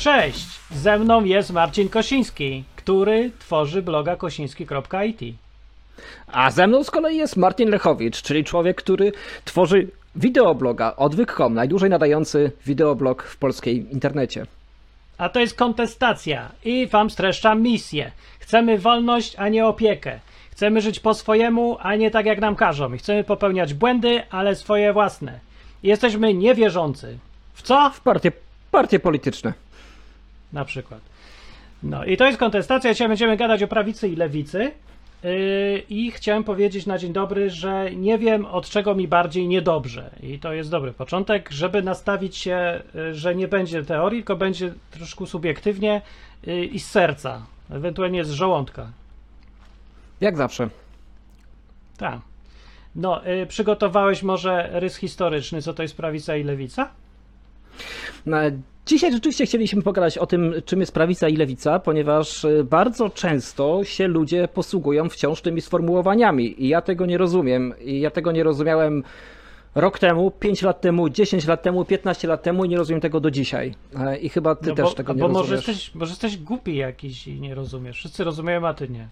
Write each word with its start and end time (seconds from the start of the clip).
Cześć! 0.00 0.46
Ze 0.70 0.98
mną 0.98 1.24
jest 1.24 1.52
Marcin 1.52 1.88
Kosiński, 1.88 2.64
który 2.76 3.30
tworzy 3.38 3.82
bloga 3.82 4.16
kosiński.it. 4.16 5.34
A 6.26 6.50
ze 6.50 6.66
mną 6.66 6.84
z 6.84 6.90
kolei 6.90 7.16
jest 7.16 7.36
Martin 7.36 7.70
Lechowicz, 7.70 8.22
czyli 8.22 8.44
człowiek, 8.44 8.76
który 8.76 9.12
tworzy 9.44 9.88
wideobloga 10.16 10.94
odwyk.com, 10.96 11.54
najdłużej 11.54 11.90
nadający 11.90 12.52
wideoblog 12.66 13.22
w 13.22 13.36
polskiej 13.36 13.92
internecie. 13.92 14.46
A 15.18 15.28
to 15.28 15.40
jest 15.40 15.56
kontestacja 15.56 16.48
i 16.64 16.86
wam 16.86 17.10
streszczam 17.10 17.62
misję. 17.62 18.10
Chcemy 18.38 18.78
wolność, 18.78 19.34
a 19.38 19.48
nie 19.48 19.66
opiekę. 19.66 20.20
Chcemy 20.50 20.80
żyć 20.80 21.00
po 21.00 21.14
swojemu, 21.14 21.76
a 21.80 21.96
nie 21.96 22.10
tak 22.10 22.26
jak 22.26 22.40
nam 22.40 22.56
każą. 22.56 22.96
Chcemy 22.96 23.24
popełniać 23.24 23.74
błędy, 23.74 24.22
ale 24.30 24.56
swoje 24.56 24.92
własne. 24.92 25.40
Jesteśmy 25.82 26.34
niewierzący. 26.34 27.18
W 27.54 27.62
co? 27.62 27.90
W 27.90 28.00
partie, 28.00 28.32
partie 28.70 29.00
polityczne. 29.00 29.52
Na 30.52 30.64
przykład. 30.64 31.00
No 31.82 32.04
i 32.04 32.16
to 32.16 32.26
jest 32.26 32.38
kontestacja. 32.38 32.92
Dzisiaj 32.92 33.08
będziemy 33.08 33.36
gadać 33.36 33.62
o 33.62 33.68
prawicy 33.68 34.08
i 34.08 34.16
lewicy. 34.16 34.72
Yy, 35.22 35.82
I 35.88 36.10
chciałem 36.10 36.44
powiedzieć 36.44 36.86
na 36.86 36.98
dzień 36.98 37.12
dobry, 37.12 37.50
że 37.50 37.90
nie 37.94 38.18
wiem 38.18 38.46
od 38.46 38.68
czego 38.68 38.94
mi 38.94 39.08
bardziej 39.08 39.48
niedobrze. 39.48 40.10
I 40.22 40.38
to 40.38 40.52
jest 40.52 40.70
dobry 40.70 40.92
początek, 40.92 41.50
żeby 41.50 41.82
nastawić 41.82 42.36
się, 42.36 42.82
yy, 42.94 43.14
że 43.14 43.34
nie 43.34 43.48
będzie 43.48 43.84
teorii, 43.84 44.20
tylko 44.20 44.36
będzie 44.36 44.72
troszkę 44.90 45.26
subiektywnie 45.26 46.02
yy, 46.46 46.64
i 46.64 46.80
z 46.80 46.90
serca, 46.90 47.46
ewentualnie 47.70 48.24
z 48.24 48.30
żołądka. 48.30 48.90
Jak 50.20 50.36
zawsze. 50.36 50.68
Tak. 51.96 52.18
No, 52.94 53.20
przygotowałeś 53.48 54.22
może 54.22 54.70
rys 54.72 54.96
historyczny, 54.96 55.62
co 55.62 55.74
to 55.74 55.82
jest 55.82 55.96
prawica 55.96 56.36
i 56.36 56.44
lewica? 56.44 56.90
No, 58.26 58.36
Dzisiaj 58.86 59.12
rzeczywiście 59.12 59.46
chcieliśmy 59.46 59.82
pogadać 59.82 60.18
o 60.18 60.26
tym, 60.26 60.54
czym 60.64 60.80
jest 60.80 60.92
prawica 60.92 61.28
i 61.28 61.36
lewica, 61.36 61.78
ponieważ 61.78 62.44
y, 62.44 62.64
bardzo 62.64 63.10
często 63.10 63.84
się 63.84 64.08
ludzie 64.08 64.48
posługują 64.48 65.08
wciąż 65.08 65.40
tymi 65.40 65.60
sformułowaniami 65.60 66.64
i 66.64 66.68
ja 66.68 66.80
tego 66.80 67.06
nie 67.06 67.18
rozumiem. 67.18 67.74
I 67.80 68.00
ja 68.00 68.10
tego 68.10 68.32
nie 68.32 68.42
rozumiałem 68.42 69.02
rok 69.74 69.98
temu, 69.98 70.30
5 70.30 70.62
lat 70.62 70.80
temu, 70.80 71.08
10 71.08 71.46
lat 71.46 71.62
temu, 71.62 71.84
15 71.84 72.28
lat 72.28 72.42
temu 72.42 72.64
i 72.64 72.68
nie 72.68 72.76
rozumiem 72.76 73.00
tego 73.00 73.20
do 73.20 73.30
dzisiaj. 73.30 73.74
E, 73.96 74.18
I 74.18 74.28
chyba 74.28 74.54
ty 74.54 74.68
no 74.68 74.74
też 74.74 74.84
bo, 74.84 74.94
tego 74.94 75.12
nie 75.12 75.20
bo 75.20 75.26
rozumiesz. 75.26 75.50
może 75.50 75.56
jesteś, 75.56 75.94
może 75.94 76.10
jesteś 76.10 76.36
głupi 76.36 76.76
jakiś 76.76 77.28
i 77.28 77.40
nie 77.40 77.54
rozumiesz. 77.54 77.96
Wszyscy 77.96 78.24
rozumieją, 78.24 78.66
a 78.68 78.74
ty 78.74 78.88
nie. 78.88 79.08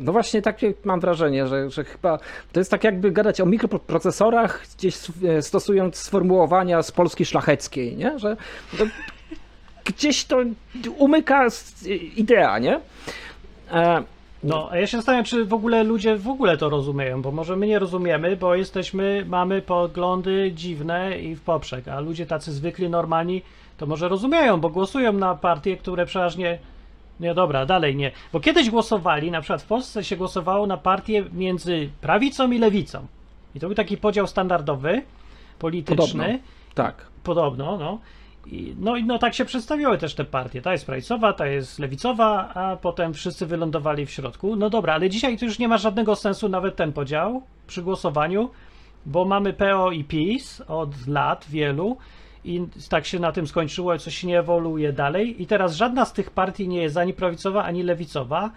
No 0.00 0.12
właśnie 0.12 0.42
takie 0.42 0.74
mam 0.84 1.00
wrażenie, 1.00 1.46
że, 1.46 1.70
że 1.70 1.84
chyba 1.84 2.18
to 2.52 2.60
jest 2.60 2.70
tak 2.70 2.84
jakby 2.84 3.10
gadać 3.10 3.40
o 3.40 3.46
mikroprocesorach, 3.46 4.66
gdzieś 4.78 4.96
e, 5.28 5.42
stosując 5.42 5.96
sformułowania 5.96 6.82
z 6.82 6.92
Polski 6.92 7.24
szlacheckiej, 7.26 7.96
nie? 7.96 8.18
Że 8.18 8.36
to, 8.78 8.84
gdzieś 9.84 10.24
to 10.24 10.36
umyka 10.98 11.44
s- 11.44 11.86
idea, 12.16 12.58
nie? 12.58 12.80
E, 13.72 14.02
No, 14.42 14.68
a 14.70 14.76
ja 14.78 14.86
się 14.86 14.96
zastanawiam, 14.96 15.24
czy 15.24 15.44
w 15.44 15.54
ogóle 15.54 15.84
ludzie 15.84 16.16
w 16.16 16.28
ogóle 16.28 16.56
to 16.56 16.68
rozumieją, 16.70 17.22
bo 17.22 17.30
może 17.32 17.56
my 17.56 17.66
nie 17.66 17.78
rozumiemy, 17.78 18.36
bo 18.36 18.54
jesteśmy, 18.54 19.24
mamy 19.28 19.62
poglądy 19.62 20.52
dziwne 20.54 21.18
i 21.18 21.34
w 21.36 21.40
poprzek, 21.40 21.88
a 21.88 22.00
ludzie 22.00 22.26
tacy 22.26 22.52
zwykli, 22.52 22.88
normalni, 22.90 23.42
to 23.78 23.86
może 23.86 24.08
rozumieją, 24.08 24.60
bo 24.60 24.68
głosują 24.70 25.12
na 25.12 25.34
partie, 25.34 25.76
które 25.76 26.06
przeważnie. 26.06 26.58
Nie, 27.20 27.34
dobra, 27.34 27.66
dalej 27.66 27.96
nie. 27.96 28.12
Bo 28.32 28.40
kiedyś 28.40 28.70
głosowali, 28.70 29.30
na 29.30 29.40
przykład 29.40 29.62
w 29.62 29.66
Polsce 29.66 30.04
się 30.04 30.16
głosowało 30.16 30.66
na 30.66 30.76
partię 30.76 31.24
między 31.32 31.88
prawicą 32.00 32.50
i 32.50 32.58
lewicą. 32.58 33.06
I 33.54 33.60
to 33.60 33.66
był 33.66 33.74
taki 33.74 33.96
podział 33.96 34.26
standardowy, 34.26 35.02
polityczny. 35.58 36.24
Podobno. 36.24 36.38
tak. 36.74 37.06
Podobno, 37.22 37.78
no. 37.78 37.98
I, 38.46 38.74
no 38.78 38.96
i 38.96 39.04
no 39.04 39.18
tak 39.18 39.34
się 39.34 39.44
przedstawiały 39.44 39.98
też 39.98 40.14
te 40.14 40.24
partie. 40.24 40.62
Ta 40.62 40.72
jest 40.72 40.86
prawicowa, 40.86 41.32
ta 41.32 41.46
jest 41.46 41.78
lewicowa, 41.78 42.54
a 42.54 42.76
potem 42.76 43.14
wszyscy 43.14 43.46
wylądowali 43.46 44.06
w 44.06 44.10
środku. 44.10 44.56
No 44.56 44.70
dobra, 44.70 44.94
ale 44.94 45.10
dzisiaj 45.10 45.38
to 45.38 45.44
już 45.44 45.58
nie 45.58 45.68
ma 45.68 45.78
żadnego 45.78 46.16
sensu 46.16 46.48
nawet 46.48 46.76
ten 46.76 46.92
podział 46.92 47.42
przy 47.66 47.82
głosowaniu, 47.82 48.50
bo 49.06 49.24
mamy 49.24 49.52
PO 49.52 49.90
i 49.92 50.04
PiS 50.04 50.62
od 50.68 51.06
lat 51.06 51.46
wielu 51.48 51.96
i 52.44 52.66
tak 52.88 53.06
się 53.06 53.18
na 53.18 53.32
tym 53.32 53.46
skończyło, 53.46 53.98
coś 53.98 54.24
nie 54.24 54.38
ewoluuje 54.38 54.92
dalej 54.92 55.42
i 55.42 55.46
teraz 55.46 55.74
żadna 55.74 56.04
z 56.04 56.12
tych 56.12 56.30
partii 56.30 56.68
nie 56.68 56.82
jest 56.82 56.96
ani 56.96 57.14
prawicowa, 57.14 57.64
ani 57.64 57.82
lewicowa, 57.82 58.50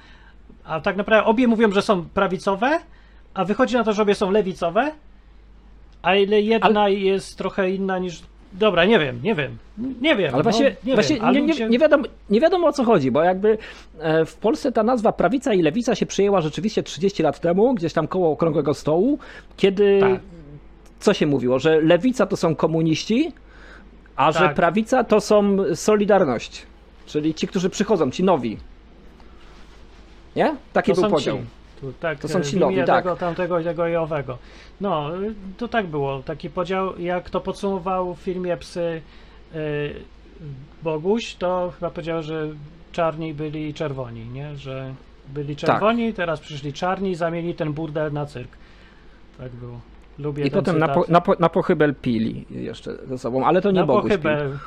a 0.64 0.82
tak 0.82 0.98
naprawdę 0.98 1.26
obie 1.26 1.48
mówią, 1.48 1.72
że 1.72 1.82
są 1.82 2.06
prawicowe, 2.06 2.80
a 3.34 3.46
wychodzi 3.46 3.76
na 3.76 3.84
to, 3.84 3.94
że 3.94 4.02
obie 4.02 4.16
są 4.16 4.32
lewicowe, 4.32 4.92
a 6.02 6.16
ile 6.16 6.42
jedna 6.42 6.90
jest 6.90 7.38
trochę 7.38 7.72
inna 7.72 8.00
niż. 8.00 8.22
Dobra, 8.54 8.86
nie 8.86 9.00
wiem, 9.00 9.20
nie 9.24 9.36
wiem. 9.36 9.58
Nie 10.02 10.16
wiem. 10.16 10.34
Ale 10.34 10.44
właśnie, 10.44 10.70
no, 10.70 10.76
nie, 10.84 10.94
właśnie 10.94 11.20
wiem, 11.20 11.34
nie, 11.34 11.54
nie, 11.54 11.70
nie, 11.70 11.80
wiadomo, 11.80 12.04
nie 12.30 12.42
wiadomo 12.42 12.68
o 12.68 12.74
co 12.74 12.84
chodzi, 12.84 13.12
bo 13.12 13.24
jakby 13.24 13.58
e, 14.00 14.26
w 14.26 14.36
Polsce 14.36 14.72
ta 14.72 14.84
nazwa 14.84 15.12
prawica 15.12 15.54
i 15.54 15.62
lewica 15.62 15.96
się 15.96 16.06
przyjęła 16.06 16.42
rzeczywiście 16.42 16.84
30 16.84 17.24
lat 17.24 17.40
temu, 17.40 17.74
gdzieś 17.74 17.94
tam 17.94 18.08
koło 18.08 18.32
okrągłego 18.32 18.74
stołu, 18.74 19.20
kiedy 19.58 20.00
Tak. 20.00 20.20
co 21.00 21.14
się 21.14 21.28
mówiło, 21.28 21.60
że 21.60 21.82
lewica 21.82 22.26
to 22.26 22.38
są 22.38 22.56
komuniści, 22.56 23.32
a 24.16 24.32
że 24.32 24.40
Tak. 24.40 24.56
prawica 24.56 25.04
to 25.04 25.22
są 25.22 25.58
Solidarność, 25.76 26.66
czyli 27.06 27.34
ci, 27.34 27.48
którzy 27.48 27.70
przychodzą, 27.70 28.12
ci 28.12 28.24
nowi. 28.24 28.58
Nie? 30.36 30.56
Taki 30.74 30.94
to 30.94 31.02
był 31.02 31.10
podział. 31.10 31.38
Ci. 31.38 31.44
Tu, 31.82 31.94
tak, 31.94 32.20
To 32.20 32.28
są 32.28 32.42
ci 32.42 32.58
nowi, 32.58 32.76
tak. 32.86 33.04
tego, 33.04 33.16
tamtego, 33.16 33.60
i 33.60 33.64
tego 33.64 33.88
i 33.88 33.96
owego. 33.96 34.38
No, 34.82 35.10
to 35.58 35.68
tak 35.68 35.88
było. 35.88 36.24
Taki 36.24 36.50
podział, 36.50 37.00
jak 37.00 37.30
to 37.30 37.42
podsumował 37.42 38.16
w 38.16 38.20
filmie 38.20 38.58
Psy 38.58 39.02
y, 39.56 39.94
Boguś, 40.84 41.36
to 41.36 41.72
chyba 41.76 41.90
powiedział, 41.90 42.24
że 42.24 42.48
czarni 42.92 43.34
byli 43.34 43.74
czerwoni, 43.74 44.26
nie? 44.26 44.56
Że 44.56 44.94
byli 45.34 45.56
Tak. 45.56 45.66
czerwoni, 45.70 46.14
teraz 46.14 46.40
przyszli 46.40 46.74
czarni 46.74 47.12
i 47.12 47.16
zamienili 47.16 47.56
ten 47.56 47.74
burdel 47.74 48.14
na 48.14 48.26
cyrk. 48.26 48.52
Tak 49.38 49.52
było. 49.52 49.80
Lubię 50.22 50.46
I 50.46 50.52
potem 50.52 50.80
na, 50.80 50.88
po, 50.88 51.06
na, 51.10 51.22
po, 51.22 51.36
na 51.40 51.50
pochybel 51.50 51.96
pili 51.96 52.46
jeszcze 52.50 52.98
ze 53.08 53.18
sobą, 53.18 53.46
ale 53.46 53.62
to 53.62 53.72
nie 53.72 53.80
na 53.80 53.86
Boguś 53.86 54.04
pochybel. 54.04 54.58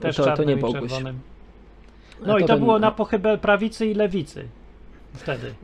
Też 0.00 0.16
To- 0.16 0.36
to 0.36 0.44
nie 0.44 0.56
Boguś. 0.56 0.92
A 0.92 2.26
No 2.26 2.38
i 2.38 2.40
to 2.40 2.46
ten- 2.48 2.58
było 2.58 2.78
na 2.78 2.90
pochybel 2.90 3.38
prawicy 3.38 3.86
i 3.86 3.94
lewicy. 3.94 4.48
Wtedy. 5.14 5.54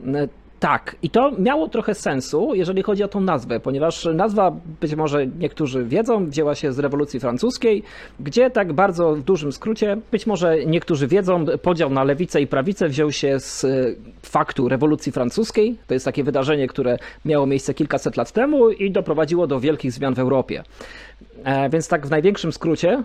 Tak, 0.61 0.95
i 1.03 1.09
to 1.09 1.31
miało 1.39 1.67
trochę 1.67 1.95
sensu, 1.95 2.55
jeżeli 2.55 2.83
chodzi 2.83 3.03
o 3.03 3.07
tą 3.07 3.21
nazwę, 3.21 3.59
ponieważ 3.59 4.07
nazwa, 4.13 4.51
być 4.81 4.95
może 4.95 5.27
niektórzy 5.27 5.85
wiedzą, 5.85 6.25
wzięła 6.29 6.55
się 6.55 6.73
z 6.73 6.79
rewolucji 6.79 7.19
francuskiej, 7.19 7.83
gdzie 8.19 8.49
tak 8.49 8.73
bardzo 8.73 9.15
w 9.15 9.21
dużym 9.21 9.51
skrócie, 9.51 9.97
być 10.11 10.27
może 10.27 10.65
niektórzy 10.65 11.07
wiedzą, 11.07 11.45
podział 11.61 11.89
na 11.89 12.03
lewicę 12.03 12.41
i 12.41 12.47
prawicę 12.47 12.89
wziął 12.89 13.11
się 13.11 13.39
z 13.39 13.63
e, 13.63 13.67
faktu 14.23 14.69
rewolucji 14.69 15.11
francuskiej. 15.11 15.77
To 15.87 15.93
jest 15.93 16.05
takie 16.05 16.23
wydarzenie, 16.23 16.67
które 16.67 16.97
miało 17.25 17.45
miejsce 17.45 17.73
kilkaset 17.73 18.17
lat 18.17 18.31
temu 18.31 18.69
i 18.69 18.91
doprowadziło 18.91 19.47
do 19.47 19.59
wielkich 19.59 19.91
zmian 19.91 20.13
w 20.13 20.19
Europie. 20.19 20.63
E, 21.43 21.69
Więc 21.69 21.87
tak 21.87 22.07
w 22.07 22.09
największym 22.09 22.51
skrócie, 22.51 23.03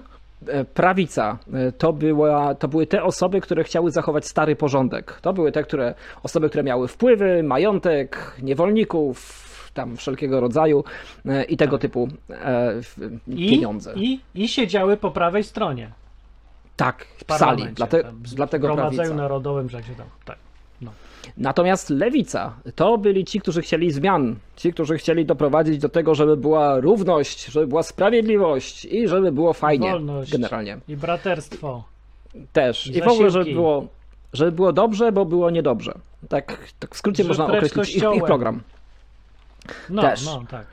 prawica 0.74 1.38
e, 1.52 1.72
to, 1.72 1.92
była, 1.92 2.54
to 2.54 2.68
były 2.68 2.86
te 2.86 3.02
osoby, 3.02 3.40
które 3.40 3.64
chciały 3.64 3.90
zachować 3.90 4.26
stary 4.26 4.56
porządek. 4.56 5.18
To 5.22 5.32
były 5.32 5.52
te 5.52 5.62
które, 5.62 5.94
osoby, 6.22 6.48
które 6.48 6.62
miały 6.64 6.88
wpływy, 6.88 7.42
majątek, 7.42 8.36
niewolników, 8.42 9.46
tam 9.74 9.96
wszelkiego 9.96 10.40
rodzaju 10.40 10.84
e, 11.26 11.44
i 11.44 11.56
tego 11.56 11.78
typu 11.78 12.08
e, 12.30 12.82
w- 12.82 13.20
I, 13.28 13.50
pieniądze. 13.50 13.92
I, 13.96 14.20
I 14.34 14.48
siedziały 14.48 14.96
po 14.96 15.10
prawej 15.10 15.44
stronie. 15.44 15.90
tak, 16.76 17.04
w 17.04 17.24
w 17.24 17.26
sali, 17.26 17.26
parlamencie, 17.26 17.74
dlate, 17.74 18.02
tam, 18.02 18.14
w 18.16 18.34
dlatego 18.34 18.74
prawica. 18.74 19.14
Narodowym, 19.14 19.70
że 19.70 19.82
się 19.82 19.94
tam. 19.94 20.06
Tak. 20.24 20.38
No. 20.80 20.90
Natomiast 21.36 21.90
lewica 21.90 22.54
to 22.74 22.98
byli 22.98 23.24
ci, 23.24 23.40
którzy 23.40 23.62
chcieli 23.62 23.90
zmian, 23.90 24.36
ci, 24.56 24.72
którzy 24.72 24.98
chcieli 24.98 25.26
doprowadzić 25.26 25.78
do 25.78 25.88
tego, 25.88 26.14
żeby 26.14 26.36
była 26.36 26.80
równość, 26.80 27.44
żeby 27.44 27.66
była 27.66 27.82
sprawiedliwość 27.82 28.84
i 28.84 29.08
żeby 29.08 29.32
było 29.32 29.52
fajnie 29.52 29.90
Wolność. 29.90 30.32
generalnie. 30.32 30.78
I 30.88 30.96
braterstwo. 30.96 31.84
Też. 32.52 32.86
I 32.86 33.02
w 33.02 33.08
ogóle, 33.08 33.30
żeby 33.30 33.52
było, 33.52 33.86
żeby 34.32 34.52
było 34.52 34.72
dobrze, 34.72 35.12
bo 35.12 35.24
było 35.24 35.50
niedobrze. 35.50 35.94
Tak, 36.28 36.58
tak 36.78 36.94
w 36.94 36.98
skrócie 36.98 37.22
Że 37.22 37.28
można 37.28 37.46
określić 37.46 37.96
ich, 37.96 38.04
ich 38.14 38.24
program. 38.24 38.60
No, 39.90 40.02
Też. 40.02 40.24
no, 40.24 40.44
tak. 40.50 40.66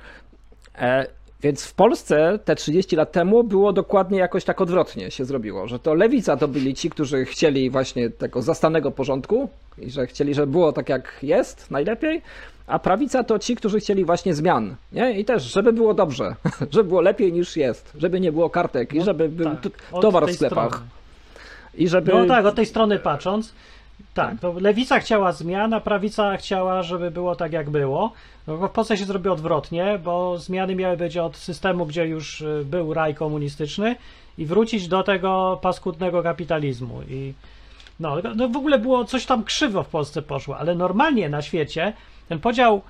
E, 0.76 1.08
więc 1.44 1.66
w 1.66 1.74
Polsce 1.74 2.40
te 2.46 2.56
30 2.56 2.96
lat 2.96 3.12
temu 3.12 3.44
było 3.44 3.74
dokładnie 3.74 4.20
jakoś 4.20 4.44
tak 4.44 4.62
odwrotnie 4.62 5.12
się 5.12 5.26
zrobiło, 5.26 5.68
że 5.68 5.80
to 5.80 5.94
lewica 5.94 6.38
to 6.38 6.48
byli 6.48 6.74
ci, 6.74 6.90
którzy 6.90 7.26
chcieli 7.26 7.70
właśnie 7.70 8.10
tego 8.10 8.42
zastanego 8.42 8.92
porządku 8.92 9.50
i 9.78 9.92
że 9.92 10.08
chcieli, 10.08 10.34
żeby 10.34 10.52
było 10.52 10.74
tak 10.74 10.90
jak 10.90 11.20
jest, 11.24 11.72
najlepiej, 11.72 12.22
a 12.68 12.80
prawica 12.80 13.24
to 13.24 13.40
ci, 13.40 13.56
którzy 13.56 13.80
chcieli 13.80 14.06
właśnie 14.06 14.34
zmian, 14.34 14.76
nie? 14.92 15.20
I 15.20 15.26
też, 15.26 15.44
żeby 15.44 15.74
było 15.74 15.94
dobrze, 15.94 16.36
żeby 16.72 16.90
było 16.90 17.02
lepiej 17.02 17.34
niż 17.34 17.58
jest, 17.58 17.94
żeby 17.98 18.20
nie 18.20 18.32
było 18.32 18.50
kartek 18.50 18.94
i 18.94 19.00
No, 19.00 19.06
żeby 19.06 19.30
był 19.30 19.46
tak, 19.46 19.72
towar 20.02 20.28
w 20.28 20.34
sklepach 20.34 20.68
strony. 20.68 20.88
i 21.76 21.88
żeby... 21.88 22.12
No 22.14 22.26
tak, 22.26 22.46
od 22.46 22.56
tej 22.56 22.66
strony 22.66 23.00
patrząc. 23.00 23.54
Tak, 24.14 24.40
to 24.40 24.54
lewica 24.60 25.00
chciała 25.00 25.32
zmian, 25.32 25.74
a 25.74 25.80
prawica 25.80 26.38
chciała, 26.38 26.84
żeby 26.84 27.12
było 27.12 27.36
tak 27.36 27.54
jak 27.54 27.70
było. 27.70 28.14
No, 28.48 28.58
w 28.58 28.70
Polsce 28.70 28.98
się 28.98 29.06
zrobiło 29.06 29.34
odwrotnie, 29.34 30.00
bo 30.04 30.38
zmiany 30.38 30.76
miały 30.76 30.98
być 30.98 31.18
od 31.18 31.38
systemu, 31.38 31.86
gdzie 31.86 32.06
już 32.08 32.42
y, 32.42 32.66
był 32.66 32.94
raj 32.94 33.16
komunistyczny 33.16 33.96
i 34.38 34.46
wrócić 34.46 34.88
do 34.88 35.04
tego 35.04 35.60
paskudnego 35.62 36.24
kapitalizmu. 36.24 37.02
I 37.10 37.34
no, 38.00 38.18
no 38.36 38.50
w 38.50 38.58
ogóle 38.58 38.80
było 38.80 39.06
coś 39.06 39.26
tam 39.26 39.44
krzywo 39.44 39.84
w 39.84 39.88
Polsce 39.88 40.22
poszło, 40.22 40.58
ale 40.58 40.76
normalnie 40.76 41.30
na 41.30 41.42
świecie 41.42 41.94
ten 42.30 42.40
podział 42.40 42.82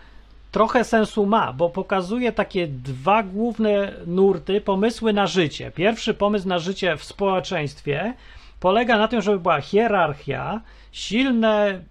trochę 0.51 0.83
sensu 0.83 1.25
ma, 1.25 1.53
bo 1.53 1.69
pokazuje 1.69 2.31
takie 2.31 2.67
dwa 2.67 3.23
główne 3.23 3.93
nurty, 4.07 4.61
pomysły 4.61 5.13
na 5.13 5.27
życie. 5.27 5.71
Pierwszy 5.71 6.13
pomysł 6.13 6.47
na 6.47 6.59
życie 6.59 6.97
w 6.97 7.03
społeczeństwie 7.03 8.13
polega 8.63 8.98
na 8.98 9.07
tym, 9.07 9.21
żeby 9.21 9.39
była 9.39 9.62
hierarchia, 9.62 10.62
silne 10.92 11.81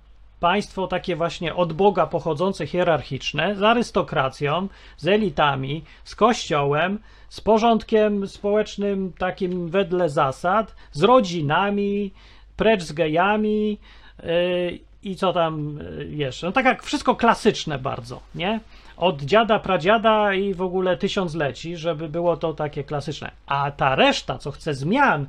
państwo 0.40 0.86
takie 0.86 1.16
właśnie 1.16 1.54
od 1.54 1.72
Boga 1.72 2.06
pochodzące 2.06 2.66
hierarchiczne, 2.66 3.56
z 3.56 3.62
arystokracją, 3.62 4.68
z 4.96 5.06
elitami, 5.06 5.84
z 6.04 6.14
kościołem, 6.14 6.98
z 7.28 7.40
porządkiem 7.40 8.28
społecznym 8.28 9.12
takim 9.18 9.68
wedle 9.68 10.08
zasad, 10.08 10.74
z 10.92 11.02
rodzinami, 11.02 12.10
precz 12.56 12.82
z 12.82 12.92
gejami 12.92 13.78
yy, 14.22 14.78
i 15.02 15.16
co 15.16 15.32
tam 15.32 15.78
yy, 15.98 16.06
jeszcze. 16.06 16.46
No 16.46 16.52
tak 16.52 16.64
jak 16.64 16.82
wszystko 16.82 17.16
klasyczne 17.16 17.78
bardzo, 17.78 18.20
nie? 18.34 18.60
Od 18.96 19.22
dziada, 19.22 19.58
pradziada 19.58 20.34
i 20.34 20.54
w 20.54 20.62
ogóle 20.62 20.96
tysiącleci, 20.96 21.76
żeby 21.76 22.08
było 22.08 22.36
to 22.36 22.54
takie 22.54 22.84
klasyczne. 22.84 23.30
A 23.46 23.70
ta 23.70 23.94
reszta, 23.94 24.38
co 24.38 24.50
chce 24.50 24.74
zmian, 24.74 25.26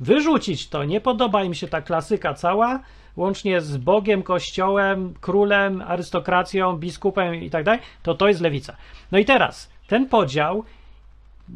wyrzucić 0.00 0.68
to, 0.68 0.84
nie 0.84 1.00
podoba 1.00 1.44
im 1.44 1.54
się 1.54 1.68
ta 1.68 1.82
klasyka 1.82 2.34
cała, 2.34 2.80
łącznie 3.16 3.60
z 3.60 3.76
Bogiem, 3.76 4.22
Kościołem, 4.22 5.14
królem, 5.20 5.82
arystokracją, 5.86 6.76
biskupem 6.76 7.34
i 7.34 7.50
tak 7.50 7.64
dalej, 7.64 7.80
to 8.02 8.14
to 8.14 8.28
jest 8.28 8.40
lewica. 8.40 8.76
No 9.12 9.18
i 9.18 9.24
teraz, 9.24 9.70
ten 9.86 10.08
podział 10.08 10.64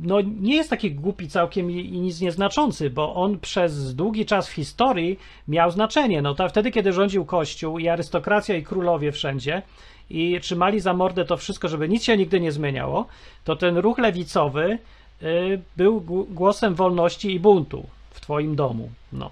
no, 0.02 0.20
nie 0.20 0.56
jest 0.56 0.70
taki 0.70 0.90
głupi 0.90 1.28
całkiem 1.28 1.70
i, 1.70 2.00
nic 2.00 2.20
nieznaczący, 2.20 2.90
bo 2.90 3.14
on 3.14 3.38
przez 3.38 3.94
długi 3.94 4.26
czas 4.26 4.48
w 4.48 4.52
historii 4.52 5.18
miał 5.48 5.70
znaczenie. 5.70 6.22
No 6.22 6.34
to 6.34 6.48
wtedy, 6.48 6.70
kiedy 6.70 6.92
rządził 6.92 7.24
Kościół 7.24 7.78
i 7.78 7.88
arystokracja 7.88 8.56
i 8.56 8.62
królowie 8.62 9.12
wszędzie 9.12 9.62
i 10.10 10.40
trzymali 10.40 10.80
za 10.80 10.94
mordę 10.94 11.24
to 11.24 11.36
wszystko, 11.36 11.68
żeby 11.68 11.88
nic 11.88 12.04
się 12.04 12.16
nigdy 12.16 12.40
nie 12.40 12.52
zmieniało, 12.52 13.06
to 13.44 13.56
ten 13.56 13.76
ruch 13.76 13.98
lewicowy 13.98 14.78
y, 15.22 15.60
był 15.76 16.00
głosem 16.30 16.74
wolności 16.74 17.34
i 17.34 17.40
buntu 17.40 17.86
w 18.14 18.20
twoim 18.20 18.56
domu. 18.56 18.90
No. 19.12 19.30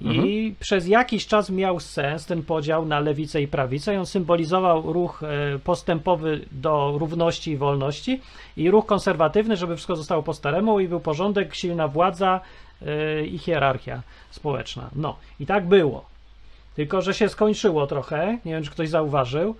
I 0.00 0.08
mhm. 0.08 0.54
przez 0.60 0.88
jakiś 0.88 1.26
czas 1.26 1.50
miał 1.50 1.80
sens 1.80 2.26
ten 2.26 2.42
podział 2.42 2.86
na 2.86 3.00
lewicę 3.00 3.42
i 3.42 3.48
prawicę. 3.48 3.98
On 3.98 4.06
symbolizował 4.06 4.92
ruch 4.92 5.22
e, 5.22 5.58
postępowy 5.58 6.40
do 6.52 6.96
równości 6.98 7.50
i 7.50 7.56
wolności 7.56 8.20
i 8.56 8.70
ruch 8.70 8.86
konserwatywny, 8.86 9.56
żeby 9.56 9.76
wszystko 9.76 9.96
zostało 9.96 10.22
po 10.22 10.34
staremu 10.34 10.80
i 10.80 10.88
był 10.88 11.00
porządek, 11.00 11.54
silna 11.54 11.88
władza 11.88 12.40
e, 12.86 13.26
i 13.26 13.38
hierarchia 13.38 14.02
społeczna. 14.30 14.90
No 14.96 15.16
i 15.40 15.46
tak 15.46 15.68
było. 15.68 16.04
Tylko, 16.74 17.02
że 17.02 17.14
się 17.14 17.28
skończyło 17.28 17.86
trochę. 17.86 18.38
Nie 18.44 18.52
wiem, 18.52 18.64
czy 18.64 18.70
ktoś 18.70 18.88
zauważył. 18.88 19.56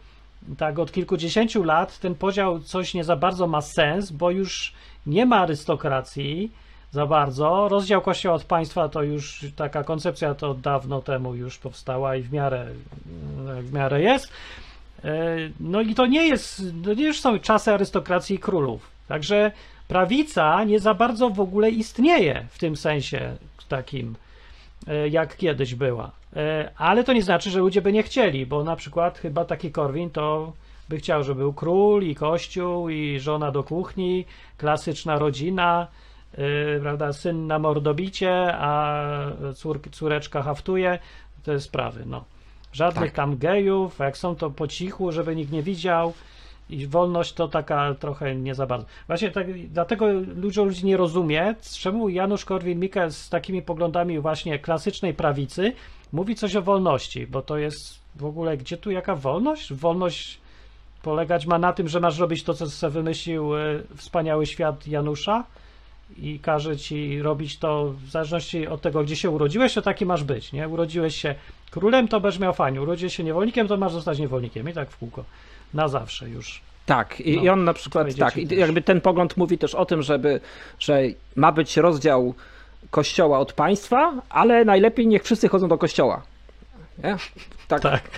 Tak, 0.59 0.79
od 0.79 0.93
kilkudziesięciu 0.93 1.65
lat 1.65 1.99
ten 1.99 2.15
podział 2.15 2.61
coś 2.61 2.95
nie 2.95 3.05
za 3.05 3.17
bardzo 3.17 3.47
ma 3.47 3.61
sens, 3.61 4.11
bo 4.11 4.31
już 4.31 4.73
nie 5.07 5.27
ma 5.27 5.37
arystokracji 5.37 6.53
za 6.97 7.07
bardzo. 7.07 7.69
Rozdział 7.69 8.01
Kościoła 8.01 8.35
od 8.35 8.45
państwa 8.45 8.89
to 8.89 9.03
już 9.03 9.45
taka 9.57 9.85
koncepcja 9.85 10.35
to 10.35 10.55
dawno 10.55 11.03
temu 11.03 11.35
już 11.35 11.59
powstała 11.59 12.17
i 12.17 12.23
w 12.23 12.33
miarę, 12.33 12.67
w 13.61 13.73
miarę 13.73 14.03
jest. 14.03 14.33
E, 15.05 15.37
no 15.61 15.81
i 15.81 15.95
to 15.95 16.07
nie 16.07 16.29
jest, 16.29 16.63
to 16.85 16.95
nie 16.95 17.05
już 17.05 17.21
są 17.21 17.39
czasy 17.39 17.73
arystokracji 17.73 18.37
i 18.37 18.39
królów. 18.39 18.91
Także 19.09 19.53
prawica 19.89 20.65
nie 20.65 20.81
za 20.81 20.95
bardzo 20.95 21.31
w 21.31 21.41
ogóle 21.41 21.71
istnieje 21.71 22.47
w 22.51 22.59
tym 22.59 22.77
sensie 22.77 23.37
takim, 23.69 24.15
e, 24.89 25.09
jak 25.09 25.37
kiedyś 25.37 25.75
była. 25.75 26.11
E, 26.37 26.71
ale 26.77 27.05
to 27.05 27.13
nie 27.13 27.23
znaczy, 27.23 27.51
że 27.51 27.59
ludzie 27.59 27.83
by 27.83 27.93
nie 27.93 28.03
chcieli, 28.03 28.47
bo 28.47 28.65
na 28.65 28.77
przykład 28.77 29.19
chyba 29.19 29.45
taki 29.45 29.73
Korwin 29.73 30.11
to 30.11 30.53
by 30.89 30.97
chciał, 30.97 31.25
żeby 31.25 31.41
był 31.41 31.53
król 31.53 32.05
i 32.05 32.15
kościół 32.15 32.89
i 32.89 33.21
żona 33.21 33.51
do 33.51 33.63
kuchni, 33.63 34.25
klasyczna 34.59 35.19
rodzina, 35.19 35.87
yy, 36.39 36.79
prawda, 36.81 37.13
syn 37.13 37.47
na 37.47 37.59
mordobicie, 37.59 38.55
a 38.55 39.03
cór, 39.55 39.81
córeczka 39.93 40.43
haftuje, 40.43 40.99
to 41.43 41.53
jest 41.53 41.67
sprawy, 41.67 42.03
no. 42.07 42.25
Żadnych 42.73 43.11
tak. 43.11 43.17
tam 43.17 43.39
gejów, 43.39 43.99
jak 43.99 44.19
są 44.19 44.37
to 44.37 44.51
po 44.51 44.69
cichu, 44.69 45.13
żeby 45.13 45.37
nikt 45.37 45.53
nie 45.53 45.63
widział 45.63 46.13
i 46.71 46.87
wolność 46.87 47.33
to 47.33 47.49
taka 47.49 47.95
trochę 47.95 48.37
nie 48.37 48.55
za 48.55 48.67
bardzo. 48.67 48.87
Właśnie 49.07 49.31
tak, 49.31 49.69
dlatego 49.69 50.07
dużo 50.21 50.65
ludzi 50.65 50.87
nie 50.87 50.97
rozumie, 50.97 51.55
czemu 51.79 52.09
Janusz 52.09 52.45
Korwin-Mikke 52.45 53.11
z 53.11 53.29
takimi 53.29 53.63
poglądami 53.63 54.21
właśnie 54.21 54.59
klasycznej 54.59 55.15
prawicy 55.15 55.73
mówi 56.13 56.35
coś 56.35 56.57
o 56.57 56.63
wolności, 56.63 57.27
bo 57.27 57.43
to 57.43 57.59
jest 57.59 57.99
w 58.17 58.25
ogóle, 58.25 58.57
gdzie 58.57 58.77
tu 58.77 58.91
jaka 58.91 59.17
wolność? 59.17 59.73
Wolność 59.73 60.41
polegać 61.03 61.47
ma 61.47 61.59
na 61.59 61.73
tym, 61.73 61.89
że 61.89 62.01
masz 62.01 62.19
robić 62.19 62.43
to, 62.43 62.55
co 62.55 62.71
sobie 62.71 62.91
wymyślił 62.91 63.57
y, 63.57 63.83
wspaniały 63.97 64.47
świat 64.47 64.89
Janusza, 64.89 65.45
i 66.19 66.39
każe 66.39 66.77
ci 66.77 67.23
robić 67.23 67.59
to 67.59 67.95
w 68.07 68.11
zależności 68.11 68.67
od 68.67 68.81
tego, 68.81 69.05
gdzie 69.05 69.17
się 69.17 69.31
urodziłeś, 69.31 69.75
to 69.75 69.83
taki 69.83 70.07
masz 70.07 70.25
być, 70.25 70.53
nie? 70.53 70.69
Urodziłeś 70.69 71.17
się 71.17 71.35
królem, 71.71 72.09
to 72.09 72.21
będziesz 72.21 72.41
miał 72.41 72.55
fajnie, 72.55 72.83
urodziłeś 72.83 73.17
się 73.17 73.25
niewolnikiem, 73.25 73.69
to 73.69 73.77
masz 73.77 73.93
zostać 73.93 74.19
niewolnikiem 74.19 74.69
i 74.69 74.73
tak 74.73 74.91
w 74.91 74.97
kółko, 74.97 75.25
na 75.75 75.89
zawsze 75.89 76.29
już. 76.29 76.61
Tak, 76.87 77.21
i, 77.21 77.37
no, 77.37 77.43
i 77.43 77.49
on 77.49 77.65
na 77.65 77.75
przykład, 77.75 78.15
tak, 78.15 78.37
i 78.37 78.57
jakby 78.57 78.83
ten 78.83 79.01
pogląd 79.01 79.37
mówi 79.37 79.59
też 79.59 79.75
o 79.75 79.87
tym, 79.87 80.03
żeby, 80.03 80.41
że 80.79 81.03
ma 81.37 81.53
być 81.53 81.77
rozdział 81.77 82.35
kościoła 82.91 83.39
od 83.39 83.53
państwa, 83.53 84.13
ale 84.29 84.65
najlepiej 84.65 85.07
niech 85.07 85.23
wszyscy 85.23 85.49
chodzą 85.49 85.69
do 85.69 85.79
kościoła. 85.79 86.23
Nie? 87.05 87.17
Tak, 87.69 87.83
tak. 87.83 88.11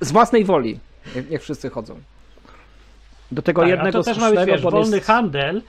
Z 0.00 0.12
własnej 0.12 0.44
woli 0.44 0.78
niech, 1.30 1.42
wszyscy 1.42 1.70
chodzą. 1.70 2.00
Do 3.32 3.42
tego 3.42 3.60
tak, 3.60 3.70
jednego 3.70 3.98
a 3.98 4.02
to 4.02 4.02
też 4.02 4.18
ma 4.18 4.30
być, 4.30 4.46
wiesz, 4.46 4.62
wolny 4.62 4.96
jest... 4.96 5.06
handel 5.06 5.62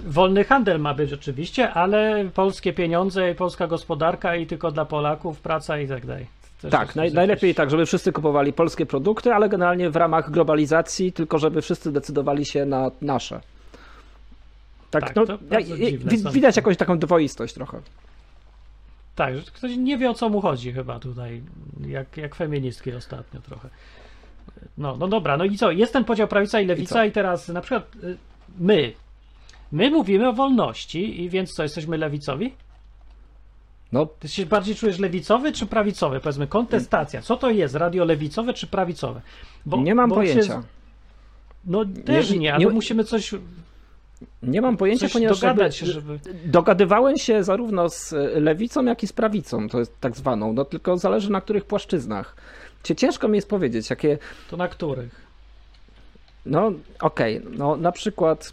Wolny 0.00 0.44
handel 0.44 0.80
ma 0.80 0.94
być 0.94 1.12
oczywiście, 1.12 1.70
ale 1.70 2.24
polskie 2.34 2.72
pieniądze, 2.72 3.34
polska 3.34 3.66
gospodarka 3.66 4.36
i 4.36 4.46
tylko 4.46 4.70
dla 4.70 4.84
Polaków 4.84 5.40
praca 5.40 5.78
i 5.78 5.88
tak 5.88 6.06
dalej. 6.06 6.26
tak, 6.70 6.96
naj, 6.96 7.12
najlepiej 7.12 7.54
tak, 7.54 7.70
żeby 7.70 7.86
wszyscy 7.86 8.12
kupowali 8.12 8.52
polskie 8.52 8.86
produkty, 8.86 9.34
ale 9.34 9.48
generalnie 9.48 9.90
w 9.90 9.96
ramach 9.96 10.30
globalizacji, 10.30 11.12
tylko 11.12 11.38
żeby 11.38 11.62
wszyscy 11.62 11.92
decydowali 11.92 12.46
się 12.46 12.66
na 12.66 12.90
nasze. 13.02 13.40
Tak, 14.90 15.04
tak 15.04 15.16
no, 15.16 15.38
ja, 15.50 15.58
widać 16.32 16.56
jakąś 16.56 16.76
taką 16.76 16.98
dwoistość 16.98 17.54
trochę. 17.54 17.80
Tak, 19.14 19.36
że 19.36 19.42
ktoś 19.42 19.76
nie 19.76 19.98
wie 19.98 20.10
o 20.10 20.14
co 20.14 20.28
mu 20.28 20.40
chodzi 20.40 20.72
chyba 20.72 20.98
tutaj, 20.98 21.42
jak, 21.86 22.16
jak 22.16 22.34
feministki 22.34 22.92
ostatnio 22.92 23.40
trochę. 23.40 23.68
No, 24.78 24.96
no 24.96 25.08
dobra, 25.08 25.36
no 25.36 25.44
i 25.44 25.56
co? 25.56 25.70
Jest 25.70 25.92
ten 25.92 26.04
podział 26.04 26.28
prawica 26.28 26.60
i 26.60 26.66
lewica 26.66 27.04
i, 27.04 27.08
i 27.08 27.12
teraz 27.12 27.48
na 27.48 27.60
przykład 27.60 27.96
y, 28.04 28.16
my, 28.58 28.92
My 29.72 29.90
mówimy 29.90 30.28
o 30.28 30.32
wolności 30.32 31.22
i 31.22 31.30
więc 31.30 31.52
co, 31.52 31.62
jesteśmy 31.62 31.96
lewicowi? 31.96 32.54
No. 33.92 34.06
Ty 34.06 34.28
się 34.28 34.46
bardziej 34.46 34.74
czujesz 34.74 34.98
lewicowy 34.98 35.52
czy 35.52 35.66
prawicowy? 35.66 36.20
Powiedzmy, 36.20 36.46
kontestacja. 36.46 37.22
Co 37.22 37.36
to 37.36 37.50
jest? 37.50 37.74
Radio 37.74 38.04
lewicowe 38.04 38.54
czy 38.54 38.66
prawicowe? 38.66 39.20
Bo, 39.66 39.76
nie 39.76 39.94
mam 39.94 40.10
pojęcia. 40.10 40.42
Się... 40.42 40.62
No 41.64 41.84
też 42.04 42.30
nie, 42.30 42.38
nie 42.38 42.54
ale 42.54 42.64
nie... 42.64 42.70
musimy 42.70 43.04
coś. 43.04 43.34
Nie 44.42 44.60
mam 44.60 44.76
pojęcia, 44.76 45.08
ponieważ 45.12 45.40
dogadać 45.40 45.76
się, 45.76 45.86
żeby... 45.86 46.20
dogadywałem 46.44 47.18
się 47.18 47.44
zarówno 47.44 47.88
z 47.88 48.14
lewicą, 48.34 48.84
jak 48.84 49.02
i 49.02 49.06
z 49.06 49.12
prawicą, 49.12 49.68
to 49.68 49.78
jest 49.78 50.00
tak 50.00 50.16
zwaną, 50.16 50.52
no 50.52 50.64
tylko 50.64 50.98
zależy 50.98 51.30
na 51.30 51.40
których 51.40 51.64
płaszczyznach. 51.64 52.36
Ciężko 52.96 53.28
mi 53.28 53.36
jest 53.36 53.48
powiedzieć, 53.48 53.90
jakie... 53.90 54.18
To 54.50 54.56
na 54.56 54.68
których? 54.68 55.25
No 56.46 56.72
okej, 57.00 57.38
okay. 57.38 57.52
no 57.58 57.76
na 57.76 57.92
przykład 57.92 58.52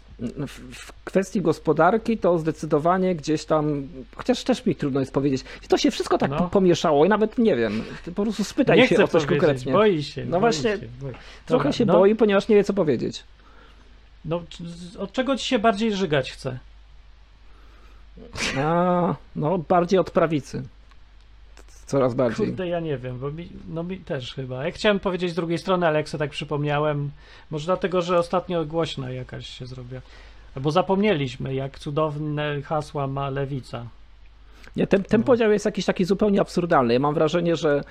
w 0.76 0.92
kwestii 1.04 1.40
gospodarki 1.40 2.18
to 2.18 2.38
zdecydowanie 2.38 3.14
gdzieś 3.14 3.44
tam, 3.44 3.88
chociaż 4.16 4.44
też 4.44 4.66
mi 4.66 4.74
trudno 4.74 5.00
jest 5.00 5.12
powiedzieć, 5.12 5.44
to 5.68 5.78
się 5.78 5.90
wszystko 5.90 6.18
tak 6.18 6.30
no. 6.30 6.48
pomieszało 6.48 7.04
i 7.04 7.08
nawet 7.08 7.38
nie 7.38 7.56
wiem, 7.56 7.84
po 8.14 8.22
prostu 8.22 8.44
spytaj 8.44 8.78
nie 8.78 8.88
się 8.88 9.04
o 9.04 9.08
coś 9.08 9.26
konkretnie. 9.26 9.72
Boi 9.72 10.02
się. 10.02 10.24
No 10.24 10.30
boi 10.30 10.40
właśnie, 10.40 10.76
się, 10.76 10.88
boi. 11.00 11.12
trochę 11.46 11.72
się 11.72 11.84
no. 11.84 11.92
boi, 11.92 12.14
ponieważ 12.14 12.48
nie 12.48 12.56
wie 12.56 12.64
co 12.64 12.72
powiedzieć. 12.72 13.24
No 14.24 14.42
od 14.98 15.12
czego 15.12 15.36
ci 15.36 15.46
się 15.46 15.58
bardziej 15.58 15.96
żygać 15.96 16.32
chce? 16.32 16.58
A, 18.58 19.14
no 19.36 19.58
bardziej 19.58 19.98
od 19.98 20.10
prawicy. 20.10 20.62
Coraz 21.86 22.14
bardziej. 22.14 22.46
Kurde, 22.46 22.68
ja 22.68 22.80
nie 22.80 22.98
wiem, 22.98 23.18
bo 23.18 23.30
mi, 23.30 23.48
no 23.68 23.82
mi 23.82 23.98
też 23.98 24.34
chyba. 24.34 24.64
Ja 24.64 24.70
chciałem 24.70 25.00
powiedzieć 25.00 25.30
z 25.30 25.34
drugiej 25.34 25.58
strony, 25.58 25.86
ale 25.86 25.98
jak 25.98 26.08
sobie 26.08 26.18
tak 26.18 26.30
przypomniałem, 26.30 27.10
może 27.50 27.66
dlatego, 27.66 28.02
że 28.02 28.18
ostatnio 28.18 28.64
głośna 28.64 29.10
jakaś 29.10 29.46
się 29.46 29.66
zrobiła. 29.66 30.00
Bo 30.56 30.70
zapomnieliśmy, 30.70 31.54
jak 31.54 31.78
cudowne 31.78 32.62
hasła 32.62 33.06
ma 33.06 33.30
lewica. 33.30 33.86
Nie, 34.76 34.86
ten, 34.86 35.02
ten 35.02 35.20
no. 35.20 35.26
podział 35.26 35.52
jest 35.52 35.64
jakiś 35.64 35.84
taki 35.84 36.04
zupełnie 36.04 36.40
absurdalny. 36.40 36.94
Ja 36.94 37.00
mam 37.00 37.14
wrażenie, 37.14 37.56
że, 37.56 37.84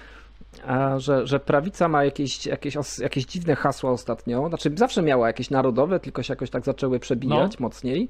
że, 0.97 1.27
że 1.27 1.39
prawica 1.39 1.87
ma 1.87 2.03
jakieś, 2.03 2.45
jakieś, 2.45 2.75
jakieś 2.99 3.25
dziwne 3.25 3.55
hasła 3.55 3.91
ostatnio. 3.91 4.49
Znaczy, 4.49 4.71
zawsze 4.75 5.01
miała 5.01 5.27
jakieś 5.27 5.49
narodowe, 5.49 5.99
tylko 5.99 6.23
się 6.23 6.31
jakoś 6.31 6.49
tak 6.49 6.65
zaczęły 6.65 6.99
przebijać 6.99 7.59
no. 7.59 7.63
mocniej. 7.63 8.09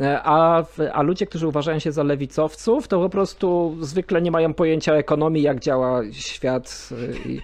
E, 0.00 0.20
A, 0.24 0.64
a 0.92 1.02
ludzie, 1.02 1.26
którzy 1.26 1.48
uważają 1.48 1.78
się 1.78 1.92
za 1.92 2.02
lewicowców, 2.02 2.88
to 2.88 3.00
po 3.00 3.08
prostu 3.08 3.76
zwykle 3.80 4.22
nie 4.22 4.30
mają 4.30 4.54
pojęcia 4.54 4.92
o 4.92 4.96
ekonomii, 4.96 5.42
jak 5.42 5.60
działa 5.60 6.00
świat. 6.12 6.88
y, 6.92 7.28
I, 7.28 7.40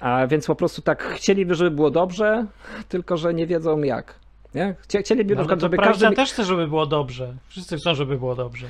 a 0.00 0.26
więc 0.26 0.46
po 0.46 0.54
prostu 0.54 0.82
tak 0.82 1.02
chcieliby, 1.04 1.54
żeby 1.54 1.70
było 1.70 1.90
dobrze, 1.90 2.46
tylko 2.88 3.16
że 3.16 3.34
nie 3.34 3.46
wiedzą 3.46 3.82
jak. 3.82 4.14
Nie? 4.54 4.74
Chcie- 4.82 5.00
Chcieliby 5.02 5.34
na 5.34 5.40
Ale 5.40 5.46
przykład, 5.46 5.60
żeby 5.60 5.76
każdy. 5.76 6.10
też 6.16 6.32
chce, 6.32 6.44
żeby 6.44 6.68
było 6.68 6.86
dobrze. 6.86 7.34
Wszyscy 7.48 7.76
chcą, 7.76 7.94
żeby 7.94 8.18
było 8.18 8.34
dobrze. 8.34 8.66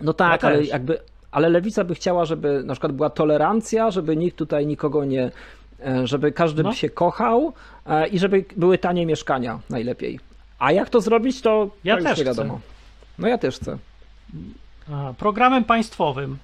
No 0.00 0.12
tak, 0.12 0.42
Ja 0.42 0.48
ale 0.48 0.58
też. 0.58 0.68
jakby. 0.68 0.98
Ale 1.30 1.48
lewica 1.48 1.84
by 1.84 1.94
chciała, 1.94 2.24
żeby 2.24 2.62
na 2.64 2.74
przykład 2.74 2.92
była 2.92 3.10
tolerancja, 3.10 3.90
żeby 3.90 4.16
nikt 4.16 4.36
tutaj 4.36 4.66
nikogo 4.66 5.04
nie. 5.04 5.30
e, 5.86 6.06
żeby 6.06 6.32
każdy 6.32 6.62
No. 6.62 6.70
by 6.70 6.76
się 6.76 6.90
kochał 6.90 7.52
e, 7.86 8.08
i 8.08 8.18
żeby 8.18 8.44
były 8.56 8.78
tanie 8.78 9.06
mieszkania 9.06 9.58
najlepiej. 9.70 10.20
A 10.58 10.72
jak 10.72 10.90
to 10.90 11.00
zrobić, 11.00 11.40
to, 11.40 11.70
Ja 11.84 11.96
to 11.96 12.02
też 12.02 12.18
nie 12.18 12.24
chcę. 12.24 12.24
wiadomo. 12.24 12.60
No 13.18 13.28
ja 13.28 13.38
też 13.38 13.56
chcę. 13.56 13.78
A, 14.92 15.14
programem 15.18 15.64
państwowym. 15.64 16.38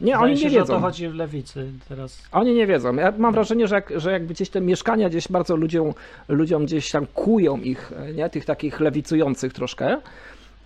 Nie, 0.00 0.12
Zdaje 0.16 0.24
oni 0.32 0.38
się, 0.38 0.44
nie 0.44 0.50
że 0.50 0.56
o 0.56 0.60
wiedzą. 0.62 0.74
to 0.74 0.80
chodzi 0.80 1.08
w 1.08 1.14
lewicy 1.14 1.72
teraz. 1.88 2.22
Oni 2.32 2.54
nie 2.54 2.66
wiedzą. 2.66 2.94
Ja 2.94 3.12
mam 3.18 3.34
wrażenie, 3.34 3.68
że, 3.68 3.74
jak, 3.74 3.92
że 4.00 4.12
jakby 4.12 4.34
gdzieś 4.34 4.50
te 4.50 4.60
mieszkania 4.60 5.08
gdzieś 5.08 5.28
bardzo 5.28 5.56
ludziom, 5.56 5.92
ludziom 6.28 6.64
gdzieś 6.64 6.90
tam 6.90 7.06
kują 7.06 7.56
ich, 7.56 7.92
nie? 8.14 8.30
Tych 8.30 8.44
takich 8.44 8.80
lewicujących 8.80 9.52
troszkę, 9.52 9.96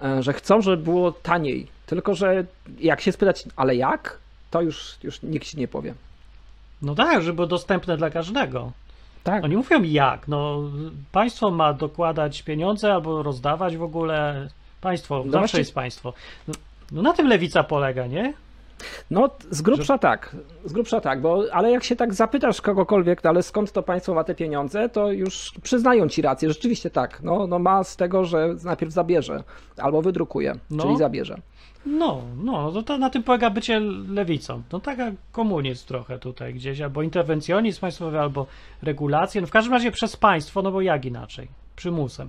e, 0.03 0.23
że 0.23 0.33
chcą, 0.33 0.61
żeby 0.61 0.83
było 0.83 1.13
taniej. 1.13 1.67
Tylko, 1.87 2.15
że 2.15 2.45
jak 2.81 3.01
się 3.01 3.13
spytać, 3.13 3.45
ale 3.57 3.77
jak? 3.77 4.19
To 4.51 4.63
już, 4.63 4.97
już 5.03 5.23
nikt 5.23 5.47
ci 5.47 5.59
nie 5.59 5.69
powie. 5.69 5.95
No 6.83 6.95
tak, 6.95 7.23
żeby 7.23 7.33
było 7.37 7.47
dostępne 7.47 7.97
dla 7.97 8.11
każdego. 8.11 8.73
Tak. 9.27 9.45
Oni 9.45 9.57
mówią 9.57 9.83
jak. 9.83 10.29
No, 10.29 10.63
państwo 11.13 11.51
ma 11.51 11.73
dokładać 11.73 12.43
pieniądze 12.43 12.93
albo 12.93 13.23
rozdawać 13.23 13.77
w 13.77 13.83
ogóle. 13.83 14.49
Państwo, 14.81 15.23
zawsze 15.23 15.39
właśnie- 15.39 15.59
jest 15.59 15.75
państwo. 15.75 16.13
No, 16.49 16.55
no 16.93 17.03
na 17.03 17.13
tym 17.13 17.27
lewica 17.29 17.65
polega, 17.65 18.07
nie? 18.07 18.35
No, 19.11 19.31
z 19.51 19.63
grubsza 19.63 19.99
tak, 19.99 20.37
z 20.65 20.73
grubsza 20.73 21.01
tak, 21.01 21.21
bo, 21.21 21.43
ale 21.53 21.71
jak 21.71 21.85
się 21.85 21.97
tak 21.97 22.15
zapytasz 22.15 22.61
kogokolwiek, 22.61 23.25
no, 23.25 23.31
ale 23.31 23.43
skąd 23.43 23.73
to 23.73 23.83
państwo 23.83 24.15
ma 24.15 24.25
te 24.25 24.35
pieniądze, 24.35 24.89
to 24.89 25.11
już 25.13 25.53
przyznają 25.63 26.09
ci 26.09 26.23
rację, 26.23 26.49
rzeczywiście 26.49 26.91
tak, 26.91 27.23
no, 27.23 27.47
no 27.47 27.59
ma 27.59 27.85
z 27.85 27.97
tego, 27.97 28.25
że 28.25 28.49
najpierw 28.65 28.93
zabierze, 28.93 29.43
albo 29.79 30.03
wydrukuje, 30.03 30.55
No. 30.71 30.83
czyli 30.85 30.97
zabierze. 30.97 31.37
No, 31.87 32.23
no, 32.37 32.73
to, 32.73 32.83
to 32.83 32.99
na 32.99 33.11
tym 33.11 33.23
polega 33.23 33.51
bycie 33.51 33.81
lewicą. 34.09 34.63
No 34.73 34.81
taka 34.81 35.13
komunizm 35.33 35.87
trochę 35.87 36.19
tutaj 36.19 36.55
gdzieś, 36.55 36.81
albo 36.81 37.03
interwencjonizm 37.03 37.81
państwowy, 37.81 38.21
albo 38.21 38.47
regulacje. 38.83 39.41
No 39.41 39.47
w 39.47 39.51
każdym 39.51 39.73
razie 39.73 39.93
przez 39.93 40.17
państwo, 40.17 40.63
no 40.63 40.73
bo 40.73 40.81
jak 40.81 41.05
inaczej? 41.05 41.49
Przymusem. 41.77 42.29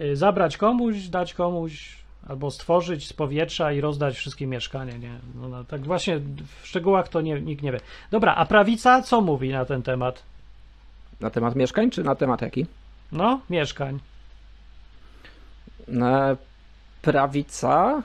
Y, 0.00 0.16
Zabrać 0.16 0.56
komuś, 0.56 0.96
dać 1.08 1.34
komuś, 1.34 1.96
albo 2.28 2.50
stworzyć 2.50 3.08
z 3.08 3.12
powietrza 3.12 3.72
i 3.72 3.80
rozdać 3.80 4.16
wszystkie 4.16 4.46
mieszkania, 4.46 4.96
nie? 4.96 5.18
No, 5.34 5.48
no, 5.48 5.64
tak 5.64 5.80
właśnie 5.80 6.20
w 6.60 6.66
szczegółach 6.66 7.08
to 7.08 7.20
nie, 7.20 7.40
nikt 7.40 7.62
nie 7.62 7.72
wie. 7.72 7.80
Dobra, 8.10 8.34
a 8.34 8.46
prawica 8.46 9.02
co 9.02 9.20
mówi 9.20 9.48
na 9.48 9.64
ten 9.64 9.82
temat? 9.82 10.22
Na 11.20 11.30
temat 11.30 11.56
mieszkań, 11.56 11.90
czy 11.90 12.04
na 12.04 12.14
temat 12.14 12.42
jaki? 12.42 12.66
No, 13.12 13.40
mieszkań. 13.50 13.98
E, 15.88 16.36
Prawica 17.02 18.02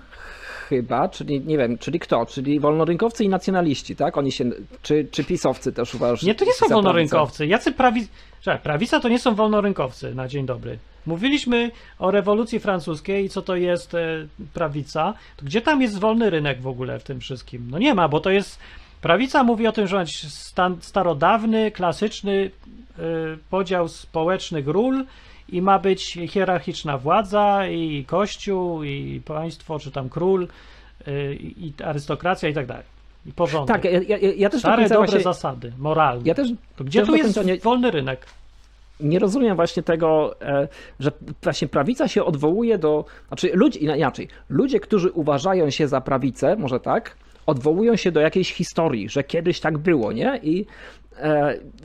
chyba, 0.69 1.09
czyli 1.09 1.41
nie 1.41 1.57
wiem, 1.57 1.77
czyli 1.77 1.99
kto? 1.99 2.25
Czyli 2.25 2.59
wolnorynkowcy 2.59 3.23
i 3.23 3.29
nacjonaliści, 3.29 3.95
tak? 3.95 4.17
Oni 4.17 4.31
się, 4.31 4.49
czy, 4.81 5.07
czy 5.11 5.23
pisowcy 5.23 5.73
też 5.73 5.95
uważasz? 5.95 6.23
Nie, 6.23 6.35
to 6.35 6.45
nie 6.45 6.53
są 6.53 6.67
wolnorynkowcy. 6.67 7.47
Jacy 7.47 7.71
prawi... 7.71 8.07
Czekaj, 8.41 8.59
prawica 8.63 8.99
to 8.99 9.09
nie 9.09 9.19
są 9.19 9.35
wolnorynkowcy, 9.35 10.15
na 10.15 10.27
dzień 10.27 10.45
dobry. 10.45 10.79
Mówiliśmy 11.05 11.71
o 11.99 12.11
rewolucji 12.11 12.59
francuskiej 12.59 13.25
i 13.25 13.29
co 13.29 13.41
to 13.41 13.55
jest 13.55 13.93
e, 13.93 14.27
prawica. 14.53 15.13
To 15.37 15.45
gdzie 15.45 15.61
tam 15.61 15.81
jest 15.81 15.99
wolny 15.99 16.29
rynek 16.29 16.61
w 16.61 16.67
ogóle 16.67 16.99
w 16.99 17.03
tym 17.03 17.19
wszystkim? 17.19 17.67
No 17.71 17.79
nie 17.79 17.95
ma, 17.95 18.07
bo 18.07 18.19
to 18.19 18.29
jest... 18.29 18.59
Prawica 19.01 19.43
mówi 19.43 19.67
o 19.67 19.71
tym, 19.71 19.87
że 19.87 19.97
ma 19.97 20.05
starodawny, 20.81 21.71
klasyczny 21.71 22.51
e, 22.99 23.01
podział 23.49 23.87
społecznych 23.87 24.67
ról 24.67 25.05
i 25.51 25.61
ma 25.61 25.79
być 25.79 26.17
hierarchiczna 26.27 26.97
władza 26.97 27.67
i 27.67 28.05
kościół 28.07 28.83
i 28.83 29.21
państwo, 29.25 29.79
czy 29.79 29.91
tam 29.91 30.09
król 30.09 30.47
e, 31.07 31.33
i 31.33 31.73
arystokracja 31.85 32.49
i 32.49 32.53
tak 32.53 32.65
dalej. 32.65 32.83
I 33.25 33.31
porządek. 33.31 33.75
Tak, 33.81 33.91
ja, 33.91 34.17
ja, 34.17 34.17
ja 34.37 34.49
też 34.49 34.59
Stare, 34.59 34.83
dobre 34.83 34.97
właśnie, 34.97 35.21
zasady, 35.21 35.71
moralne. 35.77 36.21
ja 36.25 36.33
też 36.35 36.49
To 36.75 36.83
gdzie 36.83 36.99
też 36.99 37.09
tu 37.09 37.15
jest 37.15 37.45
nie- 37.45 37.57
wolny 37.57 37.91
rynek? 37.91 38.25
nie 38.99 39.19
rozumiem 39.19 39.55
właśnie 39.55 39.83
tego, 39.83 40.35
e, 40.41 40.67
że 40.99 41.11
właśnie 41.43 41.67
prawica 41.67 42.07
się 42.07 42.23
odwołuje 42.23 42.77
do. 42.77 43.05
Znaczy, 43.27 43.51
ludzie, 43.53 43.79
inaczej, 43.79 44.27
ludzie, 44.49 44.79
którzy 44.79 45.11
uważają 45.11 45.69
się 45.69 45.87
za 45.87 46.01
prawicę, 46.01 46.55
może 46.55 46.79
tak, 46.79 47.15
odwołują 47.45 47.95
się 47.95 48.11
do 48.11 48.19
jakiejś 48.19 48.53
historii, 48.53 49.09
że 49.09 49.23
kiedyś 49.23 49.59
tak 49.59 49.77
było, 49.77 50.11
nie? 50.11 50.39
I 50.43 50.65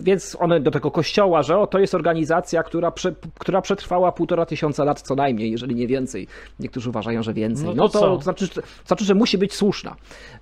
więc 0.00 0.36
one 0.40 0.60
do 0.60 0.70
tego 0.70 0.90
kościoła, 0.90 1.42
że 1.42 1.58
o, 1.58 1.66
to 1.66 1.78
jest 1.78 1.94
organizacja, 1.94 2.62
która, 2.62 2.90
prze, 2.90 3.14
która 3.38 3.60
przetrwała 3.62 4.12
półtora 4.12 4.46
tysiąca 4.46 4.84
lat 4.84 5.00
co 5.00 5.14
najmniej, 5.14 5.50
jeżeli 5.50 5.74
nie 5.74 5.86
więcej. 5.86 6.26
Niektórzy 6.60 6.90
uważają, 6.90 7.22
że 7.22 7.34
więcej. 7.34 7.66
No 7.66 7.74
No 7.74 7.88
to 7.88 8.00
to, 8.00 8.20
znaczy, 8.22 8.46
że- 8.46 8.62
znaczy, 8.86 9.04
że 9.04 9.14
musi 9.14 9.38
być 9.38 9.54
słuszna. 9.54 9.96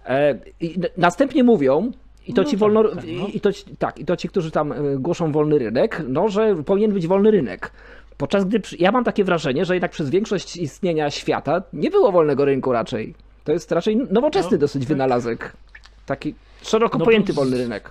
E, 0.07 0.39
i 0.61 0.79
następnie 0.97 1.45
mówią, 1.45 1.91
i 2.27 2.35
to 2.35 2.43
No 2.43 2.45
ci 2.49 2.51
tak, 2.51 2.61
wolno, 2.61 2.85
tak, 2.89 3.05
no. 3.07 3.27
i 3.27 3.41
to, 3.41 3.51
tak, 3.79 3.99
i 3.99 4.05
to 4.05 4.17
ci, 4.17 4.29
którzy 4.29 4.51
tam 4.51 4.73
e, 4.73 4.77
głoszą 4.99 5.33
wolny 5.33 5.59
rynek, 5.59 6.03
no, 6.09 6.29
że 6.29 6.57
powinien 6.67 6.93
być 6.93 7.07
wolny 7.07 7.31
rynek. 7.31 7.73
Podczas 8.17 8.45
gdy 8.45 8.61
ja 8.79 8.93
mam 8.93 9.05
takie 9.05 9.25
wrażenie, 9.25 9.65
że 9.65 9.75
jednak 9.75 9.91
przez 9.91 10.11
większość 10.11 10.57
istnienia 10.57 11.11
świata 11.11 11.63
nie 11.73 11.91
było 11.91 12.13
wolnego 12.13 12.45
rynku 12.45 12.73
raczej. 12.73 13.15
To 13.45 13.53
jest 13.53 13.73
raczej 13.73 13.97
nowoczesny 13.97 14.53
No, 14.53 14.59
dosyć 14.59 14.83
tak. 14.83 14.89
wynalazek. 14.89 15.53
Taki 16.07 16.35
szeroko 16.63 16.99
No, 16.99 17.05
pojęty 17.05 17.33
wolny 17.33 17.57
rynek. 17.59 17.91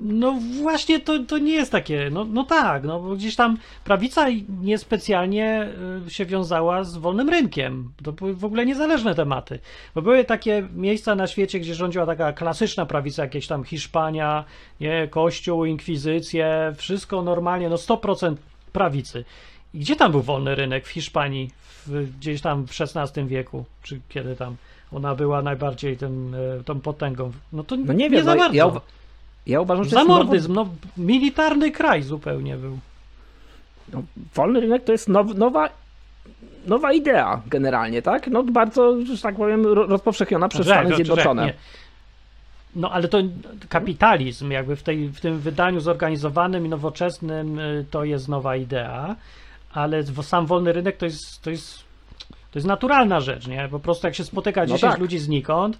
No 0.00 0.38
właśnie 0.62 1.00
to, 1.00 1.18
to 1.18 1.38
nie 1.38 1.52
jest 1.52 1.72
takie, 1.72 2.10
no, 2.12 2.24
no 2.24 2.44
tak, 2.44 2.84
no 2.84 3.00
bo 3.00 3.16
gdzieś 3.16 3.36
tam 3.36 3.58
prawica 3.84 4.26
niespecjalnie 4.62 5.68
y, 6.06 6.10
się 6.10 6.24
wiązała 6.26 6.84
z 6.84 6.96
wolnym 6.96 7.28
rynkiem. 7.28 7.92
To 8.04 8.12
były 8.12 8.34
w 8.34 8.44
ogóle 8.44 8.66
niezależne 8.66 9.14
tematy. 9.14 9.58
Bo 9.94 10.02
były 10.02 10.24
takie 10.24 10.68
miejsca 10.74 11.14
na 11.14 11.26
świecie, 11.26 11.60
gdzie 11.60 11.74
rządziła 11.74 12.06
taka 12.06 12.32
klasyczna 12.32 12.86
prawica, 12.86 13.22
jakieś 13.22 13.46
tam 13.46 13.64
Hiszpania, 13.64 14.44
nie, 14.80 15.08
Kościół, 15.08 15.64
Inkwizycję, 15.64 16.72
wszystko 16.76 17.22
normalnie, 17.22 17.68
no 17.68 17.76
100% 17.76 18.36
prawicy. 18.72 19.24
I 19.74 19.78
gdzie 19.78 19.96
tam 19.96 20.12
był 20.12 20.22
wolny 20.22 20.54
rynek 20.54 20.86
w 20.86 20.90
Hiszpanii, 20.90 21.50
w, 21.86 22.18
gdzieś 22.18 22.40
tam 22.40 22.66
w 22.66 22.80
XVI 22.80 23.24
wieku, 23.24 23.64
czy 23.82 24.00
kiedy 24.08 24.36
tam 24.36 24.56
ona 24.92 25.14
była 25.14 25.42
najbardziej 25.42 25.96
tym, 25.96 26.36
tą 26.64 26.80
potęgą? 26.80 27.32
No 27.52 27.64
to 27.64 27.76
No 27.76 27.92
nie 27.92 27.98
nie 27.98 28.10
wiem, 28.10 28.24
za 28.24 28.34
no, 28.34 28.40
bardzo. 28.40 28.56
ja, 28.56 28.80
ja 29.46 29.60
uważam, 29.60 29.84
że 29.84 29.90
Zamordyzm, 29.90 30.52
no 30.54 30.68
militarny 30.96 31.70
kraj 31.70 32.02
zupełnie 32.02 32.56
był. 32.56 32.78
No, 33.92 34.02
wolny 34.34 34.60
rynek 34.60 34.84
to 34.84 34.92
jest 34.92 35.08
now, 35.08 35.34
nowa, 35.34 35.68
nowa 36.66 36.92
idea 36.92 37.42
generalnie, 37.46 38.02
tak? 38.02 38.26
No 38.28 38.42
bardzo, 38.42 39.04
że 39.04 39.22
tak 39.22 39.36
powiem, 39.36 39.66
ro- 39.66 39.86
rozpowszechniona 39.86 40.48
przez 40.48 40.66
Czekaj, 40.66 40.78
Stany 40.78 40.90
czekaj, 40.90 41.04
Zjednoczone. 41.06 41.46
nie. 41.46 41.54
No 42.76 42.90
ale 42.90 43.08
to 43.08 43.18
kapitalizm 43.68 44.50
jakby 44.50 44.76
w, 44.76 44.82
tej, 44.82 45.08
w 45.08 45.20
tym 45.20 45.38
wydaniu 45.38 45.80
zorganizowanym 45.80 46.66
i 46.66 46.68
nowoczesnym 46.68 47.58
y, 47.58 47.84
to 47.90 48.04
jest 48.04 48.28
nowa 48.28 48.56
idea, 48.56 49.16
ale 49.72 50.02
sam 50.22 50.46
wolny 50.46 50.72
rynek 50.72 50.96
to 50.96 51.04
jest, 51.06 51.42
to 51.42 51.50
jest, 51.50 51.78
to 52.28 52.58
jest 52.58 52.66
naturalna 52.66 53.20
rzecz, 53.20 53.46
nie? 53.46 53.68
Po 53.70 53.78
prostu 53.80 54.06
jak 54.06 54.14
się 54.14 54.24
spotyka 54.24 54.60
No 54.60 54.66
10 54.66 54.80
tak. 54.80 55.00
ludzi 55.00 55.18
znikąd, 55.18 55.78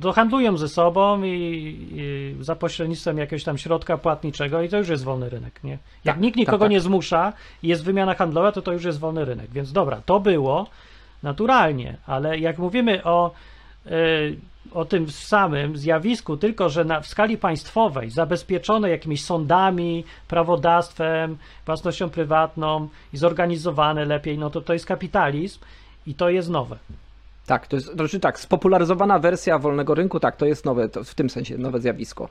to 0.00 0.12
handlują 0.12 0.56
ze 0.56 0.68
sobą 0.68 1.22
i, 1.22 1.28
i 1.92 2.36
za 2.44 2.56
pośrednictwem 2.56 3.18
jakiegoś 3.18 3.44
tam 3.44 3.58
środka 3.58 3.98
płatniczego 3.98 4.62
i 4.62 4.68
to 4.68 4.78
już 4.78 4.88
jest 4.88 5.04
wolny 5.04 5.28
rynek, 5.28 5.64
nie? 5.64 5.78
Jak 6.04 6.16
Tak, 6.16 6.20
nikt 6.20 6.36
nikogo 6.36 6.58
tak, 6.58 6.64
tak. 6.64 6.70
nie 6.70 6.80
zmusza 6.80 7.32
i 7.62 7.68
jest 7.68 7.84
wymiana 7.84 8.14
handlowa, 8.14 8.52
to 8.52 8.62
to 8.62 8.72
już 8.72 8.84
jest 8.84 8.98
wolny 8.98 9.24
rynek. 9.24 9.50
Więc 9.50 9.72
dobra, 9.72 10.00
to 10.06 10.20
było 10.20 10.66
naturalnie, 11.22 11.96
ale 12.06 12.38
jak 12.38 12.58
mówimy 12.58 13.04
o, 13.04 13.30
y, 13.86 14.36
o 14.72 14.84
tym 14.84 15.10
samym 15.10 15.76
zjawisku, 15.76 16.36
tylko 16.36 16.68
że 16.68 16.84
na, 16.84 17.00
w 17.00 17.06
skali 17.06 17.38
państwowej, 17.38 18.10
zabezpieczone 18.10 18.90
jakimiś 18.90 19.24
sądami, 19.24 20.04
prawodawstwem, 20.28 21.36
własnością 21.66 22.10
prywatną 22.10 22.88
i 23.12 23.16
zorganizowane 23.16 24.04
lepiej, 24.04 24.38
no 24.38 24.50
to 24.50 24.60
to 24.60 24.72
jest 24.72 24.86
kapitalizm 24.86 25.60
i 26.06 26.14
to 26.14 26.30
jest 26.30 26.50
nowe. 26.50 26.76
Tak, 27.46 27.66
to 27.66 27.76
jest, 27.76 27.88
to 27.88 27.94
znaczy 27.94 28.20
tak, 28.20 28.40
spopularyzowana 28.40 29.18
wersja 29.18 29.58
wolnego 29.58 29.94
rynku, 29.94 30.20
tak, 30.20 30.36
to 30.36 30.46
jest 30.46 30.64
nowe, 30.64 30.88
to 30.88 31.04
w 31.04 31.14
tym 31.14 31.30
sensie 31.30 31.58
nowe 31.58 31.80
zjawisko. 31.80 32.28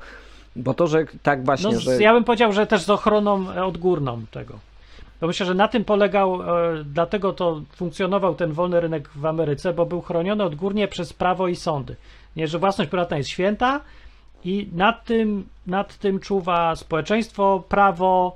Bo 0.55 0.73
to, 0.73 0.87
że 0.87 1.05
tak 1.23 1.45
właśnie, 1.45 1.73
No, 1.73 1.79
że... 1.79 2.01
Ja 2.01 2.13
bym 2.13 2.23
powiedział, 2.23 2.53
że 2.53 2.67
też 2.67 2.83
z 2.83 2.89
ochroną 2.89 3.47
odgórną 3.65 4.21
tego. 4.31 4.59
Bo 5.21 5.27
myślę, 5.27 5.45
że 5.45 5.53
na 5.53 5.67
tym 5.67 5.85
polegał, 5.85 6.41
e, 6.41 6.83
dlatego 6.83 7.33
to 7.33 7.61
funkcjonował 7.75 8.35
ten 8.35 8.51
wolny 8.51 8.79
rynek 8.79 9.09
w 9.15 9.25
Ameryce, 9.25 9.73
bo 9.73 9.85
był 9.85 10.01
chroniony 10.01 10.43
odgórnie 10.43 10.87
przez 10.87 11.13
prawo 11.13 11.47
i 11.47 11.55
sądy. 11.55 11.95
Nie, 12.35 12.47
że 12.47 12.59
własność 12.59 12.91
prywatna 12.91 13.17
jest 13.17 13.29
święta 13.29 13.81
i 14.43 14.69
nad 14.73 15.05
tym, 15.05 15.47
nad 15.67 15.97
tym 15.97 16.19
czuwa 16.19 16.75
społeczeństwo, 16.75 17.63
prawo, 17.69 18.35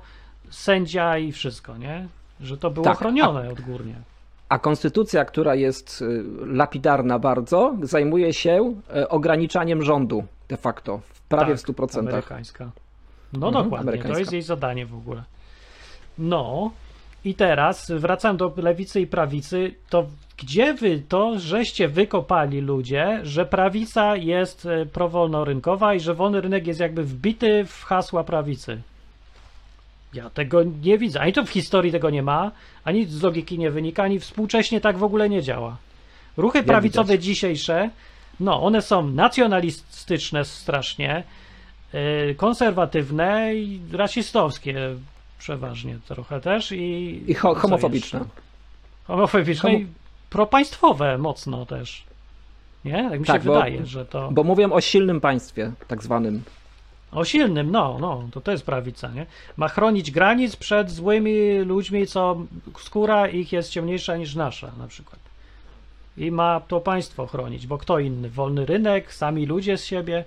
sędzia 0.50 1.18
i 1.18 1.32
wszystko, 1.32 1.76
nie? 1.76 2.08
Że 2.40 2.56
to 2.56 2.70
było 2.70 2.84
Tak, 2.84 2.98
chronione 2.98 3.50
odgórnie. 3.50 3.94
A 4.48 4.58
konstytucja, 4.58 5.24
która 5.24 5.54
jest 5.54 6.02
y, 6.02 6.24
lapidarna 6.46 7.18
bardzo, 7.18 7.76
zajmuje 7.82 8.32
się 8.32 8.74
e, 8.94 9.08
ograniczaniem 9.08 9.82
rządu 9.82 10.24
de 10.48 10.56
facto, 10.56 10.98
w 10.98 11.20
prawie 11.20 11.54
Tak, 11.54 11.62
w 11.62 11.66
100%. 11.66 11.98
Amerykańska. 11.98 12.70
No 13.32 13.46
Mhm, 13.46 13.64
dokładnie, 13.64 13.76
to 13.76 13.90
amerykańska. 13.90 14.18
jest 14.18 14.32
jej 14.32 14.42
zadanie 14.42 14.86
w 14.86 14.94
ogóle. 14.94 15.22
No 16.18 16.70
i 17.24 17.34
teraz 17.34 17.90
wracam 17.90 18.36
do 18.36 18.52
lewicy 18.56 19.00
i 19.00 19.06
prawicy, 19.06 19.74
to 19.90 20.06
gdzie 20.36 20.74
wy 20.74 21.02
to, 21.08 21.38
żeście 21.38 21.88
wykopali 21.88 22.60
ludzie, 22.60 23.20
że 23.22 23.46
prawica 23.46 24.16
jest 24.16 24.66
e, 24.66 24.86
prowolnorynkowa 24.86 25.94
i 25.94 26.00
że 26.00 26.14
wolny 26.14 26.40
rynek 26.40 26.66
jest 26.66 26.80
jakby 26.80 27.04
wbity 27.04 27.64
w 27.64 27.84
hasła 27.84 28.24
prawicy? 28.24 28.82
Ja 30.14 30.30
tego 30.30 30.62
nie 30.82 30.98
widzę. 30.98 31.20
Ani 31.20 31.32
to 31.32 31.44
w 31.44 31.50
historii 31.50 31.92
tego 31.92 32.10
nie 32.10 32.22
ma, 32.22 32.50
ani 32.84 33.06
z 33.06 33.22
logiki 33.22 33.58
nie 33.58 33.70
wynika, 33.70 34.02
ani 34.02 34.20
współcześnie 34.20 34.80
tak 34.80 34.98
w 34.98 35.02
ogóle 35.02 35.28
nie 35.28 35.42
działa. 35.42 35.76
Ruchy 36.36 36.62
prawicowe 36.62 37.12
widać. 37.12 37.24
dzisiejsze, 37.24 37.90
no 38.40 38.62
one 38.62 38.82
są 38.82 39.06
nacjonalistyczne 39.10 40.44
strasznie, 40.44 41.24
yy, 41.92 42.34
konserwatywne 42.34 43.54
i 43.54 43.80
rasistowskie 43.92 44.76
przeważnie 45.38 45.98
trochę 46.08 46.40
też 46.40 46.72
i... 46.72 47.22
I 47.26 47.34
ho- 47.34 47.54
homofobiczne. 47.54 48.20
Homofobiczne 49.04 49.70
Homo- 49.70 49.78
i 49.80 49.86
propaństwowe 50.30 51.18
mocno 51.18 51.66
też. 51.66 52.04
Nie? 52.84 53.08
Tak 53.10 53.20
mi 53.20 53.26
Tak, 53.26 53.42
się 53.42 53.46
bo- 53.48 53.54
wydaje, 53.54 53.86
że 53.86 54.06
to... 54.06 54.28
Bo 54.32 54.44
mówię 54.44 54.70
o 54.72 54.80
silnym 54.80 55.20
państwie, 55.20 55.72
tak 55.88 56.02
zwanym. 56.02 56.42
O 57.12 57.24
silnym, 57.24 57.70
no, 57.70 57.96
no, 58.00 58.28
to 58.32 58.40
to 58.40 58.50
jest 58.52 58.66
prawica, 58.66 59.08
nie? 59.08 59.26
Ma 59.56 59.68
chronić 59.68 60.10
granic 60.10 60.56
przed 60.56 60.90
złymi 60.90 61.58
ludźmi, 61.58 62.06
co 62.06 62.36
skóra 62.78 63.28
ich 63.28 63.52
jest 63.52 63.70
ciemniejsza 63.70 64.16
niż 64.16 64.34
nasza, 64.34 64.70
na 64.78 64.86
przykład. 64.88 65.20
I 66.16 66.30
ma 66.30 66.60
to 66.60 66.80
państwo 66.80 67.26
chronić, 67.26 67.66
bo 67.66 67.78
kto 67.78 67.98
inny? 67.98 68.30
Wolny 68.30 68.66
rynek, 68.66 69.14
sami 69.14 69.46
ludzie 69.46 69.78
z 69.78 69.84
siebie. 69.84 70.24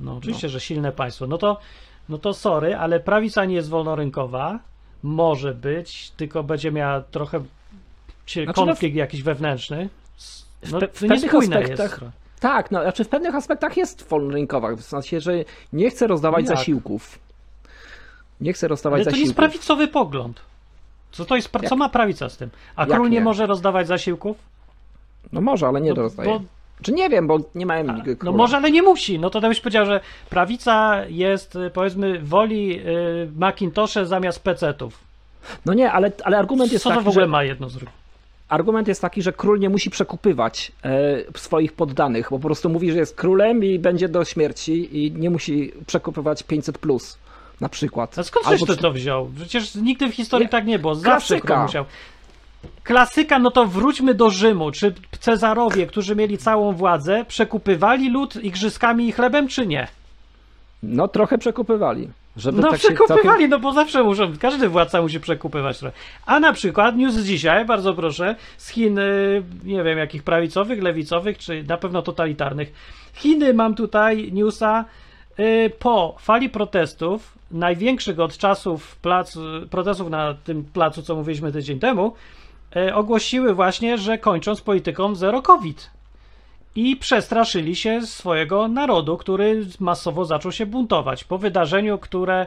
No, 0.00 0.16
oczywiście, 0.16 0.48
że 0.48 0.60
silne 0.60 0.92
państwo. 0.92 1.26
No 1.26 1.38
to, 1.38 1.60
no 2.08 2.18
to 2.18 2.34
sorry, 2.34 2.76
ale 2.76 3.00
prawica 3.00 3.44
nie 3.44 3.54
jest 3.54 3.68
wolnorynkowa. 3.68 4.58
Może 5.02 5.54
być, 5.54 6.10
tylko 6.16 6.42
będzie 6.42 6.72
miała 6.72 7.00
trochę 7.00 7.40
cie- 8.26 8.44
Znaczy, 8.44 8.46
no 8.46 8.52
w- 8.52 8.68
konflikt 8.68 8.96
jakiś 8.96 9.22
wewnętrzny. 9.22 9.88
No, 10.70 10.78
pe- 10.78 10.80
to 10.80 10.86
w 10.86 10.92
pewnych 11.08 11.30
aspektach- 11.60 11.68
jest. 11.70 12.00
Tak, 12.40 12.70
no, 12.70 12.82
znaczy 12.82 13.04
w 13.04 13.08
pewnych 13.08 13.34
aspektach 13.34 13.76
jest 13.76 14.08
wolnorynkowa, 14.08 14.76
w 14.76 14.80
sensie, 14.82 15.20
że 15.20 15.32
nie 15.72 15.90
chce 15.90 16.06
rozdawać 16.06 16.46
Jak? 16.48 16.56
zasiłków. 16.58 17.18
Nie 18.40 18.52
chce 18.52 18.68
rozdawać 18.68 18.96
Ale 18.98 19.04
to 19.04 19.10
nie 19.10 19.16
jest 19.22 19.34
zasiłków. 19.34 19.50
prawicowy 19.52 19.88
pogląd. 19.88 20.40
Co 21.12 21.24
to 21.24 21.36
jest, 21.36 21.48
co 21.68 21.76
ma 21.76 21.88
prawica 21.88 22.28
z 22.28 22.36
tym? 22.36 22.50
A 22.76 22.82
Jak 22.82 22.90
król 22.90 23.10
nie 23.10 23.16
nie? 23.18 23.24
może 23.24 23.46
rozdawać 23.46 23.86
zasiłków? 23.86 24.36
No 25.32 25.40
może, 25.40 25.66
ale 25.66 25.80
nie 25.80 25.90
No, 25.90 26.02
rozdaje. 26.02 26.30
bo- 26.30 26.40
Czy 26.82 26.92
nie 26.92 27.08
wiem, 27.08 27.26
bo 27.26 27.38
nie 27.54 27.66
mają 27.66 27.88
A, 27.88 27.92
No 27.92 28.02
króla. 28.18 28.36
może, 28.36 28.56
ale 28.56 28.70
nie 28.70 28.82
musi. 28.82 29.18
No 29.18 29.30
to 29.30 29.40
byś 29.40 29.60
powiedział, 29.60 29.86
że 29.86 30.00
prawica 30.30 31.04
jest, 31.08 31.56
y, 31.56 31.70
powiedzmy, 31.70 32.18
woli 32.22 32.80
y, 32.80 33.28
Macintosze 33.38 34.06
zamiast 34.06 34.40
PC-ów. 34.42 34.98
No 35.66 35.74
nie, 35.74 35.92
ale, 35.92 36.12
ale 36.24 36.38
argument 36.38 36.72
jest 36.72 36.82
Co 36.82 36.88
to 36.90 36.94
taki, 36.94 37.04
w 37.04 37.08
ogóle 37.08 37.24
że 37.24 37.28
ma 37.30 37.44
jedno 37.44 37.68
z 37.68 37.72
drugim? 37.74 37.94
Argument 38.50 38.88
jest 38.88 39.00
taki, 39.00 39.22
że 39.22 39.32
król 39.32 39.58
nie 39.58 39.68
musi 39.68 39.90
przekupywać 39.90 40.72
e, 40.84 41.38
swoich 41.38 41.72
poddanych, 41.72 42.28
bo 42.30 42.38
po 42.38 42.46
prostu 42.48 42.68
mówi, 42.68 42.92
że 42.92 42.98
jest 42.98 43.16
królem 43.16 43.64
i 43.64 43.78
będzie 43.78 44.08
do 44.08 44.24
śmierci 44.24 45.04
i 45.06 45.12
nie 45.12 45.30
musi 45.30 45.72
przekupywać 45.86 46.42
500 46.42 46.78
plus 46.78 47.18
na 47.60 47.68
przykład. 47.68 48.18
A 48.18 48.22
skąd 48.22 48.46
Albo 48.46 48.66
czy- 48.66 48.76
to 48.76 48.92
wziął? 48.92 49.30
Przecież 49.36 49.74
nigdy 49.74 50.08
w 50.08 50.14
historii 50.14 50.46
Nie, 50.46 50.50
tak 50.50 50.66
nie 50.66 50.78
było. 50.78 50.94
Zawsze 50.94 51.10
klasyka. 51.34 51.46
król 51.54 51.62
musiał. 51.62 51.84
Klasyka, 52.84 53.38
no 53.38 53.50
to 53.50 53.66
wróćmy 53.66 54.14
do 54.14 54.30
Rzymu. 54.30 54.70
Czy 54.70 54.94
Cezarowie, 55.20 55.86
którzy 55.86 56.16
mieli 56.16 56.38
całą 56.38 56.72
władzę, 56.72 57.24
przekupywali 57.28 58.10
lud 58.10 58.36
igrzyskami 58.44 59.08
i 59.08 59.12
chlebem, 59.12 59.48
czy 59.48 59.66
nie? 59.66 59.88
No 60.82 61.08
trochę 61.08 61.38
przekupywali. 61.38 62.08
Żeby 62.36 62.60
No 62.62 62.70
tak 62.70 62.80
się 62.80 62.88
przekupywali, 62.88 63.28
całkiem... 63.28 63.50
no 63.50 63.58
bo 63.58 63.72
zawsze 63.72 64.02
muszą, 64.02 64.32
każdy 64.40 64.68
władca 64.68 65.02
musi 65.02 65.20
przekupywać 65.20 65.78
trochę. 65.78 65.96
A 66.26 66.40
na 66.40 66.52
przykład 66.52 66.96
news 66.96 67.14
z 67.14 67.24
dzisiaj, 67.24 67.64
bardzo 67.64 67.94
proszę, 67.94 68.36
z 68.56 68.68
Chin, 68.68 68.98
y, 68.98 69.42
nie 69.64 69.82
wiem 69.82 69.98
jakich 69.98 70.22
prawicowych, 70.22 70.82
lewicowych, 70.82 71.38
czy 71.38 71.64
na 71.68 71.76
pewno 71.76 72.02
totalitarnych. 72.02 72.72
Chiny 73.14 73.54
mam 73.54 73.74
tutaj 73.74 74.32
newsa 74.32 74.84
y, 75.38 75.70
po 75.78 76.16
fali 76.20 76.48
protestów, 76.48 77.38
największych 77.50 78.20
od 78.20 78.38
czasów 78.38 78.96
plac, 78.96 79.38
protestów 79.70 80.10
na 80.10 80.34
tym 80.34 80.64
placu, 80.64 81.02
co 81.02 81.16
mówiliśmy 81.16 81.52
tydzień 81.52 81.78
temu, 81.78 82.14
y, 82.76 82.94
ogłosiły 82.94 83.54
właśnie, 83.54 83.98
że 83.98 84.18
kończą 84.18 84.54
z 84.54 84.60
polityką 84.60 85.14
zero 85.14 85.42
COVID. 85.42 85.90
I 86.76 86.96
przestraszyli 86.96 87.76
się 87.76 88.06
swojego 88.06 88.68
narodu, 88.68 89.16
który 89.16 89.66
masowo 89.80 90.24
zaczął 90.24 90.52
się 90.52 90.66
buntować. 90.66 91.24
Po 91.24 91.38
wydarzeniu, 91.38 91.98
które 91.98 92.46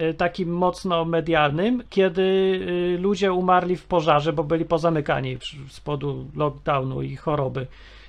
y, 0.00 0.14
takim 0.14 0.48
mocno 0.48 1.04
medialnym, 1.04 1.82
kiedy 1.90 2.22
y, 2.22 2.98
ludzie 3.00 3.32
umarli 3.32 3.76
w 3.76 3.84
pożarze, 3.84 4.32
bo 4.32 4.44
byli 4.44 4.64
pozamykani 4.64 5.38
z 5.68 5.80
powodu 5.80 6.26
lockdownu 6.36 7.02
i 7.02 7.16
choroby 7.16 7.66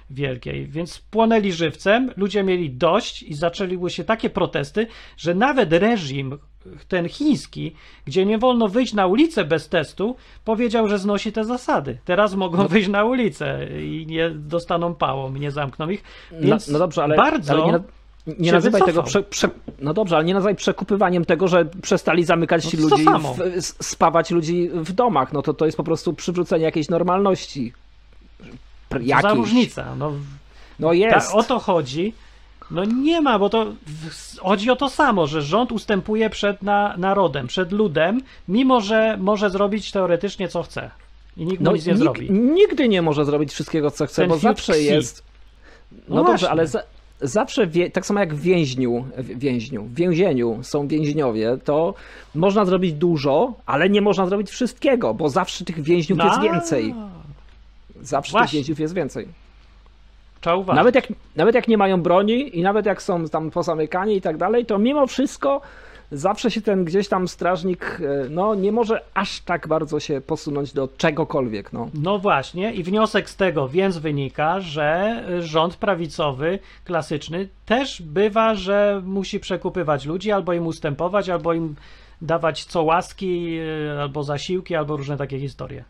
wielkiej. 0.10 0.68
Więc 0.68 1.00
płonęli 1.00 1.52
żywcem, 1.52 2.12
ludzie 2.18 2.44
mieli 2.44 2.70
dość 2.70 3.24
i 3.24 3.34
zaczęły 3.34 3.90
się 3.90 4.04
takie 4.04 4.30
protesty, 4.30 4.88
że 5.18 5.34
nawet 5.34 5.74
reżim 5.74 6.38
ten 6.88 7.10
chiński, 7.10 7.76
gdzie 8.06 8.26
nie 8.26 8.38
wolno 8.38 8.68
wyjść 8.68 8.94
na 8.94 9.08
ulicę 9.08 9.46
bez 9.46 9.70
testu, 9.70 10.16
powiedział, 10.46 10.88
że 10.88 11.00
znosi 11.00 11.32
te 11.32 11.46
zasady. 11.46 11.98
Teraz 12.06 12.36
mogą 12.36 12.68
wyjść 12.68 12.90
na 12.90 13.04
ulicę 13.04 13.68
i 13.82 14.06
nie 14.10 14.30
dostaną 14.30 14.96
pałą, 14.96 15.32
nie 15.32 15.52
zamkną 15.52 15.90
ich. 15.90 16.04
Więc 16.32 16.68
no, 16.68 16.74
no 16.74 16.80
dobrze, 16.80 17.04
ale, 17.04 17.16
bardzo 17.16 17.54
ale 17.54 17.72
nie, 17.72 17.80
nie 18.40 18.52
nazywaj 18.52 18.82
tego 18.82 19.02
wycofał. 19.02 19.24
prze, 19.24 19.24
prze, 19.24 19.50
No 19.80 19.94
dobrze, 19.94 20.16
ale 20.16 20.26
nie 20.26 20.34
nazywaj 20.34 20.56
przekupywaniem 20.56 21.26
tego, 21.26 21.48
że 21.48 21.66
przestali 21.66 22.24
zamykać 22.24 22.74
No 22.74 22.90
ludzi, 22.90 23.06
w, 23.06 23.62
spawać 23.86 24.32
ludzi 24.32 24.70
w 24.74 24.92
domach. 24.92 25.34
No 25.34 25.42
to 25.42 25.54
to 25.54 25.66
jest 25.66 25.78
po 25.78 25.84
prostu 25.84 26.14
przywrócenie 26.14 26.66
jakiejś 26.66 26.90
normalności. 26.90 27.74
Co 28.90 29.22
za 29.22 29.34
różnica. 29.34 29.96
No, 29.96 30.12
No 30.80 30.94
jest. 30.94 31.28
Ta, 31.32 31.34
o 31.38 31.44
to 31.44 31.60
chodzi. 31.60 32.14
No 32.72 32.84
nie 32.86 33.22
ma, 33.22 33.40
bo 33.40 33.50
to 33.50 33.66
chodzi 34.40 34.70
o 34.72 34.76
to 34.76 34.90
samo, 34.90 35.28
że 35.28 35.42
rząd 35.42 35.72
ustępuje 35.72 36.30
przed 36.30 36.64
na, 36.64 36.96
narodem, 36.98 37.48
przed 37.48 37.72
ludem, 37.72 38.22
mimo 38.48 38.82
że 38.82 39.18
może 39.22 39.50
zrobić 39.50 39.92
teoretycznie 39.92 40.48
co 40.48 40.64
chce. 40.64 40.92
I 41.38 41.46
nikt 41.46 41.62
No, 41.62 41.72
nic 41.72 41.86
nie 41.86 41.94
nig- 41.94 41.98
zrobi. 41.98 42.32
Nigdy 42.32 42.88
nie 42.88 43.02
może 43.02 43.26
zrobić 43.26 43.52
wszystkiego, 43.54 43.92
co 43.92 44.06
chce, 44.06 44.22
Ten 44.22 44.30
bo 44.30 44.38
zawsze 44.38 44.80
jest. 44.82 45.24
No, 46.08 46.16
No 46.16 46.24
dobrze, 46.24 46.50
ale 46.50 46.68
za, 46.68 46.84
zawsze, 47.22 47.68
wie, 47.68 47.92
tak 47.92 48.06
samo 48.06 48.20
jak 48.20 48.36
w 48.36 48.42
więźniu, 48.42 49.06
w 49.18 49.40
więźniu, 49.40 49.84
w 49.84 49.94
więzieniu 49.96 50.60
są 50.64 50.88
więźniowie, 50.88 51.58
to 51.64 51.94
można 52.36 52.66
zrobić 52.66 52.94
dużo, 52.94 53.54
ale 53.66 53.90
nie 53.90 54.02
można 54.02 54.26
zrobić 54.28 54.50
wszystkiego, 54.50 55.14
bo 55.14 55.30
zawsze 55.30 55.66
tych 55.66 55.82
więźniów 55.82 56.20
jest 56.20 56.38
A, 56.38 56.42
więcej. 56.42 56.96
Zawsze 58.08 58.32
tych 58.32 58.40
Właśnie. 58.40 58.58
więźniów 58.58 58.80
jest 58.80 58.94
więcej. 58.94 59.28
Trzeba 60.42 60.56
uważać. 60.56 60.78
Nawet 60.78 60.96
jak, 60.96 61.08
nawet 61.36 61.56
jak 61.56 61.68
nie 61.68 61.78
mają 61.78 62.02
broni 62.02 62.60
i 62.60 62.62
nawet 62.62 62.86
jak 62.86 63.02
są 63.02 63.26
tam 63.30 63.52
pozamykani 63.52 64.16
i 64.16 64.22
tak 64.22 64.38
dalej, 64.38 64.66
to 64.66 64.78
mimo 64.78 65.08
wszystko 65.08 65.62
zawsze 66.12 66.52
się 66.52 66.62
ten 66.62 66.86
gdzieś 66.86 67.08
tam 67.08 67.28
strażnik 67.28 68.02
e, 68.02 68.30
no, 68.30 68.56
nie 68.56 68.72
może 68.72 69.02
aż 69.14 69.40
tak 69.40 69.68
bardzo 69.68 70.00
się 70.00 70.22
posunąć 70.22 70.74
do 70.74 70.88
czegokolwiek. 70.98 71.74
No. 71.74 71.90
No 71.94 72.20
właśnie, 72.20 72.74
i 72.74 72.84
wniosek 72.84 73.30
z 73.30 73.36
tego 73.36 73.68
więc 73.68 73.98
wynika, 73.98 74.60
że 74.60 75.24
rząd 75.40 75.76
prawicowy, 75.76 76.60
klasyczny, 76.84 77.48
też 77.66 78.02
bywa, 78.02 78.56
że 78.56 79.02
musi 79.06 79.40
przekupywać 79.40 80.06
ludzi, 80.06 80.32
albo 80.32 80.54
im 80.54 80.68
ustępować, 80.68 81.30
albo 81.30 81.54
im 81.54 81.76
dawać 82.22 82.66
co 82.66 82.84
łaski, 82.84 83.60
y, 83.60 84.02
albo 84.02 84.24
zasiłki, 84.24 84.76
albo 84.76 84.98
różne 84.98 85.18
takie 85.18 85.40
historie. 85.40 85.84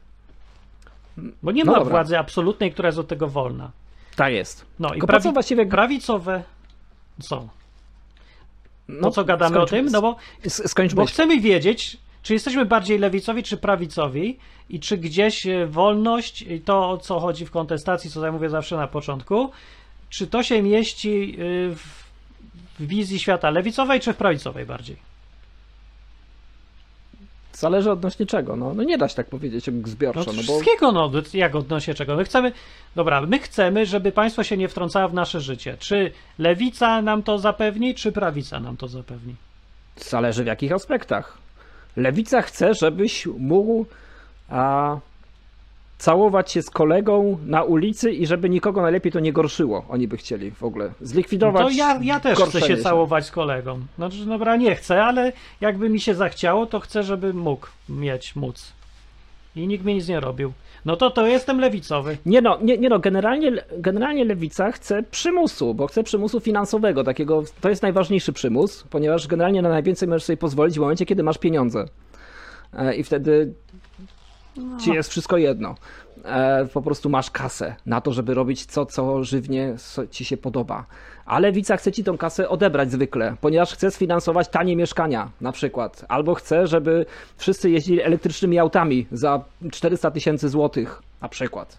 Bo 1.43 1.51
nie 1.51 1.63
No 1.63 1.71
ma 1.71 1.77
dobra. 1.79 1.91
władzy 1.91 2.19
absolutnej, 2.19 2.71
która 2.71 2.87
jest 2.89 2.99
od 2.99 3.07
tego 3.07 3.27
wolna. 3.27 3.71
Tak 4.15 4.33
jest. 4.33 4.65
No 4.79 4.87
i 4.89 4.91
Tylko 4.91 5.07
po 5.07 5.19
co 5.19 5.31
właściwie- 5.31 5.65
prawicowe 5.65 6.43
są. 7.21 7.47
No, 8.87 9.01
Po 9.01 9.11
co 9.11 9.23
gadamy 9.25 9.59
o 9.59 9.65
tym? 9.65 9.85
No 9.85 10.01
bo 10.01 10.15
Skończmy. 10.47 10.95
Bo 10.95 11.05
chcemy 11.05 11.39
wiedzieć, 11.41 11.97
czy 12.23 12.33
jesteśmy 12.33 12.65
bardziej 12.65 12.99
lewicowi, 12.99 13.43
czy 13.43 13.57
prawicowi 13.57 14.37
i 14.69 14.79
czy 14.79 14.97
gdzieś 14.97 15.47
e, 15.47 15.67
wolność 15.67 16.41
i 16.41 16.61
to, 16.61 16.89
o 16.89 16.97
co 16.97 17.19
chodzi 17.19 17.45
w 17.45 17.51
kontestacji, 17.51 18.09
co 18.11 18.25
ja 18.25 18.31
mówię 18.31 18.49
zawsze 18.49 18.77
na 18.77 18.87
początku, 18.87 19.51
czy 20.09 20.27
to 20.27 20.43
się 20.43 20.61
mieści 20.61 21.35
w, 21.39 21.79
w 22.79 22.87
wizji 22.87 23.19
świata 23.19 23.49
lewicowej, 23.49 23.99
czy 23.99 24.13
w 24.13 24.17
prawicowej 24.17 24.65
bardziej? 24.65 24.97
Zależy 27.57 27.91
odnośnie 27.91 28.25
czego. 28.25 28.55
No, 28.55 28.73
no 28.73 28.83
nie 28.83 28.97
da 28.97 29.07
się 29.07 29.15
tak 29.15 29.29
powiedzieć 29.29 29.67
No, 29.67 29.87
zbiorczo. 29.87 30.25
to 30.25 30.31
No, 30.31 30.37
bo 30.37 30.43
wszystkiego, 30.43 30.91
no, 30.91 31.11
jak 31.33 31.55
odnośnie 31.55 31.93
czego? 31.93 32.15
My 32.15 32.23
chcemy, 32.23 32.51
dobra, 32.95 33.21
my 33.21 33.39
chcemy, 33.39 33.85
żeby 33.85 34.11
państwo 34.11 34.43
się 34.43 34.57
nie 34.57 34.67
wtrącało 34.67 35.09
w 35.09 35.13
nasze 35.13 35.41
życie. 35.41 35.77
Czy 35.79 36.11
lewica 36.39 37.01
nam 37.01 37.23
to 37.23 37.39
zapewni, 37.39 37.95
czy 37.95 38.11
prawica 38.11 38.59
nam 38.59 38.77
to 38.77 38.87
zapewni? 38.87 39.35
zależy 39.97 40.43
w 40.43 40.47
jakich 40.47 40.71
aspektach. 40.71 41.37
Lewica 41.97 42.41
chce, 42.41 42.73
żebyś 42.73 43.25
mógł 43.25 43.85
a, 44.49 44.97
całować 45.97 46.51
się 46.51 46.61
z 46.61 46.69
kolegą 46.69 47.37
na 47.45 47.63
ulicy 47.63 48.11
i 48.11 48.27
żeby 48.27 48.49
nikogo 48.49 48.81
najlepiej 48.81 49.11
to 49.11 49.19
nie 49.19 49.33
gorszyło. 49.33 49.85
Oni 49.89 50.07
by 50.07 50.17
chcieli 50.17 50.51
w 50.51 50.63
ogóle 50.63 50.91
zlikwidować. 51.01 51.63
To 51.63 51.69
ja, 51.69 51.99
ja 52.01 52.19
też 52.19 52.33
chcę 52.33 52.43
gorszenie 52.43 52.67
się 52.67 52.83
całować 52.83 53.25
z 53.25 53.31
kolegą. 53.31 53.79
Znaczy, 53.95 54.25
dobra, 54.25 54.55
nie 54.55 54.75
chcę, 54.75 55.03
ale 55.03 55.31
jakby 55.61 55.89
mi 55.89 55.99
się 55.99 56.15
zachciało, 56.15 56.65
to 56.65 56.79
chcę, 56.79 57.03
żeby 57.03 57.33
mógł 57.33 57.67
mieć, 57.89 58.35
móc. 58.35 58.73
I 59.55 59.67
nikt 59.67 59.85
mi 59.85 59.95
nic 59.95 60.07
nie 60.07 60.19
robił. 60.19 60.53
No 60.85 60.95
to 60.95 61.11
to 61.11 61.27
jestem 61.27 61.59
lewicowy. 61.59 62.17
Nie 62.25 62.41
no, 62.41 62.57
nie, 62.61 62.77
nie 62.77 62.89
no 62.89 62.99
generalnie, 62.99 63.51
generalnie 63.77 64.25
lewica 64.25 64.71
chce 64.71 65.03
przymusu, 65.03 65.73
bo 65.73 65.87
chce 65.87 66.03
przymusu 66.03 66.39
finansowego, 66.39 67.03
takiego, 67.03 67.43
to 67.61 67.69
jest 67.69 67.81
najważniejszy 67.81 68.33
przymus, 68.33 68.83
ponieważ 68.89 69.27
generalnie 69.27 69.61
na 69.61 69.69
najwięcej 69.69 70.07
możesz 70.07 70.23
sobie 70.23 70.37
pozwolić 70.37 70.75
w 70.75 70.81
momencie, 70.81 71.05
kiedy 71.05 71.23
masz 71.23 71.37
pieniądze. 71.37 71.85
E, 72.73 72.95
I 72.95 73.03
wtedy 73.03 73.53
ci 74.83 74.91
jest 74.91 75.09
wszystko 75.09 75.37
jedno. 75.37 75.75
E, 76.25 76.67
Po 76.73 76.81
prostu 76.81 77.09
masz 77.09 77.31
kasę 77.31 77.75
na 77.85 78.01
to, 78.01 78.13
żeby 78.13 78.33
robić 78.33 78.65
co, 78.65 78.85
co 78.85 79.23
żywnie 79.23 79.75
ci 80.11 80.25
się 80.25 80.37
podoba. 80.37 80.85
A 81.25 81.39
lewica 81.39 81.77
chce 81.77 81.91
ci 81.91 82.03
tą 82.03 82.17
kasę 82.17 82.49
odebrać 82.49 82.91
zwykle, 82.91 83.35
ponieważ 83.41 83.73
chce 83.73 83.91
sfinansować 83.91 84.47
tanie 84.49 84.75
mieszkania 84.75 85.29
na 85.41 85.51
przykład. 85.51 86.05
Albo 86.07 86.33
chce, 86.35 86.67
żeby 86.67 87.05
wszyscy 87.37 87.69
jeździli 87.69 88.01
elektrycznymi 88.01 88.59
autami 88.59 89.07
za 89.11 89.43
400 89.71 90.11
tysięcy 90.11 90.49
złotych 90.49 91.01
na 91.21 91.29
przykład. 91.29 91.77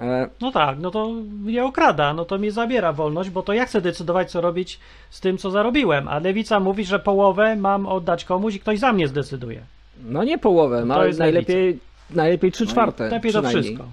E, 0.00 0.28
No 0.40 0.52
tak, 0.52 0.78
no 0.78 0.90
to 0.90 1.08
mnie 1.42 1.64
okrada, 1.64 2.14
no 2.14 2.24
to 2.24 2.38
mi 2.38 2.50
zabiera 2.50 2.92
wolność, 2.92 3.30
bo 3.30 3.42
to 3.42 3.52
ja 3.52 3.66
chcę 3.66 3.80
decydować, 3.80 4.30
co 4.30 4.40
robić 4.40 4.80
z 5.10 5.20
tym, 5.20 5.38
co 5.38 5.50
zarobiłem. 5.50 6.08
A 6.08 6.18
lewica 6.18 6.60
mówi, 6.60 6.84
że 6.84 6.98
połowę 6.98 7.56
mam 7.56 7.86
oddać 7.86 8.24
komuś 8.24 8.54
i 8.54 8.60
ktoś 8.60 8.78
za 8.78 8.92
mnie 8.92 9.08
zdecyduje. 9.08 9.62
No 10.04 10.24
nie 10.24 10.38
połowę, 10.38 10.84
No 10.86 10.94
no 10.94 11.04
jest 11.04 11.18
najlepiej, 11.18 11.78
najlepiej 12.10 12.52
3 12.52 12.66
czwarte. 12.66 13.04
No 13.04 13.10
Lepiej 13.10 13.32
to 13.32 13.42
wszystko. 13.42 13.84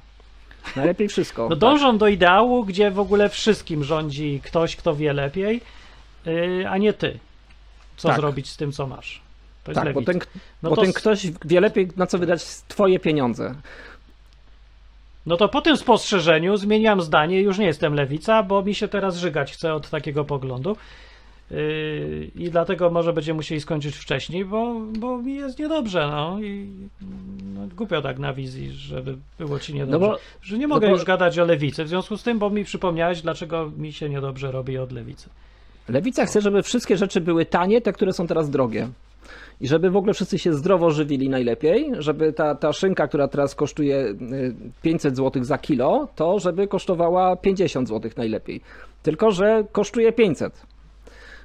Najlepiej 0.75 1.07
wszystko. 1.07 1.43
No 1.43 1.49
tak. 1.49 1.59
dążą 1.59 1.97
do 1.97 2.07
ideału, 2.07 2.63
gdzie 2.63 2.91
w 2.91 2.99
ogóle 2.99 3.29
wszystkim 3.29 3.83
rządzi 3.83 4.41
ktoś, 4.43 4.75
kto 4.75 4.95
wie 4.95 5.13
lepiej, 5.13 5.61
yy, 6.25 6.69
a 6.69 6.77
nie 6.77 6.93
ty. 6.93 7.19
Co 7.97 8.07
Tak. 8.07 8.17
zrobić 8.17 8.49
z 8.49 8.57
tym, 8.57 8.71
co 8.71 8.87
masz. 8.87 9.21
To 9.63 9.71
jest 9.71 9.81
Tak, 9.81 9.93
bo 9.93 10.01
ten, 10.01 10.19
No 10.63 10.69
bo 10.69 10.75
to 10.75 10.81
ten 10.81 10.93
ktoś 10.93 11.27
wie 11.45 11.61
lepiej, 11.61 11.89
na 11.97 12.07
co 12.07 12.17
wydać 12.17 12.43
twoje 12.67 12.99
pieniądze. 12.99 13.55
No 15.25 15.37
to 15.37 15.49
po 15.49 15.61
tym 15.61 15.77
spostrzeżeniu 15.77 16.57
zmieniam 16.57 17.01
zdanie, 17.01 17.41
już 17.41 17.57
nie 17.57 17.65
jestem 17.65 17.93
lewica, 17.93 18.43
bo 18.43 18.63
mi 18.63 18.75
się 18.75 18.87
teraz 18.87 19.17
żygać 19.17 19.53
chce 19.53 19.73
od 19.73 19.89
takiego 19.89 20.25
poglądu. 20.25 20.77
Yy, 21.51 22.31
I 22.35 22.49
dlatego 22.49 22.89
może 22.89 23.13
będziemy 23.13 23.35
musieli 23.35 23.61
skończyć 23.61 23.95
wcześniej, 23.95 24.45
bo, 24.45 24.75
bo 24.99 25.17
mi 25.17 25.35
jest 25.35 25.59
niedobrze, 25.59 26.07
no 26.11 26.39
i 26.41 26.69
no, 27.55 27.67
głupio 27.75 28.01
tak 28.01 28.19
na 28.19 28.33
wizji, 28.33 28.71
żeby 28.71 29.17
było 29.39 29.59
ci 29.59 29.73
niedobrze. 29.73 29.99
No 29.99 30.13
bo- 30.13 30.19
że 30.41 30.57
nie 30.57 30.67
no 30.67 30.75
mogę 30.75 30.87
bo- 30.87 30.93
już 30.93 31.03
gadać 31.03 31.39
o 31.39 31.45
lewicy, 31.45 31.83
w 31.83 31.87
związku 31.87 32.17
z 32.17 32.23
tym, 32.23 32.39
bo 32.39 32.49
mi 32.49 32.63
przypomniałeś, 32.63 33.21
dlaczego 33.21 33.71
mi 33.77 33.93
się 33.93 34.09
niedobrze 34.09 34.51
robi 34.51 34.77
od 34.77 34.91
lewicy. 34.91 35.29
Lewica 35.89 36.25
chce, 36.25 36.41
żeby 36.41 36.63
wszystkie 36.63 36.97
rzeczy 36.97 37.21
były 37.21 37.45
tanie, 37.45 37.81
te, 37.81 37.93
które 37.93 38.13
są 38.13 38.27
teraz 38.27 38.49
drogie. 38.49 38.87
I 39.61 39.67
żeby 39.67 39.89
w 39.89 39.97
ogóle 39.97 40.13
wszyscy 40.13 40.39
się 40.39 40.53
zdrowo 40.53 40.91
żywili 40.91 41.29
najlepiej, 41.29 41.91
żeby 41.99 42.33
ta, 42.33 42.55
ta 42.55 42.73
szynka, 42.73 43.07
która 43.07 43.27
teraz 43.27 43.55
kosztuje 43.55 43.95
y, 43.97 44.15
500 44.81 45.17
zł 45.17 45.43
za 45.43 45.57
kilo, 45.57 46.07
to 46.15 46.39
żeby 46.39 46.67
kosztowała 46.67 47.35
50 47.35 47.87
zł 47.87 48.11
najlepiej. 48.17 48.61
Tylko, 49.03 49.31
że 49.31 49.63
kosztuje 49.71 50.11
500. 50.11 50.61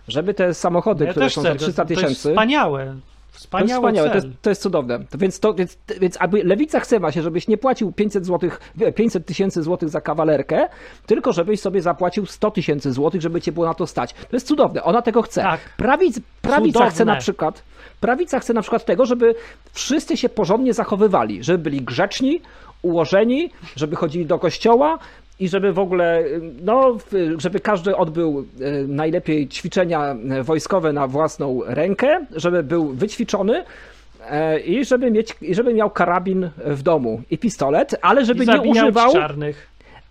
Żeby 0.08 0.34
te 0.34 0.54
samochody, 0.54 1.04
Ja 1.04 1.10
które 1.10 1.30
są 1.30 1.42
za 1.42 1.48
to- 1.48 1.56
300 1.56 1.84
To 1.84 1.92
jest 1.92 2.02
tysięcy. 2.02 2.28
wspaniałe. 2.30 2.84
To 2.86 3.36
jest 3.36 3.44
wspaniałe, 3.44 3.92
to 4.10 4.14
jest, 4.14 4.26
to 4.42 4.50
jest 4.50 4.62
cudowne. 4.62 4.98
To 5.10 5.18
Więc, 5.18 5.40
to, 5.40 5.54
więc, 5.54 5.78
więc 6.00 6.16
aby 6.20 6.44
lewica 6.44 6.80
chce 6.80 7.00
właśnie, 7.00 7.22
żebyś 7.22 7.48
nie 7.48 7.58
płacił 7.58 7.92
500 7.92 8.26
złotych, 8.26 8.60
500 8.94 9.26
tysięcy 9.26 9.62
złotych 9.62 9.88
za 9.88 10.00
kawalerkę, 10.00 10.68
tylko 11.06 11.32
żebyś 11.32 11.60
sobie 11.60 11.82
zapłacił 11.82 12.26
100 12.26 12.50
tysięcy 12.50 12.92
złotych, 12.92 13.22
żeby 13.22 13.40
cię 13.40 13.52
było 13.52 13.66
na 13.66 13.74
to 13.74 13.86
stać. 13.86 14.12
To 14.12 14.36
jest 14.36 14.46
cudowne, 14.46 14.82
ona 14.82 15.02
tego 15.02 15.22
chce. 15.22 15.42
Tak. 15.42 15.60
Prawic, 15.76 16.20
prawica 16.42 16.72
Cudowne. 16.78 16.90
chce 16.90 17.04
na 17.04 17.16
przykład, 17.16 17.62
prawica 18.00 18.38
chce 18.40 18.52
na 18.54 18.60
przykład 18.62 18.84
tego, 18.84 19.06
żeby 19.06 19.34
wszyscy 19.72 20.16
się 20.16 20.28
porządnie 20.28 20.74
zachowywali, 20.74 21.44
żeby 21.44 21.58
byli 21.58 21.80
grzeczni, 21.82 22.40
ułożeni, 22.82 23.50
żeby 23.76 23.96
chodzili 23.96 24.26
do 24.26 24.38
kościoła 24.38 24.98
i 25.40 25.48
żeby 25.48 25.72
w 25.72 25.78
ogóle, 25.78 26.24
no, 26.62 26.98
żeby 27.38 27.60
każdy 27.60 27.96
odbył 27.96 28.46
e, 28.60 28.70
najlepiej 28.86 29.48
ćwiczenia 29.48 30.16
e, 30.30 30.42
wojskowe 30.42 30.92
na 30.92 31.06
własną 31.06 31.60
rękę, 31.66 32.26
żeby 32.36 32.62
był 32.62 32.88
wyćwiczony 32.88 33.64
e, 34.30 34.60
i 34.60 34.84
żeby, 34.84 35.10
mieć, 35.10 35.34
i 35.40 35.54
żeby 35.54 35.74
miał 35.74 35.90
karabin 35.90 36.50
w 36.56 36.82
domu 36.82 37.22
i 37.30 37.38
pistolet, 37.38 37.94
ale 38.02 38.24
żeby 38.24 38.46
nie 38.46 38.60
używał, 38.60 39.12
czarnych. 39.12 39.66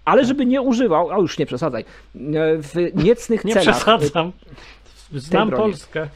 ale 0.06 0.26
żeby 0.26 0.46
nie 0.46 0.62
używał, 0.62 1.12
a 1.12 1.18
już 1.18 1.38
nie 1.38 1.46
przesadzaj, 1.46 1.86
w 2.62 3.04
niecnych 3.04 3.46
Nie 3.46 3.54
celach. 3.54 3.76
przesadzam. 3.76 4.32
Znam. 5.14 5.52
Polskę. 5.52 6.08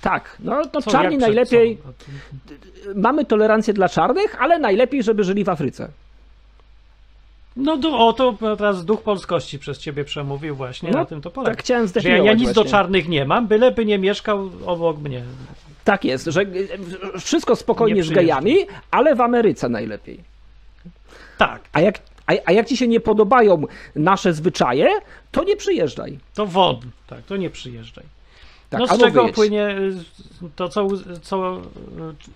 Tak, 0.00 0.36
no 0.40 0.64
to 0.66 0.82
Co, 0.82 0.90
czarni 0.90 1.18
najlepiej, 1.18 1.78
mamy 2.94 3.24
tolerancję 3.24 3.74
dla 3.74 3.88
czarnych, 3.88 4.42
ale 4.42 4.58
najlepiej, 4.58 5.02
żeby 5.02 5.24
żyli 5.24 5.44
w 5.44 5.48
Afryce. 5.48 5.88
No 7.56 7.78
to, 7.78 8.06
o, 8.06 8.12
to 8.12 8.34
teraz 8.58 8.84
duch 8.84 9.02
polskości 9.02 9.58
przez 9.58 9.78
ciebie 9.78 10.04
przemówił 10.04 10.56
właśnie, 10.56 10.90
No, 10.90 10.98
na 10.98 11.04
tym 11.04 11.20
to 11.20 11.30
polega. 11.30 11.54
Tak 11.54 11.64
chciałem 11.64 11.88
że 11.96 12.08
ja, 12.08 12.16
ja 12.16 12.32
nic 12.32 12.48
do 12.48 12.54
właśnie. 12.54 12.70
czarnych 12.70 13.08
nie 13.08 13.24
mam, 13.24 13.46
byleby 13.46 13.86
nie 13.86 13.98
mieszkał 13.98 14.50
obok 14.66 14.98
mnie. 14.98 15.22
Tak 15.84 16.04
jest, 16.04 16.26
że 16.26 16.40
e, 16.40 17.20
wszystko 17.20 17.56
spokojnie 17.56 17.94
Nie 17.96 18.02
z 18.02 18.10
gejami, 18.10 18.56
ale 18.90 19.14
w 19.14 19.20
Ameryce 19.20 19.68
najlepiej. 19.68 20.20
Tak, 21.38 21.60
A 21.72 21.80
jak, 21.80 21.98
a, 22.26 22.32
a 22.44 22.52
jak 22.52 22.66
ci 22.68 22.76
się 22.76 22.88
nie 22.88 23.00
podobają 23.00 23.62
nasze 23.94 24.32
zwyczaje, 24.32 24.88
to 25.30 25.44
nie 25.44 25.56
przyjeżdżaj. 25.56 26.18
to 26.34 26.46
won. 26.46 26.80
Tak, 27.06 27.22
to 27.22 27.36
nie 27.36 27.50
przyjeżdżaj. 27.50 28.04
Tak, 28.70 28.80
no 28.80 28.86
z 28.86 29.00
czego 29.00 29.20
wyjedź. 29.22 29.34
płynie 29.34 29.68
y, 29.68 29.94
to, 30.56 30.68
co, 30.68 30.88
co, 31.22 31.60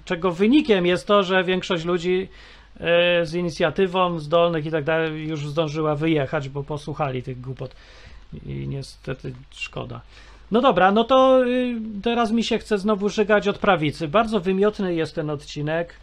czego 0.05 0.33
wynikiem 0.33 0.87
jest 0.87 1.07
to, 1.07 1.23
że 1.23 1.45
większość 1.45 1.85
ludzi 1.85 2.29
z 3.23 3.35
inicjatywą, 3.35 4.19
zdolnych 4.19 4.67
i 4.67 4.71
tak 4.71 4.85
dalej 4.85 5.29
już 5.29 5.49
zdążyła 5.49 5.95
wyjechać, 5.95 6.49
bo 6.49 6.63
posłuchali 6.63 7.23
tych 7.23 7.41
głupot 7.41 7.75
i 8.47 8.69
niestety 8.69 9.33
szkoda. 9.51 10.01
No 10.51 10.61
dobra, 10.61 10.93
no 10.93 11.05
to 11.05 11.47
y, 11.47 11.81
teraz 12.03 12.33
mi 12.33 12.45
się 12.45 12.59
chce 12.59 12.79
znowu 12.79 13.09
żygać 13.09 13.49
od 13.49 13.59
prawicy. 13.59 14.09
Bardzo 14.09 14.41
wymiotny 14.41 14.95
jest 14.95 15.15
ten 15.15 15.31
odcinek. 15.31 15.95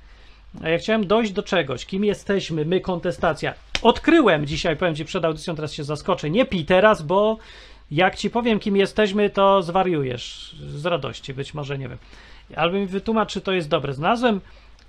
A 0.64 0.70
ja 0.70 0.78
chciałem 0.78 1.08
dojść 1.08 1.32
do 1.32 1.44
czegoś. 1.44 1.86
Kim 1.86 2.06
jesteśmy? 2.06 2.66
My, 2.66 2.82
kontestacja. 2.82 3.54
Odkryłem 3.82 4.46
dzisiaj, 4.46 4.78
powiem 4.78 4.96
Ci 4.96 5.06
przed 5.06 5.26
audycją, 5.26 5.56
teraz 5.56 5.74
się 5.74 5.84
zaskoczę. 5.84 6.30
Nie 6.30 6.46
pij 6.46 6.66
teraz, 6.66 7.02
bo 7.02 7.38
jak 7.92 8.16
Ci 8.16 8.30
powiem, 8.30 8.60
kim 8.60 8.78
jesteśmy, 8.78 9.30
to 9.30 9.62
zwariujesz 9.62 10.56
z 10.60 10.86
radości, 10.86 11.34
być 11.34 11.54
może, 11.54 11.78
nie 11.78 11.90
wiem. 11.90 11.98
Albo 12.56 12.78
mi 12.78 12.88
wytłumacz, 12.88 13.34
czy 13.34 13.42
to 13.42 13.52
jest 13.52 13.70
dobre. 13.70 13.94
Znalazłem 13.94 14.42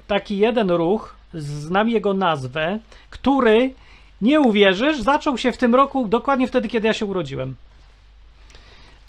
taki 0.06 0.38
jeden 0.38 0.70
ruch, 0.70 1.17
znam 1.34 1.88
jego 1.88 2.14
nazwę, 2.14 2.78
który, 3.10 3.74
nie 4.22 4.40
uwierzysz, 4.40 5.00
zaczął 5.00 5.38
się 5.38 5.52
w 5.52 5.56
tym 5.56 5.74
roku 5.74 6.08
dokładnie 6.08 6.48
wtedy, 6.48 6.68
kiedy 6.68 6.86
ja 6.86 6.92
się 6.94 7.06
urodziłem. 7.06 7.54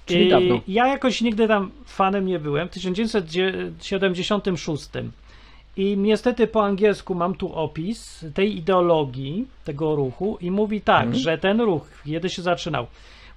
Czyli 0.06 0.28
I 0.28 0.30
dawno. 0.30 0.60
Ja 0.68 0.88
jakoś 0.88 1.22
nigdy 1.22 1.48
tam 1.48 1.72
fanem 1.86 2.26
nie 2.26 2.40
byłem. 2.40 2.68
W 2.68 2.72
1976. 2.72 4.90
I 5.78 5.98
niestety 5.98 6.48
po 6.48 6.66
angielsku 6.66 7.16
mam 7.16 7.36
tu 7.36 7.54
opis 7.54 8.26
tej 8.34 8.58
ideologii, 8.58 9.48
tego 9.66 9.96
ruchu, 9.96 10.38
i 10.42 10.52
mówi 10.52 10.82
tak, 10.82 11.04
Mhm. 11.06 11.24
że 11.24 11.38
ten 11.38 11.62
ruch, 11.62 11.88
kiedy 12.06 12.30
się 12.30 12.42
zaczynał, 12.42 12.88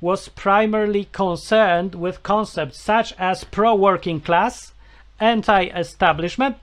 was 0.02 0.30
primarily 0.30 1.04
concerned 1.12 1.96
with 1.96 2.22
concepts 2.22 2.80
such 2.84 3.20
as 3.20 3.44
pro-working 3.44 4.24
class, 4.24 4.74
anti-establishment, 5.18 6.56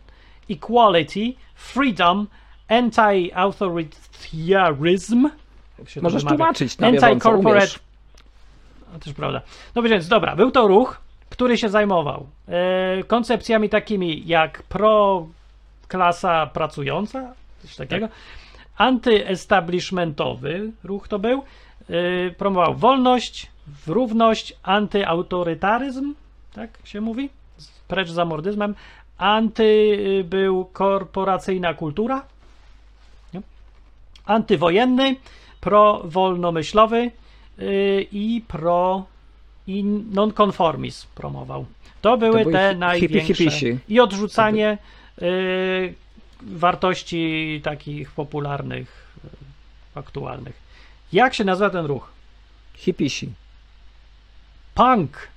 equality, 0.49 1.33
freedom, 1.59 2.27
anti-authoritarianism. 2.69 5.29
Możesz 6.01 6.23
wymawia? 6.23 6.37
tłumaczyć 6.37 6.77
na 6.77 6.87
Anti-corporate 6.87 7.39
umiesz. 7.39 7.79
no 8.93 8.99
też 8.99 9.13
prawda. 9.13 9.41
No 9.75 9.81
więc 9.81 10.07
dobra, 10.07 10.35
był 10.35 10.51
to 10.51 10.67
ruch, 10.67 11.01
który 11.29 11.57
się 11.57 11.69
zajmował 11.69 12.27
e, 12.47 13.03
koncepcjami 13.03 13.69
takimi 13.69 14.27
jak 14.27 14.63
pro-klasa 14.63 16.45
pracująca, 16.45 17.33
coś 17.61 17.75
takiego, 17.75 18.09
antyestablishmentowy 18.77 20.71
ruch 20.83 21.07
to 21.07 21.19
był, 21.19 21.43
e, 21.89 22.31
promował 22.31 22.75
wolność, 22.75 23.51
równość, 23.87 24.53
antyautorytaryzm, 24.63 26.13
tak 26.53 26.69
się 26.83 27.01
mówi, 27.01 27.29
precz 27.87 28.09
za 28.09 28.25
mordyzmem, 28.25 28.75
anty 29.19 29.63
y, 30.19 30.23
był 30.23 30.65
korporacyjna 30.65 31.73
kultura, 31.73 32.23
nie? 33.33 33.41
antywojenny, 34.25 35.15
pro-wolnomyślowy 35.61 37.11
yy, 37.57 38.07
i 38.11 38.41
pro 38.47 39.05
i 39.67 39.83
nonconformizm 40.13 41.07
promował. 41.15 41.65
To 42.01 42.17
były 42.17 42.39
były 42.41 42.53
te 42.53 42.69
hi- 42.73 42.79
największe. 42.79 43.33
hippie-hippisi. 43.33 43.77
I 43.89 43.99
odrzucanie 43.99 44.77
yy, 45.21 45.93
wartości 46.41 47.61
takich 47.63 48.11
popularnych, 48.11 49.15
aktualnych. 49.95 50.55
Jak 51.13 51.33
się 51.33 51.43
nazywa 51.43 51.69
ten 51.69 51.85
ruch? 51.85 52.11
Hipisi. 52.75 53.29
Punk 54.75 55.27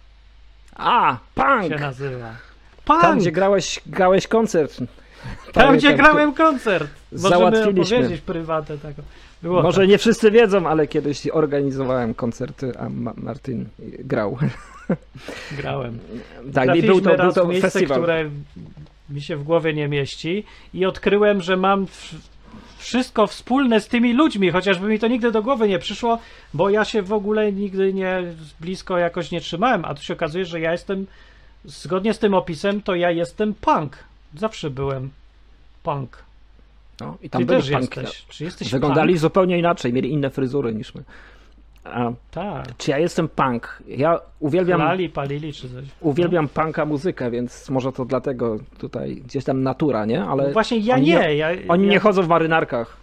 A, 0.76 1.16
punk! 1.34 1.72
się 1.72 1.78
nazywa. 1.78 2.34
Punk! 2.84 3.00
Tam, 3.00 3.18
gdzie 3.18 3.32
grałeś, 3.32 3.80
grałeś 3.86 4.26
koncert. 4.26 4.78
Tam, 5.52 5.76
gdzie 5.76 5.94
grałem 5.94 6.34
koncert. 6.34 6.88
Możemy 7.12 7.68
opowiedzieć 7.68 8.20
prywatę 8.20 8.78
tego. 8.78 9.02
Było 9.42 9.62
Może 9.62 9.80
tak. 9.80 9.88
nie 9.88 9.98
wszyscy 9.98 10.30
wiedzą, 10.30 10.66
ale 10.66 10.86
kiedyś 10.86 11.26
organizowałem 11.26 12.14
koncerty, 12.14 12.72
a 12.78 12.88
Ma- 12.88 13.14
Martin 13.16 13.68
grał. 13.98 14.38
grałem. 15.58 15.98
tak, 16.54 16.76
i 16.76 16.82
był 16.82 17.00
to, 17.00 17.16
był 17.16 17.32
to 17.32 17.46
miejsce, 17.46 17.70
festiwal. 17.70 17.98
które 17.98 18.30
mi 19.10 19.20
się 19.20 19.36
w 19.36 19.42
głowie 19.42 19.74
nie 19.74 19.88
mieści 19.88 20.44
i 20.74 20.86
odkryłem, 20.86 21.40
że 21.40 21.56
mam 21.56 21.86
wszystko 22.78 23.26
wspólne 23.26 23.80
z 23.80 23.88
tymi 23.88 24.12
ludźmi, 24.12 24.50
chociażby 24.50 24.88
mi 24.88 24.98
to 24.98 25.08
nigdy 25.08 25.32
do 25.32 25.42
głowy 25.42 25.68
nie 25.68 25.78
przyszło, 25.78 26.18
bo 26.54 26.70
ja 26.70 26.84
się 26.84 27.02
w 27.02 27.12
ogóle 27.12 27.52
nigdy 27.52 27.92
nie 27.94 28.22
blisko 28.60 28.98
jakoś 28.98 29.30
nie 29.30 29.40
trzymałem, 29.40 29.84
a 29.84 29.94
tu 29.94 30.02
się 30.02 30.14
okazuje, 30.14 30.44
że 30.44 30.60
ja 30.60 30.72
jestem, 30.72 31.06
zgodnie 31.64 32.14
z 32.14 32.18
tym 32.18 32.34
opisem, 32.34 32.82
to 32.82 32.94
ja 32.94 33.10
jestem 33.10 33.54
punk. 33.54 33.96
Zawsze 34.36 34.70
byłem 34.70 35.10
punk. 35.82 36.18
No, 37.00 37.16
i 37.22 37.24
Ty 37.24 37.28
tam 37.30 37.46
też 37.46 37.64
byli 37.70 37.76
punk. 37.76 37.96
jesteś. 37.96 38.24
Czy 38.28 38.44
jesteś 38.44 38.70
Wyglądali 38.70 39.08
punk? 39.12 39.20
zupełnie 39.20 39.58
inaczej, 39.58 39.92
mieli 39.92 40.12
inne 40.12 40.30
fryzury 40.30 40.74
niż 40.74 40.94
my. 40.94 41.02
A, 41.84 42.12
Tak. 42.30 42.76
czy 42.76 42.90
ja 42.90 42.98
jestem 42.98 43.28
punk? 43.28 43.82
Ja 43.88 44.20
uwielbiam, 44.40 44.80
Lali, 44.80 45.08
palili 45.08 45.52
czy 45.52 45.68
coś. 45.70 45.84
uwielbiam 46.00 46.48
punka 46.48 46.84
muzykę, 46.84 47.30
więc 47.30 47.70
może 47.70 47.92
to 47.92 48.04
dlatego 48.04 48.58
tutaj 48.78 49.16
gdzieś 49.16 49.44
tam 49.44 49.62
natura, 49.62 50.04
nie? 50.04 50.24
Ale 50.24 50.46
No 50.46 50.52
właśnie 50.52 50.78
ja 50.78 50.94
oni 50.94 51.06
nie. 51.06 51.34
Ja, 51.36 51.48
Oni 51.68 51.86
ja, 51.86 51.90
nie 51.92 51.98
chodzą 51.98 52.22
w 52.22 52.28
marynarkach. 52.28 52.96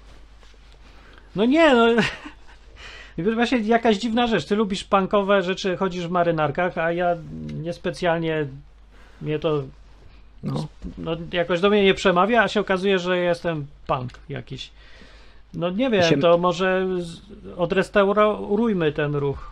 No 1.36 1.46
nie, 1.46 1.74
no. 1.74 1.88
Właśnie 3.36 3.58
jakaś 3.60 3.98
dziwna 3.98 4.28
rzecz. 4.28 4.46
Ty 4.46 4.56
lubisz 4.56 4.84
punkowe 4.84 5.42
rzeczy, 5.42 5.78
chodzisz 5.78 6.08
w 6.08 6.12
marynarkach, 6.12 6.78
a 6.78 6.92
ja 6.92 7.16
niespecjalnie 7.70 8.48
mnie 9.22 9.40
to 9.40 9.64
No. 10.44 10.68
no, 10.98 11.12
jakoś 11.34 11.62
do 11.62 11.70
mnie 11.70 11.84
nie 11.84 11.94
przemawia, 11.94 12.44
a 12.44 12.48
się 12.48 12.60
okazuje, 12.60 13.00
że 13.00 13.18
jestem 13.18 13.68
punk 13.88 14.12
jakiś. 14.30 14.72
No 15.54 15.70
nie 15.70 15.90
wiem, 15.90 16.04
się- 16.04 16.18
to 16.20 16.38
może 16.38 16.88
odrestaurujmy 17.58 18.92
ten 18.92 19.16
ruch. 19.16 19.52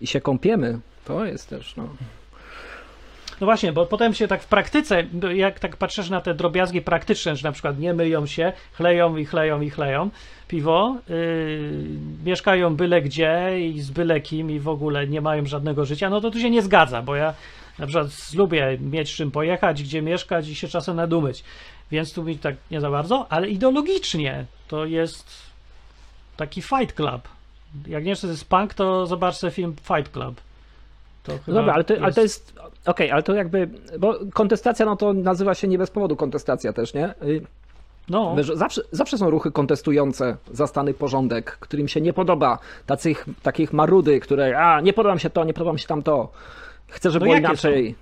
I 0.00 0.06
się 0.06 0.20
kąpiemy. 0.20 0.78
To 1.04 1.24
jest 1.24 1.48
też, 1.48 1.76
no. 1.76 1.88
No 3.42 3.46
właśnie, 3.46 3.72
bo 3.72 3.86
potem 3.86 4.14
się 4.14 4.28
tak 4.28 4.42
w 4.42 4.46
praktyce, 4.46 5.04
jak 5.34 5.60
tak 5.60 5.76
patrzysz 5.76 6.10
na 6.10 6.20
te 6.20 6.34
drobiazgi 6.34 6.82
praktyczne, 6.82 7.36
że 7.36 7.48
na 7.48 7.52
przykład 7.52 7.78
nie 7.78 7.94
myją 7.94 8.26
się, 8.26 8.52
chleją 8.72 9.16
i 9.16 9.24
chleją 9.24 9.60
i 9.60 9.70
chleją 9.70 10.10
piwo, 10.48 10.96
yy, 11.08 11.70
mieszkają 12.24 12.76
byle 12.76 13.02
gdzie 13.02 13.60
i 13.60 13.80
z 13.80 13.90
byle 13.90 14.20
kim 14.20 14.50
i 14.50 14.60
w 14.60 14.68
ogóle 14.68 15.06
nie 15.06 15.20
mają 15.20 15.46
żadnego 15.46 15.84
życia, 15.84 16.10
no 16.10 16.20
to 16.20 16.30
tu 16.30 16.40
się 16.40 16.50
nie 16.50 16.62
zgadza, 16.62 17.02
bo 17.02 17.16
ja 17.16 17.34
na 17.78 17.86
przykład 17.86 18.08
lubię 18.34 18.78
mieć 18.80 19.14
czym 19.14 19.30
pojechać, 19.30 19.82
gdzie 19.82 20.02
mieszkać 20.02 20.48
i 20.48 20.54
się 20.54 20.68
czasem 20.68 20.96
nadumyć, 20.96 21.44
więc 21.90 22.12
tu 22.12 22.24
mi 22.24 22.38
tak 22.38 22.54
nie 22.70 22.80
za 22.80 22.90
bardzo, 22.90 23.26
ale 23.30 23.48
ideologicznie 23.48 24.44
to 24.68 24.84
jest 24.84 25.26
taki 26.36 26.62
fight 26.62 26.92
club. 26.92 27.28
Jak 27.86 28.04
nie 28.04 28.10
jest 28.10 28.48
punk, 28.48 28.74
to 28.74 29.06
zobacz 29.06 29.34
sobie 29.34 29.50
film 29.50 29.76
Fight 29.82 30.12
Club. 30.12 30.40
To 31.22 31.32
chyba 31.46 31.58
dobra, 31.58 31.74
ale 31.74 31.84
to, 31.84 31.94
ale 32.02 32.12
to 32.12 32.20
jest. 32.22 32.54
Okej, 32.86 33.10
ale 33.10 33.22
to 33.22 33.34
jakby. 33.34 33.68
Bo 33.98 34.14
kontestacja, 34.34 34.86
no 34.86 34.96
to 34.96 35.12
nazywa 35.12 35.54
się 35.54 35.68
nie 35.68 35.78
bez 35.78 35.90
powodu 35.90 36.16
kontestacja 36.16 36.72
też, 36.72 36.94
nie? 36.94 37.14
Y, 37.22 37.42
No, 38.08 38.36
zawsze, 38.54 38.82
zawsze 38.92 39.18
są 39.18 39.30
ruchy 39.30 39.50
kontestujące 39.50 40.36
za 40.50 40.66
stany 40.66 40.94
porządek, 40.94 41.56
którym 41.60 41.88
się 41.88 42.00
nie 42.00 42.12
podoba. 42.12 42.58
Tacych, 42.86 43.26
takich 43.42 43.72
marudy, 43.72 44.20
które. 44.20 44.58
A, 44.58 44.80
nie 44.80 44.92
podoba 44.92 45.14
mi 45.14 45.20
się 45.20 45.30
to, 45.30 45.44
nie 45.44 45.54
podoba 45.54 45.72
mi 45.72 45.78
się 45.80 45.86
tamto. 45.88 46.28
Chcę, 46.88 47.10
żeby 47.10 47.26
No 47.26 47.30
było 47.32 47.38
inaczej. 47.38 47.94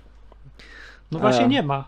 no 1.11 1.19
właśnie 1.19 1.45
e, 1.45 1.47
nie 1.47 1.63
ma. 1.63 1.85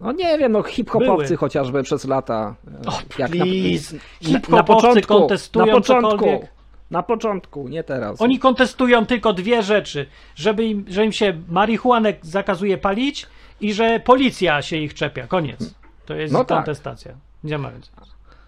No 0.00 0.12
nie 0.12 0.38
wiem, 0.38 0.52
no 0.52 0.62
hip-hopowcy 0.62 1.26
Były. 1.26 1.36
chociażby 1.36 1.82
przez 1.82 2.04
lata. 2.04 2.54
e, 2.84 2.88
O, 2.88 2.92
jak 3.18 3.30
please. 3.30 3.96
na, 3.96 4.00
Hip-hopowcy 4.28 4.52
na 4.52 4.64
początku, 4.64 5.14
kontestują 5.18 5.66
na 5.66 5.72
początku, 5.72 6.10
cokolwiek. 6.10 6.53
Na 6.94 7.02
początku, 7.02 7.68
nie 7.68 7.84
teraz. 7.84 8.20
Oni 8.22 8.38
kontestują 8.38 9.06
tylko 9.06 9.32
dwie 9.32 9.62
rzeczy, 9.62 10.06
żeby 10.36 10.64
im, 10.64 10.84
że 10.88 11.04
im 11.04 11.12
się 11.12 11.40
marihuanę 11.48 12.14
zakazuje 12.22 12.78
palić 12.78 13.26
i 13.60 13.74
że 13.74 14.00
policja 14.00 14.62
się 14.62 14.76
ich 14.76 14.94
czepia. 14.94 15.26
Koniec. 15.26 15.74
To 16.06 16.14
jest 16.14 16.32
No 16.34 16.44
tak. 16.44 16.58
kontestacja. 16.58 17.12
Nie 17.44 17.58
ma 17.58 17.70
więcej. 17.70 17.92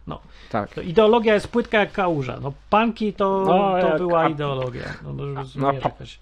No, 0.07 0.21
Tak. 0.51 0.75
to 0.75 0.81
ideologia 0.81 1.35
jest 1.35 1.49
płytka 1.49 1.79
jak 1.79 1.93
kałuża. 1.93 2.39
No, 2.43 2.53
punki 2.71 3.13
to, 3.13 3.45
No, 3.47 3.81
to 3.81 3.89
jak- 3.89 3.99
była 3.99 4.21
a- 4.21 4.29
ideologia. 4.29 4.83
No, 5.05 5.13
no, 5.57 5.69
a- 5.69 5.73
jakaś. 5.73 6.19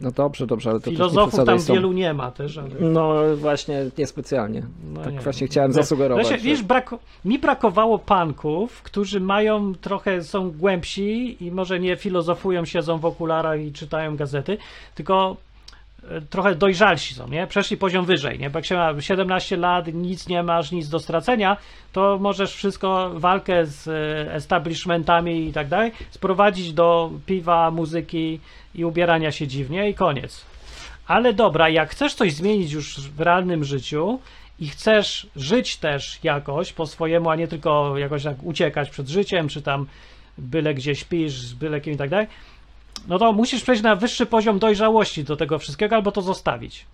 No 0.00 0.10
dobrze, 0.10 0.46
dobrze, 0.46 0.70
ale 0.70 0.78
to 0.80 0.84
też 0.84 0.92
nie 0.92 0.96
Filozofów 0.96 1.44
tam 1.44 1.58
tą- 1.58 1.74
wielu 1.74 1.92
nie 1.92 2.14
ma 2.14 2.30
też, 2.30 2.58
ale... 2.58 2.68
No 2.80 3.14
właśnie, 3.36 3.90
niespecjalnie. 3.98 4.62
No 4.94 5.00
tak 5.02 5.12
nie. 5.12 5.20
właśnie 5.20 5.46
chciałem 5.46 5.70
No, 5.70 5.74
zasugerować. 5.74 6.28
Że- 6.28 6.38
wiesz, 6.38 6.62
brako- 6.64 6.98
mi 7.24 7.38
brakowało 7.38 7.98
panków, 7.98 8.82
którzy 8.82 9.20
mają 9.20 9.74
trochę, 9.74 10.24
są 10.24 10.50
głębsi 10.50 11.36
i 11.44 11.50
może 11.52 11.80
nie 11.80 11.96
filozofują, 11.96 12.64
siedzą 12.64 12.98
w 12.98 13.04
okularach 13.04 13.60
i 13.60 13.72
czytają 13.72 14.16
gazety, 14.16 14.58
tylko 14.94 15.36
trochę 16.30 16.54
dojrzalsi 16.54 17.14
są, 17.14 17.28
nie? 17.28 17.46
Przeszli 17.46 17.76
poziom 17.76 18.04
wyżej, 18.04 18.38
nie? 18.38 18.50
Bo 18.50 18.58
jak 18.58 18.66
się 18.66 18.74
ma 18.74 19.00
17 19.00 19.56
lat, 19.56 19.86
nic 19.94 20.28
nie 20.28 20.42
masz, 20.42 20.72
nic 20.72 20.88
do 20.88 20.98
stracenia, 20.98 21.56
to 21.92 22.18
możesz 22.20 22.54
wszystko, 22.54 23.10
walkę 23.14 23.66
z 23.66 23.88
e, 23.88 24.34
establishmentami 24.34 25.48
i 25.48 25.52
tak 25.52 25.68
dalej, 25.68 25.92
sprowadzić 26.10 26.72
do 26.72 27.10
piwa, 27.26 27.70
muzyki 27.70 28.40
i 28.74 28.84
ubierania 28.84 29.32
się 29.32 29.46
dziwnie 29.46 29.90
i 29.90 29.94
koniec. 29.94 30.44
Ale 31.06 31.32
dobra, 31.32 31.68
jak 31.68 31.90
chcesz 31.90 32.14
coś 32.14 32.32
zmienić 32.32 32.72
już 32.72 33.00
w 33.00 33.20
realnym 33.20 33.64
życiu 33.64 34.18
i 34.60 34.68
chcesz 34.68 35.26
żyć 35.36 35.76
też 35.76 36.18
jakoś 36.22 36.72
po 36.72 36.86
swojemu, 36.86 37.30
a 37.30 37.36
nie 37.36 37.48
tylko 37.48 37.98
jakoś 37.98 38.24
tak 38.24 38.42
uciekać 38.42 38.90
przed 38.90 39.08
życiem, 39.08 39.48
czy 39.48 39.62
tam 39.62 39.86
byle 40.38 40.74
gdzie 40.74 40.94
śpisz, 40.94 41.54
byle 41.54 41.80
kim 41.80 41.92
i 41.94 41.96
tak 41.96 42.10
dalej, 42.10 42.26
no 43.08 43.18
to 43.18 43.32
musisz 43.32 43.62
przejść 43.62 43.82
na 43.82 43.96
wyższy 43.96 44.26
poziom 44.26 44.58
dojrzałości 44.58 45.24
do 45.24 45.36
tego 45.36 45.58
wszystkiego, 45.58 45.96
albo 45.96 46.12
to 46.12 46.22
zostawić. 46.22 46.86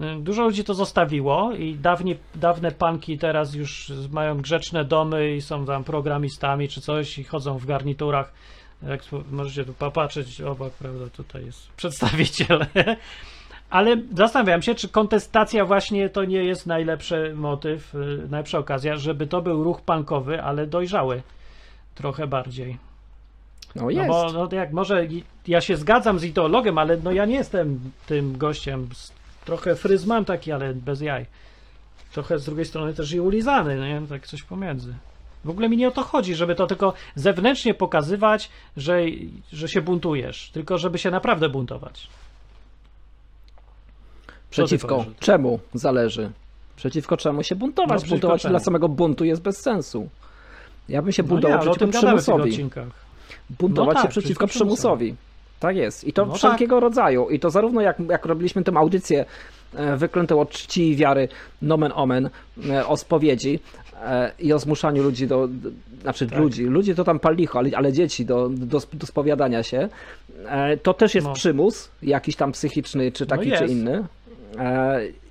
Y, 0.00 0.20
Dużo 0.20 0.42
ludzi 0.42 0.64
to 0.64 0.74
zostawiło 0.74 1.52
i 1.52 1.74
dawni, 1.74 2.16
dawne 2.34 2.72
panki 2.72 3.18
teraz 3.18 3.54
już 3.54 3.92
mają 4.10 4.40
grzeczne 4.40 4.84
domy 4.84 5.36
i 5.36 5.42
są 5.42 5.66
tam 5.66 5.84
programistami 5.84 6.68
czy 6.68 6.80
coś 6.80 7.18
i 7.18 7.24
chodzą 7.24 7.58
w 7.58 7.66
garniturach. 7.66 8.32
Jak 8.88 9.02
możecie 9.30 9.64
tu 9.64 9.74
popatrzeć 9.74 10.40
obok, 10.40 10.72
prawda, 10.72 11.04
tutaj 11.16 11.44
jest 11.44 11.68
przedstawiciel. 11.76 12.66
Ale 13.70 13.96
zastanawiam 14.16 14.62
się, 14.62 14.74
czy 14.74 14.88
kontestacja 14.88 15.64
właśnie 15.64 16.08
to 16.08 16.24
nie 16.24 16.44
jest 16.44 16.66
najlepszy 16.66 17.32
motyw, 17.34 17.94
y, 17.94 17.98
najlepsza 18.30 18.58
okazja, 18.58 18.96
żeby 18.96 19.26
to 19.26 19.42
był 19.42 19.64
ruch 19.64 19.80
punkowy, 19.80 20.42
ale 20.42 20.66
dojrzały 20.66 21.22
trochę 21.94 22.26
bardziej. 22.26 22.78
No 23.74 23.82
No 23.82 23.90
jest. 23.90 24.08
bo 24.08 24.32
no, 24.32 24.48
jak 24.52 24.72
może 24.72 25.06
ja 25.46 25.60
się 25.60 25.76
zgadzam 25.76 26.18
z 26.18 26.24
ideologiem, 26.24 26.78
ale 26.78 26.96
no 26.96 27.12
ja 27.12 27.24
nie 27.24 27.34
jestem 27.34 27.80
tym 28.06 28.38
gościem. 28.38 28.88
Trochę 29.44 29.76
fryz 29.76 30.06
mam 30.06 30.24
taki, 30.24 30.52
ale 30.52 30.74
bez 30.74 31.00
jaj. 31.00 31.26
Trochę 32.12 32.38
z 32.38 32.44
drugiej 32.44 32.64
strony 32.64 32.94
też 32.94 33.12
i 33.12 33.20
ulizany, 33.20 33.76
no 33.76 33.86
nie? 33.86 34.06
Tak 34.08 34.26
coś 34.26 34.42
pomiędzy. 34.42 34.94
W 35.44 35.50
ogóle 35.50 35.68
mi 35.68 35.76
nie 35.76 35.88
o 35.88 35.90
to 35.90 36.02
chodzi, 36.02 36.34
żeby 36.34 36.54
to 36.54 36.66
tylko 36.66 36.92
zewnętrznie 37.14 37.74
pokazywać, 37.74 38.50
że, 38.76 39.00
że 39.52 39.68
się 39.68 39.82
buntujesz, 39.82 40.50
tylko 40.50 40.78
żeby 40.78 40.98
się 40.98 41.10
naprawdę 41.10 41.48
buntować. 41.48 42.08
Przeciwko 44.50 45.04
czemu 45.20 45.60
zależy? 45.74 46.30
Przeciwko 46.76 47.16
czemu 47.16 47.42
się 47.42 47.56
buntować? 47.56 48.02
No, 48.02 48.08
buntować 48.08 48.46
dla 48.46 48.60
samego 48.60 48.88
buntu 48.88 49.24
jest 49.24 49.42
bez 49.42 49.56
sensu. 49.60 50.08
Ja 50.88 51.02
bym 51.02 51.12
się 51.12 51.22
No 51.22 51.26
nie, 51.26 51.30
buntował 51.30 51.60
ale 51.60 51.70
o 51.70 51.74
tym 51.74 51.90
przeciwko 51.90 52.16
przymusowi. 52.16 52.70
Buntować 53.60 53.94
No 53.94 54.00
się 54.00 54.02
tak, 54.02 54.10
przeciwko 54.10 54.46
przeciwko 54.46 54.46
przymusowi. 54.46 55.14
Tak 55.60 55.76
jest. 55.76 56.04
I 56.04 56.12
to 56.12 56.26
No 56.26 56.34
wszelkiego 56.34 56.80
rodzaju. 56.80 57.30
I 57.30 57.40
to 57.40 57.50
zarówno 57.50 57.80
jak, 57.80 57.96
jak 58.10 58.26
robiliśmy 58.26 58.64
tę 58.64 58.72
audycję 58.76 59.24
e, 59.76 59.96
wyklętą 59.96 60.40
od 60.40 60.50
czci 60.50 60.90
i 60.90 60.96
wiary, 60.96 61.28
nomen 61.62 61.92
omen, 61.94 62.30
e, 62.70 62.86
o 62.86 62.96
spowiedzi 62.96 63.60
e, 64.02 64.32
i 64.38 64.52
o 64.52 64.58
zmuszaniu 64.58 65.02
ludzi 65.02 65.26
do, 65.26 65.48
znaczy 66.02 66.26
Tak. 66.26 66.38
ludzi, 66.38 66.64
ludzi 66.64 66.94
to 66.94 67.04
tam 67.04 67.18
pal 67.18 67.36
licho, 67.36 67.58
ale, 67.58 67.70
ale 67.76 67.92
dzieci 67.92 68.24
do, 68.26 68.48
do, 68.48 68.80
do 68.92 69.06
spowiadania 69.06 69.62
się, 69.62 69.88
to 70.82 70.94
też 70.94 71.14
jest 71.14 71.26
No. 71.26 71.32
przymus, 71.32 71.90
jakiś 72.02 72.36
tam 72.36 72.52
psychiczny, 72.52 73.12
czy 73.12 73.26
taki, 73.26 73.44
czy 73.44 73.48
jest. 73.62 73.72
inny. 73.74 74.04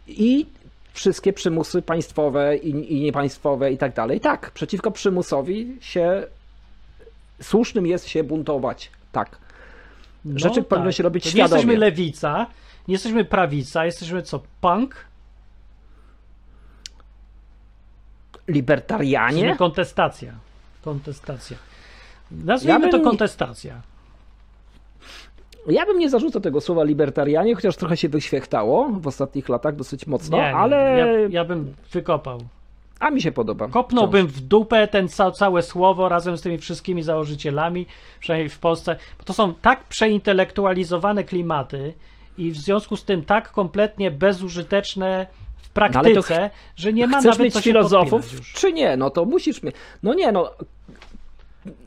I 0.08 0.46
wszystkie 0.94 1.34
przymusy 1.34 1.82
państwowe 1.82 2.58
i, 2.58 2.94
i 2.94 3.02
niepaństwowe 3.02 3.72
i 3.72 3.78
tak 3.78 3.94
dalej. 3.94 4.20
Tak, 4.20 4.52
przeciwko 4.52 4.92
przymusowi 4.92 5.78
się 5.82 6.24
słusznym 7.44 7.88
jest 7.88 8.08
się 8.08 8.24
buntować. 8.24 8.92
Tak. 9.12 9.38
Rzeczy 10.36 10.64
powinno 10.64 10.92
się 10.92 11.04
robić 11.04 11.24
To 11.24 11.28
Nie 11.28 11.32
świadomie. 11.32 11.56
jesteśmy 11.62 11.78
lewica, 11.78 12.46
nie 12.88 12.94
jesteśmy 12.94 13.26
prawica, 13.26 13.86
jesteśmy 13.86 14.22
co? 14.22 14.40
Punk? 14.62 14.96
Libertarianie? 18.48 19.44
Czyli 19.44 19.58
kontestacja. 19.58 20.34
Kontestacja. 20.84 21.58
Nazwijmy 22.32 22.86
Ja 22.86 22.92
to 22.92 22.98
bym- 22.98 23.08
kontestacja. 23.08 23.82
Ja 25.68 25.86
bym 25.86 26.00
nie 26.00 26.10
zarzucał 26.10 26.42
tego 26.42 26.62
słowa 26.62 26.84
libertarianie, 26.84 27.56
chociaż 27.56 27.76
trochę 27.76 27.98
się 27.98 28.10
wyświechtało 28.10 28.90
w 28.90 29.08
ostatnich 29.08 29.50
latach 29.50 29.76
dosyć 29.76 30.08
mocno, 30.08 30.38
nie, 30.38 30.44
nie, 30.44 30.56
ale 30.56 30.76
ja, 30.98 31.06
ja 31.30 31.46
bym 31.46 31.74
wykopał. 31.92 32.40
A 33.04 33.12
mi 33.12 33.22
się 33.22 33.32
podoba. 33.32 33.68
Kopnąłbym 33.68 34.28
w 34.28 34.42
dupę 34.42 34.88
ten 34.88 35.08
ca 35.10 35.32
całe 35.32 35.62
słowo 35.62 36.10
razem 36.10 36.38
z 36.38 36.42
tymi 36.42 36.58
wszystkimi 36.58 37.04
założycielami, 37.04 37.86
przynajmniej 38.20 38.50
w 38.50 38.60
Polsce. 38.60 38.96
Bo 39.18 39.24
to 39.24 39.34
są 39.34 39.54
tak 39.54 39.84
przeintelektualizowane 39.84 41.24
klimaty 41.24 41.94
i 42.38 42.52
w 42.52 42.58
związku 42.58 42.98
z 42.98 43.06
tym 43.06 43.26
tak 43.26 43.52
kompletnie 43.52 44.12
bezużyteczne 44.12 45.28
w 45.58 45.68
No 45.68 45.74
praktyce, 45.74 46.50
że 46.76 46.94
nie 46.94 47.08
ma 47.08 47.22
nawet 47.22 47.40
mieć 47.40 47.56
filozofów, 47.56 48.42
czy 48.54 48.74
nie? 48.74 48.98
No 48.98 49.10
to 49.10 49.26
musisz 49.26 49.64
mieć. 49.64 49.76
No 50.04 50.14
nie, 50.14 50.32
no. 50.32 50.52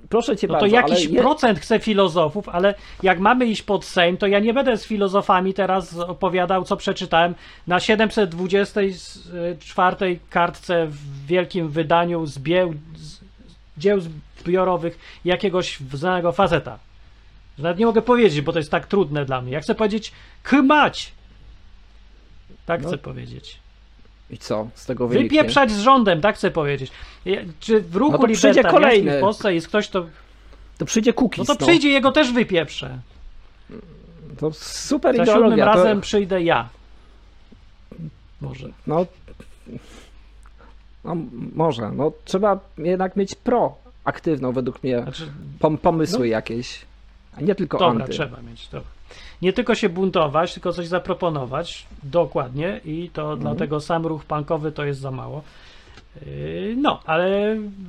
Proszę 0.09 0.37
cię 0.37 0.47
No 0.47 0.55
to 0.55 0.61
bardzo, 0.61 0.77
jakiś 0.77 1.07
ale 1.07 1.21
procent 1.21 1.59
chce 1.59 1.79
filozofów, 1.79 2.49
ale 2.49 2.75
jak 3.03 3.19
mamy 3.19 3.47
iść 3.47 3.63
pod 3.63 3.85
Sejm, 3.85 4.17
to 4.17 4.27
ja 4.27 4.39
nie 4.39 4.55
będę 4.55 4.77
z 4.77 4.87
filozofami 4.87 5.55
teraz 5.55 5.99
opowiadał, 5.99 6.65
co 6.65 6.77
przeczytałem 6.77 7.35
na 7.67 7.81
724 7.81 10.19
kartce 10.31 10.87
w 10.87 11.27
wielkim 11.27 11.69
wydaniu 11.69 12.27
z, 12.27 12.39
bieł, 12.39 12.75
z 12.97 13.21
dzieł 13.79 13.99
zbiorowych 14.41 14.99
jakiegoś 15.25 15.81
znanego 15.81 16.33
faceta. 16.33 16.79
Że 17.59 17.63
Nawet 17.63 17.79
nie 17.79 17.87
mogę 17.87 18.03
powiedzieć, 18.03 18.41
bo 18.41 18.53
to 18.53 18.59
jest 18.59 18.71
tak 18.71 18.87
trudne 18.87 19.25
dla 19.25 19.41
mnie. 19.41 19.53
Ja 19.53 19.61
chcę 19.61 19.75
powiedzieć 19.75 20.13
kmać. 20.43 21.13
Tak 22.67 22.83
No. 22.83 22.89
chcę 22.89 22.99
powiedzieć. 22.99 23.59
I 24.31 24.39
co 24.39 24.69
z 24.75 24.87
tego 24.87 25.09
wyniknie? 25.09 25.39
Wypieprzać 25.39 25.71
z 25.71 25.79
rządem, 25.81 26.21
tak 26.21 26.35
chcę 26.37 26.51
powiedzieć. 26.51 26.91
Czy 27.61 27.81
w 27.81 27.97
ruchu 27.97 28.13
No 28.13 28.19
to 28.19 28.25
przyjdzie 28.27 28.49
libertariańskim 28.49 29.03
kolejny. 29.05 29.19
w 29.19 29.21
Polsce 29.21 29.55
jest 29.55 29.69
ktoś, 29.69 29.89
kto 29.89 30.07
To 30.79 30.85
przyjdzie 30.87 31.11
no 31.17 31.23
cookies. 31.23 31.47
to 31.47 31.57
przyjdzie 31.57 31.89
jego 31.89 32.13
też 32.13 32.33
wypieprzę. 32.33 32.99
To 34.39 34.53
super 34.53 35.17
Za 35.17 35.23
ideologia. 35.23 35.65
To, 35.65 35.73
razem 35.75 36.01
przyjdę 36.01 36.43
ja. 36.43 36.69
Może. 38.41 38.69
no, 38.87 39.07
no, 41.05 41.17
może. 41.55 41.93
No, 41.93 42.13
trzeba 42.25 42.59
jednak 42.79 43.17
mieć 43.17 43.35
proaktywną, 43.35 44.53
według 44.53 44.83
mnie, 44.83 45.03
Znaczy, 45.03 45.27
pom- 45.61 45.79
pomysły 45.79 46.19
No. 46.19 46.25
jakieś. 46.25 46.85
A 47.37 47.41
nie 47.41 47.55
tylko 47.55 47.79
dobra, 47.79 48.03
anty. 48.03 48.13
trzeba 48.13 48.43
mieć. 48.43 48.69
Dobra. 48.69 48.91
Nie 49.43 49.53
tylko 49.53 49.75
się 49.75 49.89
buntować, 49.89 50.55
tylko 50.55 50.73
coś 50.73 50.87
zaproponować. 50.87 51.87
Dokładnie. 52.03 52.81
I 52.85 53.11
to 53.13 53.23
Mhm. 53.23 53.41
dlatego 53.41 53.81
sam 53.81 54.07
ruch 54.07 54.25
punkowy 54.25 54.73
to 54.73 54.85
jest 54.85 55.01
za 55.01 55.11
mało. 55.11 55.43
Yy, 56.27 56.75
No, 56.77 57.01
ale 57.07 57.31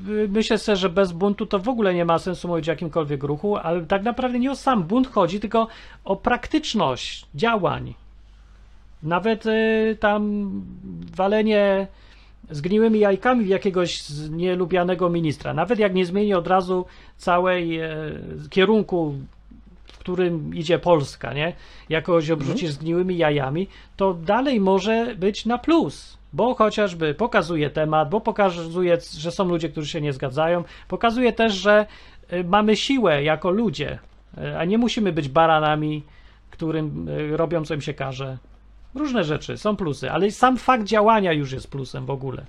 yy, 0.08 0.27
myślę 0.30 0.58
sobie, 0.58 0.75
że 0.75 0.89
bez 0.89 1.12
buntu 1.12 1.45
to 1.45 1.60
w 1.60 1.69
ogóle 1.69 1.93
nie 1.93 2.06
ma 2.06 2.19
sensu 2.19 2.47
mówić 2.47 2.69
o 2.69 2.71
jakimkolwiek 2.71 3.23
ruchu, 3.23 3.58
ale 3.58 3.82
tak 3.86 4.03
naprawdę 4.03 4.39
nie 4.39 4.51
o 4.51 4.56
sam 4.56 4.84
bunt 4.84 5.08
chodzi, 5.12 5.39
tylko 5.39 5.67
o 6.06 6.15
praktyczność 6.15 7.25
działań. 7.36 7.93
Nawet 9.03 9.45
yy, 9.45 9.97
tam 9.99 10.51
walenie 11.15 11.88
zgniłymi 12.49 12.99
jajkami 12.99 13.45
w 13.45 13.47
jakiegoś 13.47 14.03
nielubianego 14.30 15.10
ministra, 15.10 15.53
nawet 15.53 15.80
jak 15.80 15.93
nie 15.93 16.06
zmieni 16.06 16.34
od 16.34 16.47
razu 16.47 16.86
całej 17.17 17.80
e, 17.80 17.89
kierunku, 18.49 19.13
którym 20.07 20.55
idzie 20.55 20.79
Polska, 20.79 21.33
nie? 21.33 21.53
Jakoś 21.89 22.29
obrzucisz 22.31 22.71
zgniłymi 22.71 23.17
jajami, 23.17 23.67
to 23.97 24.13
dalej 24.13 24.59
może 24.59 25.15
być 25.15 25.45
na 25.45 25.57
plus, 25.57 26.17
bo 26.33 26.55
chociażby 26.55 27.13
pokazuje 27.13 27.69
temat, 27.69 28.09
bo 28.09 28.21
pokazuje, 28.21 28.97
że 29.17 29.31
są 29.31 29.45
ludzie, 29.45 29.69
którzy 29.69 29.87
się 29.87 30.01
nie 30.01 30.13
zgadzają, 30.13 30.63
pokazuje 30.87 31.33
też, 31.33 31.53
że 31.53 31.85
e, 32.29 32.43
mamy 32.43 32.75
siłę 32.75 33.23
jako 33.23 33.51
ludzie, 33.51 33.99
e, 34.37 34.59
a 34.59 34.65
nie 34.65 34.77
musimy 34.77 35.13
być 35.13 35.29
baranami, 35.29 36.03
którym 36.49 37.07
e, 37.09 37.37
robią 37.37 37.65
co 37.65 37.73
im 37.73 37.81
się 37.81 37.93
każe. 37.93 38.37
Różne 38.95 39.23
rzeczy, 39.23 39.57
są 39.57 39.75
plusy, 39.75 40.11
ale 40.11 40.31
sam 40.31 40.57
fakt 40.57 40.83
działania 40.83 41.33
już 41.33 41.51
jest 41.51 41.71
plusem 41.71 42.05
w 42.05 42.09
ogóle. 42.09 42.45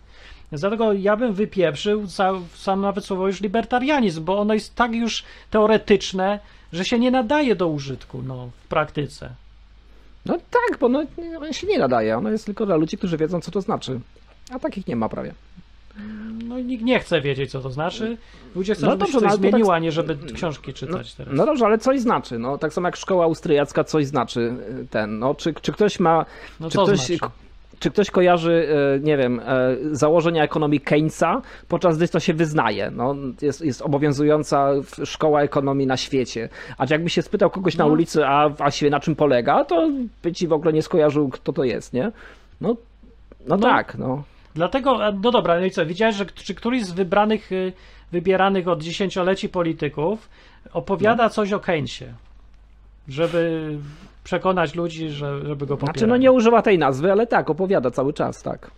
Więc 0.52 0.61
Dlatego 0.61 0.92
ja 0.92 1.16
bym 1.16 1.32
wypieprzył 1.32 2.06
sam 2.54 2.80
nawet 2.80 3.04
słowo 3.04 3.26
już 3.26 3.40
libertarianizm, 3.40 4.24
bo 4.24 4.38
ono 4.38 4.54
jest 4.54 4.74
tak 4.74 4.94
już 4.94 5.24
teoretyczne, 5.50 6.38
że 6.72 6.84
się 6.84 6.98
nie 6.98 7.11
nadaje 7.11 7.56
do 7.56 7.68
użytku 7.68 8.22
no, 8.22 8.48
w 8.64 8.68
praktyce. 8.68 9.30
No 10.26 10.38
tak, 10.50 10.78
bo 10.78 10.88
no, 10.88 11.04
on 11.40 11.52
się 11.52 11.66
nie 11.66 11.78
nadaje. 11.78 12.16
Ono 12.16 12.30
jest 12.30 12.46
tylko 12.46 12.66
dla 12.66 12.76
ludzi, 12.76 12.98
którzy 12.98 13.16
wiedzą, 13.16 13.40
co 13.40 13.50
to 13.50 13.61
znaczy. 13.61 14.00
A 14.50 14.58
takich 14.58 14.87
nie 14.87 14.96
ma 14.96 15.08
prawie. 15.08 15.34
No 16.44 16.58
i 16.58 16.64
nikt 16.64 16.84
nie 16.84 17.00
chce 17.00 17.20
wiedzieć, 17.20 17.50
co 17.50 17.61
to 17.61 17.70
znaczy. 17.70 18.16
Ludzie 18.54 18.74
chcą, 18.74 18.87
No 18.87 18.92
żeby 18.92 18.98
dobrze, 18.98 19.12
się 19.12 19.24
no 19.24 19.30
coś 19.30 19.38
zmieniło, 19.38 19.68
tak- 19.68 19.76
a 19.76 19.78
nie 19.78 19.92
żeby 19.92 20.18
książki 20.34 20.74
czytać 20.74 21.14
teraz. 21.14 21.34
No 21.37 21.46
dobrze, 21.46 21.64
ale 21.64 21.78
coś 21.78 22.00
znaczy. 22.00 22.38
No, 22.38 22.58
tak 22.58 22.72
samo 22.72 22.88
jak 22.88 22.96
szkoła 22.96 23.24
austriacka 23.24 23.84
coś 23.84 24.06
znaczy 24.06 24.40
y, 24.82 24.87
ten. 24.90 25.18
No, 25.18 25.34
czy, 25.34 25.54
czy 25.62 25.72
ktoś 25.72 26.00
ma. 26.00 26.26
no 26.61 26.70
czy, 26.70 26.76
co 26.76 26.84
ktoś, 26.84 26.98
znaczy? 26.98 27.18
Czy 27.78 27.90
ktoś 27.90 28.10
kojarzy, 28.10 28.68
e, 28.96 29.00
nie 29.00 29.16
wiem, 29.16 29.40
e, 29.40 29.76
założenia 29.92 30.42
ekonomii 30.44 30.80
Keynesa, 30.80 31.42
podczas 31.68 31.96
gdy 31.96 32.08
to 32.08 32.20
się 32.20 32.34
wyznaje. 32.34 32.90
No, 32.90 33.14
jest, 33.42 33.60
jest 33.60 33.82
obowiązująca 33.82 34.70
szkoła 35.04 35.42
ekonomii 35.42 35.86
na 35.86 35.96
świecie. 35.96 36.48
A 36.78 36.84
jakby 36.90 37.10
się 37.10 37.22
spytał 37.22 37.50
kogoś 37.50 37.76
na 37.76 37.84
No. 37.86 37.92
ulicy, 37.92 38.26
a 38.26 38.48
właściwie 38.48 38.90
na 38.90 39.00
czym 39.00 39.16
polega, 39.16 39.64
to 39.64 39.88
by 40.22 40.32
ci 40.32 40.48
w 40.48 40.52
ogóle 40.52 40.72
nie 40.72 40.82
skojarzył, 40.82 41.28
kto 41.28 41.52
to 41.52 41.64
jest, 41.64 41.92
nie? 41.92 42.12
No, 42.60 42.68
no, 43.46 43.56
No. 43.56 43.58
tak, 43.58 43.98
no. 43.98 44.22
Dlatego, 44.54 45.04
a, 45.04 45.12
no 45.12 45.30
dobra, 45.30 45.58
no 45.60 45.64
i 45.66 45.70
co, 45.70 45.86
widziałeś, 45.86 46.16
że 46.16 46.26
czy 46.26 46.54
któryś 46.54 46.84
z 46.84 46.92
wybranych, 46.92 47.52
y, 47.52 47.72
wybieranych 48.12 48.68
od 48.68 48.82
dziesięcioleci 48.82 49.48
polityków 49.48 50.28
opowiada 50.72 51.22
No. 51.24 51.30
coś 51.30 51.52
o 51.52 51.60
Keynesie, 51.60 52.06
żeby 53.08 53.70
przekonać 54.28 54.74
ludzi, 54.74 55.08
że, 55.10 55.46
żeby 55.46 55.66
go 55.66 55.76
popierali. 55.76 55.98
Znaczy, 55.98 56.06
no 56.06 56.16
nie 56.16 56.32
używa 56.32 56.62
tej 56.62 56.78
nazwy, 56.78 57.12
ale 57.12 57.26
tak, 57.26 57.50
opowiada 57.50 57.90
cały 57.90 58.12
czas, 58.12 58.42
tak. 58.42 58.70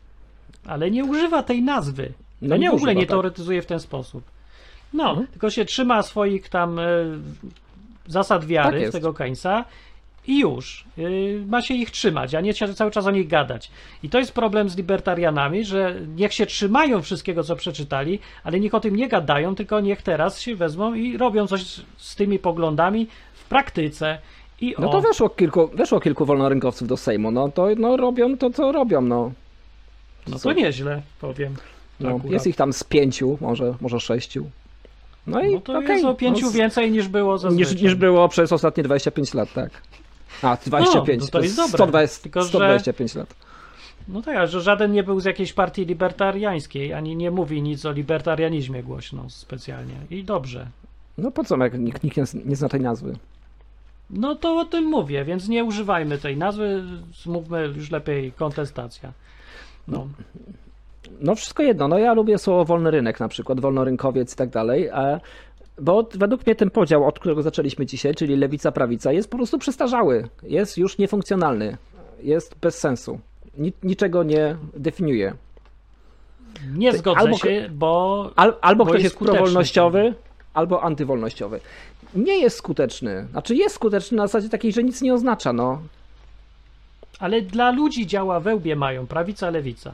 Ale 0.67 0.91
nie 0.91 1.05
używa 1.05 1.43
tej 1.43 1.63
nazwy. 1.63 2.13
No 2.43 2.55
Ani 2.55 2.63
nie 2.63 2.71
w 2.71 2.75
ogóle 2.75 2.93
używa, 2.93 3.01
nie 3.01 3.07
tak. 3.07 3.11
teoretyzuje 3.11 3.63
w 3.63 3.67
ten 3.67 3.81
sposób. 3.81 4.25
No, 4.93 5.09
Mhm. 5.11 5.27
tylko 5.27 5.51
się 5.51 5.65
trzyma 5.65 6.03
swoich 6.03 6.49
tam 6.49 6.79
e, 6.79 6.83
zasad 8.07 8.45
wiary 8.45 8.83
Tak 8.83 8.93
tego 8.93 9.15
Keynesa 9.15 9.65
i 10.27 10.41
już. 10.41 10.85
Y, 10.99 11.43
ma 11.47 11.63
się 11.63 11.75
ich 11.75 11.91
trzymać, 11.91 12.35
a 12.35 12.41
nie 12.41 12.55
się 12.55 12.75
cały 12.75 12.91
czas 12.91 13.07
o 13.07 13.11
nich 13.11 13.29
gadać. 13.29 13.71
I 14.03 14.09
to 14.09 14.19
jest 14.19 14.33
problem 14.33 14.69
z 14.71 14.77
libertarianami, 14.77 15.65
że 15.65 15.95
niech 16.17 16.33
się 16.35 16.47
trzymają 16.47 17.03
wszystkiego, 17.03 17.45
co 17.45 17.57
przeczytali, 17.57 18.19
ale 18.45 18.61
niech 18.61 18.75
o 18.75 18.81
tym 18.81 18.97
nie 18.97 19.09
gadają, 19.09 19.55
tylko 19.55 19.81
niech 19.81 20.03
teraz 20.03 20.41
się 20.41 20.57
wezmą 20.57 20.95
i 20.95 21.17
robią 21.17 21.47
coś 21.47 21.63
z 21.97 22.17
tymi 22.17 22.39
poglądami 22.39 23.07
w 23.35 23.45
praktyce. 23.45 24.19
I 24.61 24.75
No 24.79 24.89
o, 24.89 24.93
to 24.93 25.01
weszło 25.01 25.29
kilku, 25.31 25.69
weszło 25.75 26.01
kilku 26.01 26.25
wolnorynkowców 26.25 26.89
do 26.89 26.97
Sejmu, 26.97 27.31
no 27.31 27.49
to 27.49 27.67
no, 27.77 27.97
robią 27.97 28.37
to, 28.37 28.51
co 28.51 28.73
robią, 28.73 29.01
no. 29.01 29.33
no 30.29 30.39
to 30.39 30.53
nieźle, 30.53 31.03
powiem. 31.21 31.55
no 32.01 32.09
akurat. 32.09 32.31
jest 32.33 32.47
ich 32.47 32.57
tam 32.57 32.73
z 32.73 32.85
pięciu, 32.85 33.39
może, 33.41 33.75
może 33.81 34.01
sześciu. 34.01 34.51
No 35.27 35.41
i 35.43 35.55
No 35.55 35.61
to 35.61 35.79
okej, 35.79 35.89
jest 35.89 36.05
o 36.05 36.15
pięciu 36.15 36.47
no, 36.47 36.53
więcej 36.53 36.91
niż 36.91 37.09
było 37.09 37.39
zazwyczaj. 37.39 37.75
niż, 37.75 37.83
niż 37.83 37.95
było 37.95 38.29
przez 38.29 38.53
ostatnie 38.53 38.83
25 38.83 39.35
lat, 39.35 39.53
tak. 39.53 39.71
A, 40.43 40.57
25, 40.67 41.23
No, 41.23 41.29
to 41.29 41.41
jest 41.41 41.57
dobre. 41.57 41.69
120, 41.79 42.23
Tylko, 42.23 42.43
że- 42.43 42.49
125 42.49 43.15
lat. 43.15 43.35
No 44.09 44.23
tak, 44.23 44.49
że 44.49 44.61
żaden 44.61 44.93
nie 44.93 45.03
był 45.03 45.21
z 45.21 45.25
jakiejś 45.25 45.53
partii 45.53 45.85
libertariańskiej, 45.87 46.93
ani 46.93 47.17
nie 47.17 47.31
mówi 47.31 47.63
nic 47.63 47.87
o 47.87 47.93
libertarianizmie 47.93 48.83
głośno 48.83 49.31
specjalnie. 49.31 49.95
I 50.11 50.25
dobrze. 50.25 50.67
No 51.19 51.31
po 51.31 51.45
co, 51.45 51.57
jak 51.57 51.79
nikt, 51.79 52.05
nikt 52.05 52.17
nie, 52.17 52.25
nie 52.45 52.57
zna 52.57 52.69
tej 52.69 52.81
nazwy? 52.81 53.17
No 54.13 54.35
to 54.35 54.57
o 54.57 54.65
tym 54.65 54.85
mówię, 54.85 55.25
więc 55.25 55.49
nie 55.49 55.65
używajmy 55.65 56.19
tej 56.19 56.37
nazwy, 56.37 56.83
mówmy 57.27 57.67
już 57.77 57.91
lepiej 57.91 58.33
kontestacja. 58.33 59.13
No. 59.89 60.09
No 61.21 61.35
wszystko 61.35 61.63
jedno, 61.63 61.89
no 61.89 61.99
ja 61.99 62.15
lubię 62.15 62.39
słowo 62.39 62.65
wolny 62.65 62.91
rynek 62.91 63.21
na 63.21 63.29
przykład, 63.29 63.61
wolnorynkowiec 63.61 64.33
i 64.33 64.37
tak 64.37 64.49
dalej, 64.49 64.87
e, 64.87 65.21
bo 65.81 66.09
według 66.15 66.47
mnie 66.47 66.55
ten 66.55 66.71
podział, 66.71 67.07
od 67.07 67.19
którego 67.19 67.43
zaczęliśmy 67.43 67.87
dzisiaj, 67.87 68.15
czyli 68.15 68.37
lewica, 68.37 68.73
prawica, 68.73 69.13
jest 69.13 69.31
po 69.31 69.37
prostu 69.37 69.59
przestarzały, 69.59 70.29
jest 70.43 70.79
już 70.79 70.99
niefunkcjonalny, 70.99 71.77
jest 72.23 72.55
bez 72.61 72.79
sensu, 72.79 73.21
Ni, 73.59 73.73
niczego 73.83 74.23
nie 74.23 74.57
definiuje. 74.77 75.35
Nie 76.75 76.93
zgodzę 76.93 77.21
albo- 77.21 77.37
się, 77.37 77.69
bo 77.73 78.31
Al, 78.37 78.55
albo 78.61 78.85
Bo 78.85 78.91
ktoś 78.91 79.03
jest 79.03 79.21
jest 79.21 79.33
prowolnościowy, 79.33 80.15
albo 80.55 80.83
antywolnościowy. 80.83 81.61
Nie 82.15 82.39
jest 82.39 82.57
skuteczny, 82.57 83.27
znaczy 83.31 83.55
jest 83.55 83.75
skuteczny 83.75 84.17
na 84.17 84.27
zasadzie 84.27 84.49
takiej, 84.49 84.73
że 84.73 84.83
nic 84.83 85.03
nie 85.03 85.15
oznacza, 85.15 85.53
no. 85.53 85.83
ale 87.19 87.43
dla 87.43 87.71
ludzi 87.71 88.07
działa 88.07 88.41
wełbie 88.41 88.77
mają, 88.77 89.07
prawica, 89.07 89.51
lewica. 89.51 89.93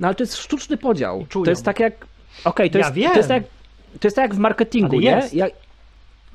No 0.00 0.08
ale 0.08 0.14
to 0.14 0.22
jest 0.22 0.36
sztuczny 0.36 0.76
podział. 0.76 1.26
To 1.44 1.50
jest 1.50 1.64
tak 1.64 1.80
jak. 1.80 2.06
Okej, 2.44 2.70
to, 2.70 2.78
Ja 2.78 2.90
jest, 2.94 3.12
to 3.12 3.16
jest 3.16 3.28
tak. 3.28 3.42
To 4.00 4.06
jest 4.06 4.16
tak 4.16 4.22
jak 4.22 4.34
w 4.34 4.38
marketingu, 4.38 5.00
nie? 5.00 5.22
Jak 5.32 5.52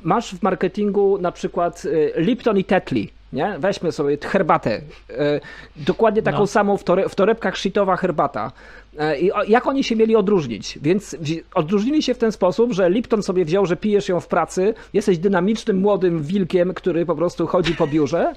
masz 0.04 0.36
w 0.36 0.44
marketingu 0.44 1.18
na 1.18 1.32
przykład 1.32 1.86
y, 1.86 2.14
Lipton 2.16 2.58
i 2.58 2.64
Tetley, 2.64 3.12
nie? 3.34 3.56
Weźmy 3.60 3.92
sobie 3.92 4.18
herbatę. 4.22 4.82
E, 5.10 5.40
dokładnie 5.76 6.22
taką 6.22 6.40
No. 6.40 6.48
samą 6.48 6.78
w, 6.78 6.84
tore, 6.84 7.10
w 7.10 7.16
torebkach 7.16 7.58
shitowa 7.58 7.96
herbata. 7.98 8.52
E, 9.00 9.20
I 9.20 9.32
jak 9.48 9.68
oni 9.68 9.84
się 9.84 9.96
mieli 9.96 10.16
odróżnić? 10.16 10.80
Więc 10.82 11.16
odróżnili 11.56 12.04
się 12.04 12.14
w 12.14 12.18
ten 12.18 12.32
sposób, 12.32 12.74
że 12.74 12.90
Lipton 12.90 13.24
sobie 13.24 13.46
wziął, 13.46 13.66
że 13.66 13.76
pijesz 13.76 14.10
ją 14.10 14.20
w 14.20 14.28
pracy, 14.28 14.74
jesteś 14.94 15.18
dynamicznym 15.18 15.78
młodym 15.78 16.24
wilkiem, 16.24 16.74
który 16.74 17.06
po 17.06 17.16
prostu 17.16 17.48
chodzi 17.48 17.76
po 17.76 17.88
biurze. 17.88 18.34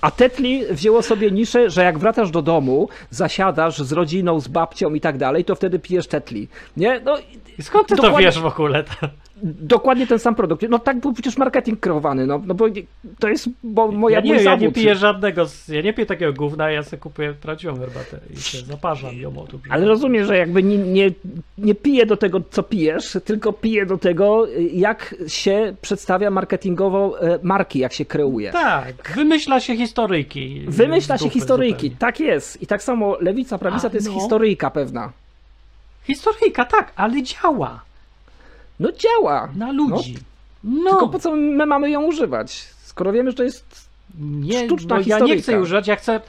A 0.00 0.10
Tetli 0.10 0.62
wzięło 0.70 1.02
sobie 1.02 1.30
niszę, 1.30 1.70
że 1.70 1.84
jak 1.84 1.98
wracasz 1.98 2.30
do 2.30 2.42
domu, 2.42 2.88
zasiadasz 3.10 3.78
z 3.82 3.92
rodziną, 3.92 4.40
z 4.40 4.48
babcią 4.48 4.94
i 4.94 5.00
tak 5.00 5.18
dalej, 5.18 5.44
to 5.44 5.54
wtedy 5.54 5.78
pijesz 5.78 6.06
Tetli. 6.06 6.48
Nie? 6.76 7.00
No, 7.04 7.16
skąd 7.60 7.88
ty 7.88 7.96
to 7.96 8.02
Dokładnie- 8.02 8.26
wiesz 8.26 8.38
w 8.40 8.46
ogóle? 8.46 8.84
Dokładnie 9.42 10.06
ten 10.06 10.18
sam 10.18 10.34
produkt. 10.34 10.64
No 10.68 10.78
tak 10.78 11.00
był 11.00 11.12
przecież 11.12 11.36
marketing 11.36 11.80
kreowany, 11.80 12.26
no, 12.26 12.40
no 12.46 12.54
bo 12.54 12.66
to 13.18 13.28
jest 13.28 13.48
bo 13.62 13.92
moja, 13.92 14.16
Ja 14.16 14.24
nie, 14.24 14.34
mój 14.34 14.44
ja 14.44 14.56
nie 14.56 14.72
piję 14.72 14.94
żadnego, 14.94 15.46
ja 15.68 15.82
nie 15.82 15.92
piję 15.92 16.06
takiego 16.06 16.32
gówna, 16.32 16.70
ja 16.70 16.82
sobie 16.82 17.00
kupuję 17.00 17.34
prawdziwą 17.34 17.78
herbatę 17.78 18.18
i 18.30 18.40
się 18.40 18.58
zaparzam 18.58 19.16
ją 19.16 19.38
o 19.38 19.46
tu. 19.46 19.60
Ale 19.70 19.86
rozumiesz, 19.86 20.26
że 20.26 20.36
jakby 20.36 20.62
nie, 20.62 20.78
nie, 20.78 21.10
nie 21.58 21.74
piję 21.74 22.06
do 22.06 22.16
tego, 22.16 22.40
co 22.50 22.62
pijesz, 22.62 23.18
tylko 23.24 23.52
piję 23.52 23.86
do 23.86 23.98
tego, 23.98 24.46
jak 24.72 25.14
się 25.26 25.74
przedstawia 25.80 26.30
marketingowo 26.30 27.20
e, 27.20 27.38
marki, 27.42 27.78
jak 27.78 27.92
się 27.92 28.04
kreuje. 28.04 28.52
Tak, 28.52 29.12
wymyśla 29.16 29.60
się 29.60 29.76
historyjki. 29.76 30.64
Wymyśla 30.68 31.18
się 31.18 31.30
historyjki, 31.30 31.86
zupełnie. 31.86 31.96
tak 31.98 32.20
jest. 32.20 32.62
I 32.62 32.66
tak 32.66 32.82
samo 32.82 33.16
lewica, 33.20 33.58
prawica 33.58 33.86
A, 33.86 33.90
to 33.90 33.96
jest 33.96 34.08
no. 34.08 34.14
historyjka 34.14 34.70
pewna. 34.70 35.12
Historyjka, 36.04 36.64
tak, 36.64 36.92
ale 36.96 37.22
działa 37.22 37.91
No 38.82 38.92
działa. 38.92 39.48
na 39.56 39.72
ludzi. 39.72 40.16
No, 40.64 40.90
Tylko 40.90 41.08
po 41.08 41.18
co 41.18 41.36
my 41.36 41.66
mamy 41.66 41.90
ją 41.90 42.02
używać? 42.02 42.52
Skoro 42.82 43.12
wiemy, 43.12 43.30
że 43.30 43.36
to 43.36 43.42
jest 43.42 43.88
nie, 44.20 44.64
sztuczna 44.64 44.96
no, 44.96 45.02
ja 45.06 45.18
nie 45.18 45.36
chcę 45.36 45.60
używać, 45.60 45.86
ja 45.86 45.96
chcę... 45.96 46.20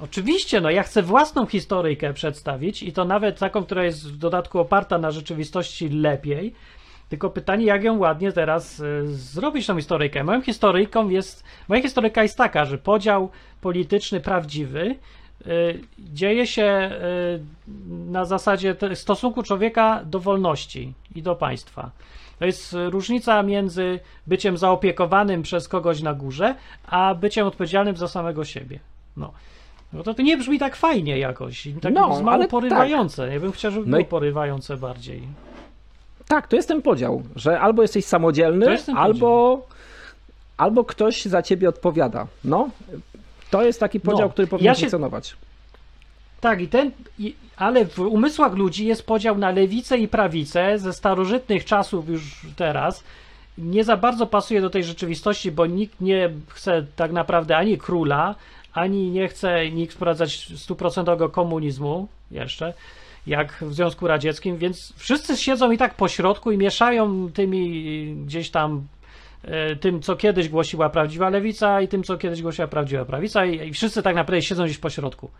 Oczywiście, 0.00 0.60
no 0.60 0.70
ja 0.70 0.82
chcę 0.82 1.02
własną 1.02 1.46
historyjkę 1.46 2.14
przedstawić 2.14 2.82
i 2.82 2.92
to 2.92 3.04
nawet 3.04 3.38
taką, 3.38 3.64
która 3.64 3.84
jest 3.84 4.12
w 4.12 4.16
dodatku 4.16 4.58
oparta 4.58 4.98
na 4.98 5.10
rzeczywistości 5.10 5.88
lepiej. 5.88 6.54
Tylko 7.08 7.30
pytanie, 7.30 7.64
jak 7.64 7.84
ją 7.84 7.98
ładnie 7.98 8.32
teraz 8.32 8.80
y, 8.80 9.16
zrobić 9.16 9.66
tą 9.66 9.76
historyjkę. 9.76 10.24
Moją 10.24 10.42
historyjką 10.42 11.08
jest, 11.08 11.44
moja 11.68 11.82
historyjka 11.82 12.22
jest 12.22 12.38
taka, 12.38 12.64
że 12.64 12.78
podział 12.78 13.30
polityczny 13.60 14.20
prawdziwy 14.20 14.96
dzieje 15.98 16.46
się 16.46 16.90
y, 16.92 17.72
na 18.12 18.24
zasadzie 18.24 18.76
stosunku 18.94 19.42
człowieka 19.42 20.02
do 20.04 20.20
wolności 20.20 20.92
i 21.14 21.22
do 21.22 21.34
państwa. 21.34 21.90
To 22.38 22.44
jest 22.44 22.72
y, 22.72 22.90
różnica 22.90 23.42
między 23.42 24.00
byciem 24.26 24.58
zaopiekowanym 24.58 25.42
przez 25.42 25.68
kogoś 25.68 26.02
na 26.02 26.14
górze, 26.14 26.54
a 26.86 27.14
byciem 27.14 27.46
odpowiedzialnym 27.46 27.96
za 27.96 28.08
samego 28.08 28.44
siebie. 28.44 28.80
No. 29.16 29.32
No 29.92 30.02
to, 30.02 30.14
to 30.14 30.22
nie 30.22 30.36
brzmi 30.36 30.58
tak 30.58 30.76
fajnie 30.76 31.18
jakoś, 31.18 31.68
tak 31.82 31.94
No, 31.94 32.08
jest 32.08 32.22
mało 32.22 32.34
ale 32.34 32.48
porywające. 32.48 33.34
Ja 33.34 33.40
bym 33.40 33.52
chciał, 33.52 33.70
żeby 33.70 33.90
No 33.90 33.96
było 33.96 34.08
porywające 34.08 34.76
bardziej. 34.76 35.22
Tak, 36.28 36.48
to 36.48 36.56
jest 36.56 36.68
ten 36.68 36.82
podział, 36.82 37.22
że 37.36 37.60
albo 37.60 37.82
jesteś 37.82 38.04
samodzielny, 38.04 38.76
albo, 38.96 39.62
albo 40.56 40.84
ktoś 40.84 41.24
za 41.24 41.42
ciebie 41.42 41.68
odpowiada. 41.68 42.26
No, 42.44 42.68
to 43.54 43.62
jest 43.62 43.80
taki 43.80 44.00
podział, 44.00 44.26
No, 44.26 44.32
który 44.32 44.46
powinien 44.48 44.66
ja 44.66 44.74
się- 44.74 44.80
funkcjonować. 44.80 45.36
Tak, 46.40 46.60
i 46.60 46.68
ten, 46.68 46.90
i, 47.18 47.34
ale 47.56 47.84
w 47.84 47.98
umysłach 47.98 48.54
ludzi 48.54 48.86
jest 48.86 49.06
podział 49.06 49.38
na 49.38 49.50
lewicę 49.50 49.98
i 49.98 50.08
prawicę 50.08 50.78
ze 50.78 50.92
starożytnych 50.92 51.64
czasów 51.64 52.08
już 52.08 52.46
teraz. 52.56 53.04
Nie 53.58 53.84
za 53.84 53.96
bardzo 53.96 54.26
pasuje 54.26 54.60
do 54.60 54.70
tej 54.70 54.84
rzeczywistości, 54.84 55.52
bo 55.52 55.66
nikt 55.66 56.00
nie 56.00 56.30
chce 56.48 56.86
tak 56.96 57.12
naprawdę 57.12 57.56
ani 57.56 57.78
króla, 57.78 58.34
ani 58.72 59.10
nie 59.10 59.28
chce 59.28 59.70
nikt 59.70 59.94
wprowadzać 59.94 60.48
stuprocentowego 60.56 61.28
komunizmu 61.28 62.08
jeszcze, 62.30 62.74
jak 63.26 63.52
w 63.62 63.74
Związku 63.74 64.06
Radzieckim, 64.06 64.58
więc 64.58 64.92
wszyscy 64.96 65.36
siedzą 65.36 65.70
i 65.70 65.78
tak 65.78 65.94
po 65.94 66.08
środku 66.08 66.50
i 66.52 66.58
mieszają 66.58 67.30
tymi 67.34 68.14
gdzieś 68.26 68.50
tam 68.50 68.86
tym, 69.80 70.02
co 70.02 70.16
kiedyś 70.16 70.48
głosiła 70.48 70.88
prawdziwa 70.88 71.30
lewica 71.30 71.80
i 71.80 71.88
tym, 71.88 72.02
co 72.02 72.16
kiedyś 72.16 72.42
głosiła 72.42 72.68
prawdziwa 72.68 73.04
prawica 73.04 73.44
i, 73.44 73.68
i 73.68 73.72
wszyscy 73.72 74.02
tak 74.02 74.16
naprawdę 74.16 74.42
siedzą 74.42 74.64
gdzieś 74.64 74.78
po 74.78 74.90
środku. 74.90 75.30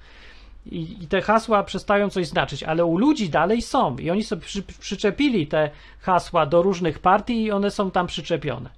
I, 0.66 1.02
I 1.02 1.07
te 1.07 1.22
hasła 1.22 1.62
przestają 1.62 2.11
coś 2.11 2.26
znaczyć, 2.26 2.62
ale 2.62 2.84
u 2.84 2.98
ludzi 2.98 3.28
dalej 3.28 3.62
są 3.62 3.96
i 3.96 4.11
oni 4.11 4.24
sobie 4.24 4.42
przy, 4.42 4.62
przyczepili 4.62 5.46
te 5.46 5.70
hasła 6.00 6.46
do 6.46 6.62
różnych 6.62 6.98
partii 6.98 7.42
i 7.42 7.52
one 7.52 7.70
są 7.70 7.90
tam 7.90 8.07
przyczepione. 8.07 8.70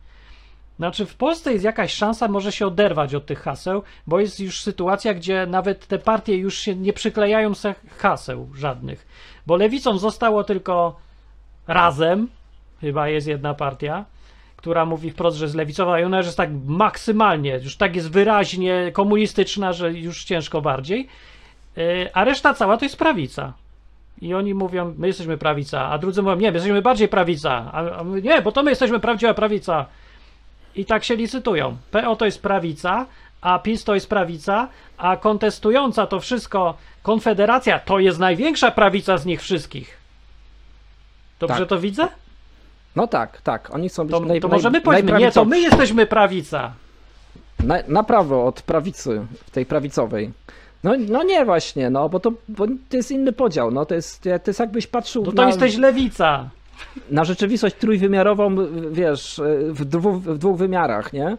Znaczy 0.77 1.07
w 1.07 1.15
Polsce 1.15 1.53
jest 1.53 1.65
jakaś 1.65 1.93
szansa, 1.93 2.29
może 2.29 2.53
się 2.53 2.67
oderwać 2.67 3.15
od 3.15 3.27
tych 3.27 3.39
haseł, 3.39 3.83
bo 4.07 4.21
jest 4.21 4.41
już 4.41 4.61
sytuacja, 4.61 5.15
gdzie 5.15 5.47
nawet 5.47 5.87
te 5.87 5.99
partie 5.99 6.37
już 6.37 6.59
się 6.59 6.77
nie 6.77 6.93
przyklejają 6.93 7.55
se 7.55 7.75
haseł 7.99 8.51
żadnych, 8.55 9.07
bo 9.47 9.57
lewicą 9.57 9.99
zostało 9.99 10.45
tylko 10.45 10.97
razem, 11.67 12.29
chyba 12.81 13.09
jest 13.09 13.27
jedna 13.27 13.55
partia, 13.55 14.05
która 14.57 14.87
mówi 14.87 15.11
wprost, 15.11 15.37
że 15.37 15.45
jest 15.45 15.55
lewicowa 15.55 16.01
i 16.01 16.05
ona 16.05 16.17
już 16.17 16.27
jest 16.27 16.37
tak 16.37 16.51
maksymalnie, 16.67 17.61
już 17.63 17.77
tak 17.77 17.97
jest 17.97 18.11
wyraźnie 18.11 18.91
komunistyczna, 18.93 19.73
że 19.73 19.93
już 19.93 20.25
ciężko 20.25 20.61
bardziej, 20.61 21.09
Yy, 21.77 22.11
a 22.13 22.25
reszta 22.25 22.55
cała 22.55 22.77
to 22.77 22.85
jest 22.85 22.97
prawica. 22.97 23.53
I 24.21 24.35
oni 24.35 24.55
mówią, 24.55 24.95
my 24.99 25.07
jesteśmy 25.07 25.39
prawica, 25.39 25.91
a 25.91 25.99
drudzy 25.99 26.23
mówią, 26.23 26.37
nie, 26.37 26.51
my 26.51 26.55
jesteśmy 26.55 26.83
bardziej 26.83 27.09
prawica, 27.09 27.71
a, 27.73 27.99
a 27.99 28.05
my, 28.05 28.23
nie, 28.23 28.43
bo 28.43 28.53
to 28.53 28.63
my 28.63 28.71
jesteśmy 28.71 29.01
prawdziwa 29.01 29.35
prawica. 29.35 29.87
I 30.75 30.85
tak 30.85 31.05
się 31.05 31.17
licytują. 31.17 31.77
PO 31.91 32.17
to 32.17 32.25
jest 32.25 32.43
prawica, 32.43 33.07
a 33.41 33.59
PiS 33.59 33.85
to 33.85 33.95
jest 33.95 34.09
prawica, 34.09 34.69
a 34.99 35.17
kontestująca 35.17 36.07
to 36.07 36.21
wszystko 36.21 36.75
Konfederacja 37.03 37.79
to 37.79 37.99
jest 37.99 38.19
największa 38.19 38.71
prawica 38.71 39.19
z 39.19 39.27
nich 39.27 39.43
wszystkich. 39.43 39.99
Dobrze 41.41 41.59
Tak. 41.59 41.69
to 41.69 41.81
widzę? 41.81 42.09
No 42.97 43.07
tak, 43.07 43.41
tak. 43.41 43.75
Oni 43.75 43.89
są 43.89 44.09
To, 44.09 44.21
naj, 44.21 44.41
to 44.41 44.49
możemy 44.49 44.81
powiedzieć, 44.81 45.13
nie, 45.19 45.33
to 45.33 45.45
my 45.45 45.61
jesteśmy 45.61 46.07
prawica. 46.07 46.73
Na, 47.65 47.79
na 47.89 48.03
prawo 48.03 48.45
od 48.47 48.63
prawicy, 48.63 49.27
tej 49.53 49.67
prawicowej. 49.67 50.33
No, 50.85 50.93
no 51.09 51.23
nie 51.23 51.45
właśnie, 51.45 51.91
no 51.91 52.09
bo 52.09 52.21
to, 52.21 52.33
bo 52.49 52.67
to 52.67 52.97
jest 52.97 53.11
inny 53.11 53.33
podział. 53.33 53.71
No, 53.71 53.87
to, 53.87 53.95
jest, 53.95 54.23
to 54.23 54.51
jest 54.51 54.61
jakbyś 54.61 54.87
patrzył 54.87 55.25
No 55.25 55.33
to 55.33 55.43
na, 55.43 55.49
jesteś 55.49 55.77
lewica. 55.77 56.51
na 57.11 57.25
rzeczywistość 57.25 57.77
trójwymiarową, 57.77 58.57
wiesz, 58.93 59.41
w 59.69 59.85
dwóch, 59.85 60.23
w 60.23 60.39
dwóch 60.39 60.57
wymiarach, 60.57 61.13
nie? 61.13 61.37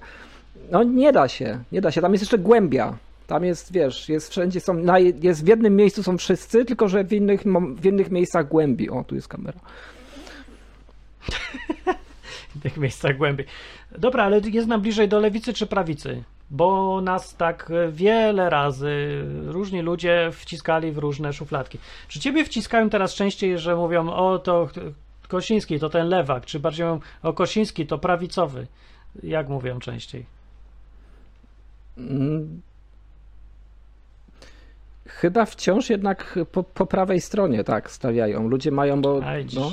No 0.71 0.83
nie 0.83 1.11
da 1.11 1.27
się, 1.27 1.59
nie 1.71 1.81
da 1.81 1.91
się. 1.91 2.01
Tam 2.01 2.11
jest 2.11 2.21
jeszcze 2.21 2.37
głębia. 2.37 2.93
Tam 3.27 3.43
jest, 3.43 3.71
wiesz, 3.71 4.09
jest 4.09 4.29
wszędzie, 4.29 4.59
są, 4.59 4.73
na, 4.73 4.99
jest 4.99 5.45
w 5.45 5.47
jednym 5.47 5.75
miejscu 5.75 6.03
są 6.03 6.17
wszyscy, 6.17 6.65
tylko 6.65 6.87
że 6.87 7.03
w 7.03 7.13
innych, 7.13 7.43
w 7.75 7.85
innych 7.85 8.11
miejscach 8.11 8.47
głębi. 8.47 8.89
O, 8.89 9.03
tu 9.03 9.15
jest 9.15 9.27
kamera. 9.27 9.59
w 12.55 12.61
tych 12.61 12.77
miejscach 12.77 13.17
głębiej. 13.17 13.47
Dobra, 13.97 14.23
ale 14.23 14.39
jest 14.39 14.67
nam 14.67 14.81
bliżej 14.81 15.07
do 15.07 15.19
lewicy 15.19 15.53
czy 15.53 15.67
prawicy? 15.67 16.23
Bo 16.49 17.01
nas 17.01 17.35
tak 17.35 17.71
wiele 17.91 18.49
razy 18.49 19.23
różni 19.45 19.81
ludzie 19.81 20.29
wciskali 20.31 20.91
w 20.91 20.97
różne 20.97 21.33
szufladki. 21.33 21.77
Czy 22.07 22.19
ciebie 22.19 22.45
wciskają 22.45 22.89
teraz 22.89 23.13
częściej, 23.13 23.59
że 23.59 23.75
mówią, 23.75 24.09
o 24.09 24.39
to 24.39 24.69
Kosiński 25.27 25.79
to 25.79 25.89
ten 25.89 26.07
lewak, 26.07 26.45
czy 26.45 26.59
bardziej 26.59 26.85
mówią, 26.85 26.99
o 27.23 27.33
Kosiński 27.33 27.87
to 27.87 27.97
prawicowy? 27.97 28.67
Jak 29.23 29.49
mówią 29.49 29.79
częściej? 29.79 30.25
Mm. 31.97 32.61
Chyba 35.07 35.45
wciąż 35.45 35.89
jednak 35.89 36.39
po, 36.51 36.63
po 36.63 36.85
prawej 36.85 37.21
stronie 37.21 37.63
tak 37.63 37.91
stawiają. 37.91 38.47
Ludzie 38.47 38.71
mają, 38.71 39.01
bo 39.01 39.19
no, 39.55 39.71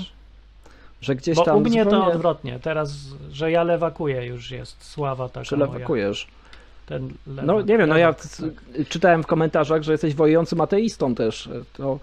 że 1.04 1.14
gdzieś 1.16 1.36
Bo 1.36 1.44
tam 1.44 1.56
u 1.56 1.60
mnie 1.60 1.84
to 1.84 1.90
zupełnie 1.90 2.06
odwrotnie. 2.14 2.58
Teraz, 2.60 2.92
że 3.32 3.50
ja 3.50 3.62
lewakuję 3.62 4.26
już 4.26 4.50
jest 4.50 4.84
sława 4.84 5.28
taka 5.28 5.38
moja. 5.38 5.44
przelewakujesz. 5.44 6.26
Ten 6.86 7.12
lewak, 7.26 7.44
No 7.46 7.60
nie 7.62 7.78
wiem, 7.78 7.88
no 7.88 7.96
ja 7.96 8.06
lewak, 8.06 8.26
tak. 8.26 8.88
czytałem 8.88 9.22
w 9.22 9.26
komentarzach, 9.26 9.82
że 9.82 9.92
jesteś 9.92 10.14
wojującym 10.14 10.60
ateistą 10.60 11.14
też. 11.14 11.48
To 11.72 11.98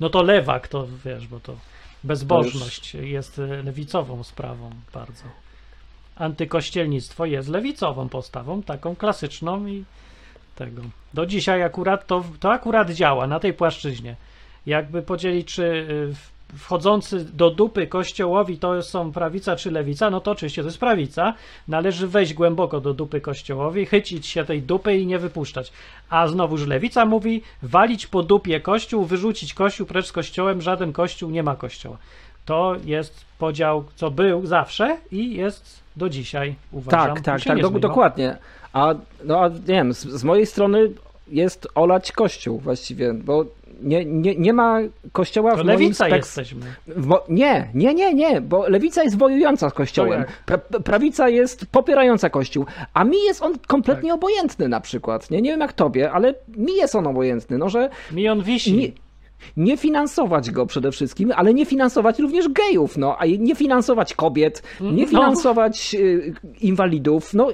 No 0.00 0.10
to 0.10 0.22
lewak, 0.22 0.68
to 0.68 0.86
wiesz, 1.04 1.26
bo 1.26 1.40
to 1.40 1.56
bezbożność 2.04 2.94
jest 2.94 3.38
e, 3.38 3.46
lewicową 3.62 4.22
sprawą 4.24 4.70
bardzo. 4.94 5.24
Antykościelnictwo 6.16 7.26
jest 7.26 7.48
lewicową 7.48 8.08
postawą, 8.08 8.62
taką 8.62 8.96
klasyczną 8.96 9.66
i 9.66 9.84
tego. 10.56 10.82
Do 11.14 11.26
dzisiaj 11.26 11.62
akurat 11.62 12.06
to, 12.06 12.24
to 12.40 12.52
akurat 12.52 12.90
działa 12.90 13.26
na 13.26 13.40
tej 13.40 13.52
płaszczyźnie. 13.52 14.16
Jakby 14.66 15.02
podzielić, 15.02 15.54
czy 15.54 15.62
y, 15.64 16.14
w- 16.14 16.31
wchodzący 16.58 17.24
do 17.24 17.50
dupy 17.50 17.86
kościołowi 17.86 18.58
to 18.58 18.82
są 18.82 19.12
prawica 19.12 19.56
czy 19.56 19.70
lewica, 19.70 20.10
no 20.10 20.20
to 20.20 20.30
oczywiście 20.30 20.62
to 20.62 20.68
jest 20.68 20.78
prawica. 20.78 21.34
Należy 21.68 22.08
wejść 22.08 22.34
głęboko 22.34 22.80
do 22.80 22.94
dupy 22.94 23.20
kościołowi, 23.20 23.86
chycić 23.86 24.26
się 24.26 24.44
tej 24.44 24.62
dupy 24.62 24.96
i 24.96 25.06
nie 25.06 25.18
wypuszczać. 25.18 25.72
A 26.10 26.28
znowuż 26.28 26.66
lewica 26.66 27.04
mówi 27.04 27.42
walić 27.62 28.06
po 28.06 28.22
dupie 28.22 28.60
kościół, 28.60 29.04
wyrzucić 29.04 29.54
kościół 29.54 29.86
precz 29.86 30.06
z 30.06 30.12
kościołem, 30.12 30.62
żaden 30.62 30.92
kościół 30.92 31.30
nie 31.30 31.42
ma 31.42 31.56
kościoła. 31.56 31.96
to 32.44 32.76
jest 32.84 33.24
podział, 33.38 33.84
co 33.96 34.10
był 34.10 34.46
zawsze 34.46 34.96
i 35.12 35.34
jest 35.34 35.82
do 35.96 36.08
dzisiaj, 36.08 36.54
uważam. 36.72 37.14
Tak, 37.14 37.24
tak, 37.24 37.44
tak, 37.44 37.60
do, 37.60 37.70
dokładnie. 37.70 38.36
A, 38.72 38.94
no, 39.24 39.40
a 39.40 39.48
nie 39.48 39.58
wiem, 39.66 39.94
z, 39.94 40.00
z 40.00 40.24
mojej 40.24 40.46
strony 40.46 40.90
jest 41.28 41.68
olać 41.74 42.12
kościół 42.12 42.58
właściwie, 42.58 43.14
bo 43.14 43.44
nie, 43.82 44.04
nie, 44.04 44.36
nie 44.36 44.52
ma 44.52 44.78
kościoła 45.12 45.50
To 45.50 45.56
w 45.56 45.66
moim 45.66 45.68
lewica 45.80 46.08
jesteśmy. 46.08 46.60
Mo- 46.96 47.22
nie, 47.28 47.68
nie, 47.74 47.94
nie, 47.94 48.14
nie, 48.14 48.40
bo 48.40 48.68
lewica 48.68 49.02
jest 49.02 49.18
wojująca 49.18 49.70
z 49.70 49.72
kościołem. 49.72 50.20
jak? 50.20 50.60
Pra- 50.60 50.82
prawica 50.82 51.28
jest 51.28 51.66
popierająca 51.66 52.30
kościół, 52.30 52.66
a 52.94 53.04
mi 53.04 53.24
jest 53.24 53.42
on 53.42 53.58
kompletnie 53.66 54.10
Tak. 54.10 54.16
obojętny 54.18 54.68
na 54.68 54.80
przykład. 54.80 55.30
Nie, 55.30 55.42
nie 55.42 55.50
wiem 55.50 55.60
jak 55.60 55.72
tobie, 55.72 56.10
ale 56.12 56.34
mi 56.56 56.74
jest 56.74 56.94
on 56.94 57.06
obojętny, 57.06 57.58
no 57.58 57.68
że 57.68 57.90
Mi 58.12 58.28
on 58.28 58.42
wisi. 58.42 58.76
nie, 58.76 58.88
nie 59.56 59.76
finansować 59.76 60.50
go 60.50 60.66
przede 60.66 60.92
wszystkim, 60.92 61.32
ale 61.36 61.54
nie 61.54 61.66
finansować 61.66 62.18
również 62.18 62.48
gejów, 62.48 62.96
no, 62.96 63.16
a 63.18 63.26
nie 63.26 63.54
finansować 63.54 64.14
kobiet, 64.14 64.62
nie 64.80 65.02
No. 65.02 65.08
finansować 65.08 65.94
y, 65.94 66.34
inwalidów, 66.60 67.34
no, 67.34 67.48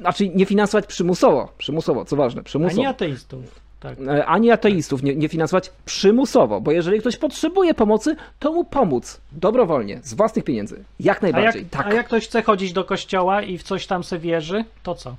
znaczy 0.00 0.28
nie 0.28 0.46
finansować 0.46 0.86
przymusowo, 0.86 1.48
przymusowo, 1.58 2.04
co 2.04 2.16
ważne, 2.16 2.40
a 2.40 2.44
przymusowo. 2.44 2.82
nie 2.82 2.88
ateistów. 2.88 3.65
Tak. 3.80 3.98
E, 4.08 4.26
ani 4.26 4.50
ateistów 4.50 5.02
nie, 5.02 5.14
nie 5.16 5.28
finansować 5.28 5.70
przymusowo, 5.84 6.60
bo 6.60 6.70
jeżeli 6.72 7.00
ktoś 7.00 7.16
potrzebuje 7.16 7.74
pomocy, 7.74 8.16
to 8.38 8.52
mu 8.52 8.64
pomóc 8.64 9.20
dobrowolnie, 9.32 10.00
z 10.02 10.14
własnych 10.14 10.44
pieniędzy. 10.44 10.84
Jak 11.00 11.24
A 11.24 11.26
jak, 11.26 11.34
najbardziej. 11.34 11.64
tak. 11.64 11.86
a 11.86 11.94
jak 11.94 12.06
ktoś 12.06 12.24
chce 12.28 12.42
chodzić 12.42 12.72
do 12.72 12.84
kościoła 12.84 13.42
i 13.42 13.58
w 13.58 13.62
coś 13.62 13.86
tam 13.86 14.04
se 14.04 14.18
wierzy, 14.18 14.64
to 14.82 14.94
co? 14.94 15.16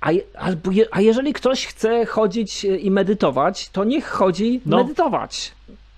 A, 0.00 0.12
je- 0.12 0.22
albo 0.38 0.70
je, 0.70 0.86
a 0.90 1.00
jeżeli 1.00 1.32
ktoś 1.32 1.66
chce 1.66 2.06
chodzić 2.06 2.64
e, 2.64 2.76
i 2.76 2.90
medytować, 2.90 3.68
to 3.68 3.84
niech 3.84 4.06
chodzi 4.08 4.60
No. 4.66 4.76
medytować. 4.76 5.52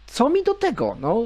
Co 0.07 0.29
mi 0.29 0.45
do 0.45 0.55
tego? 0.55 0.97
No, 1.01 1.23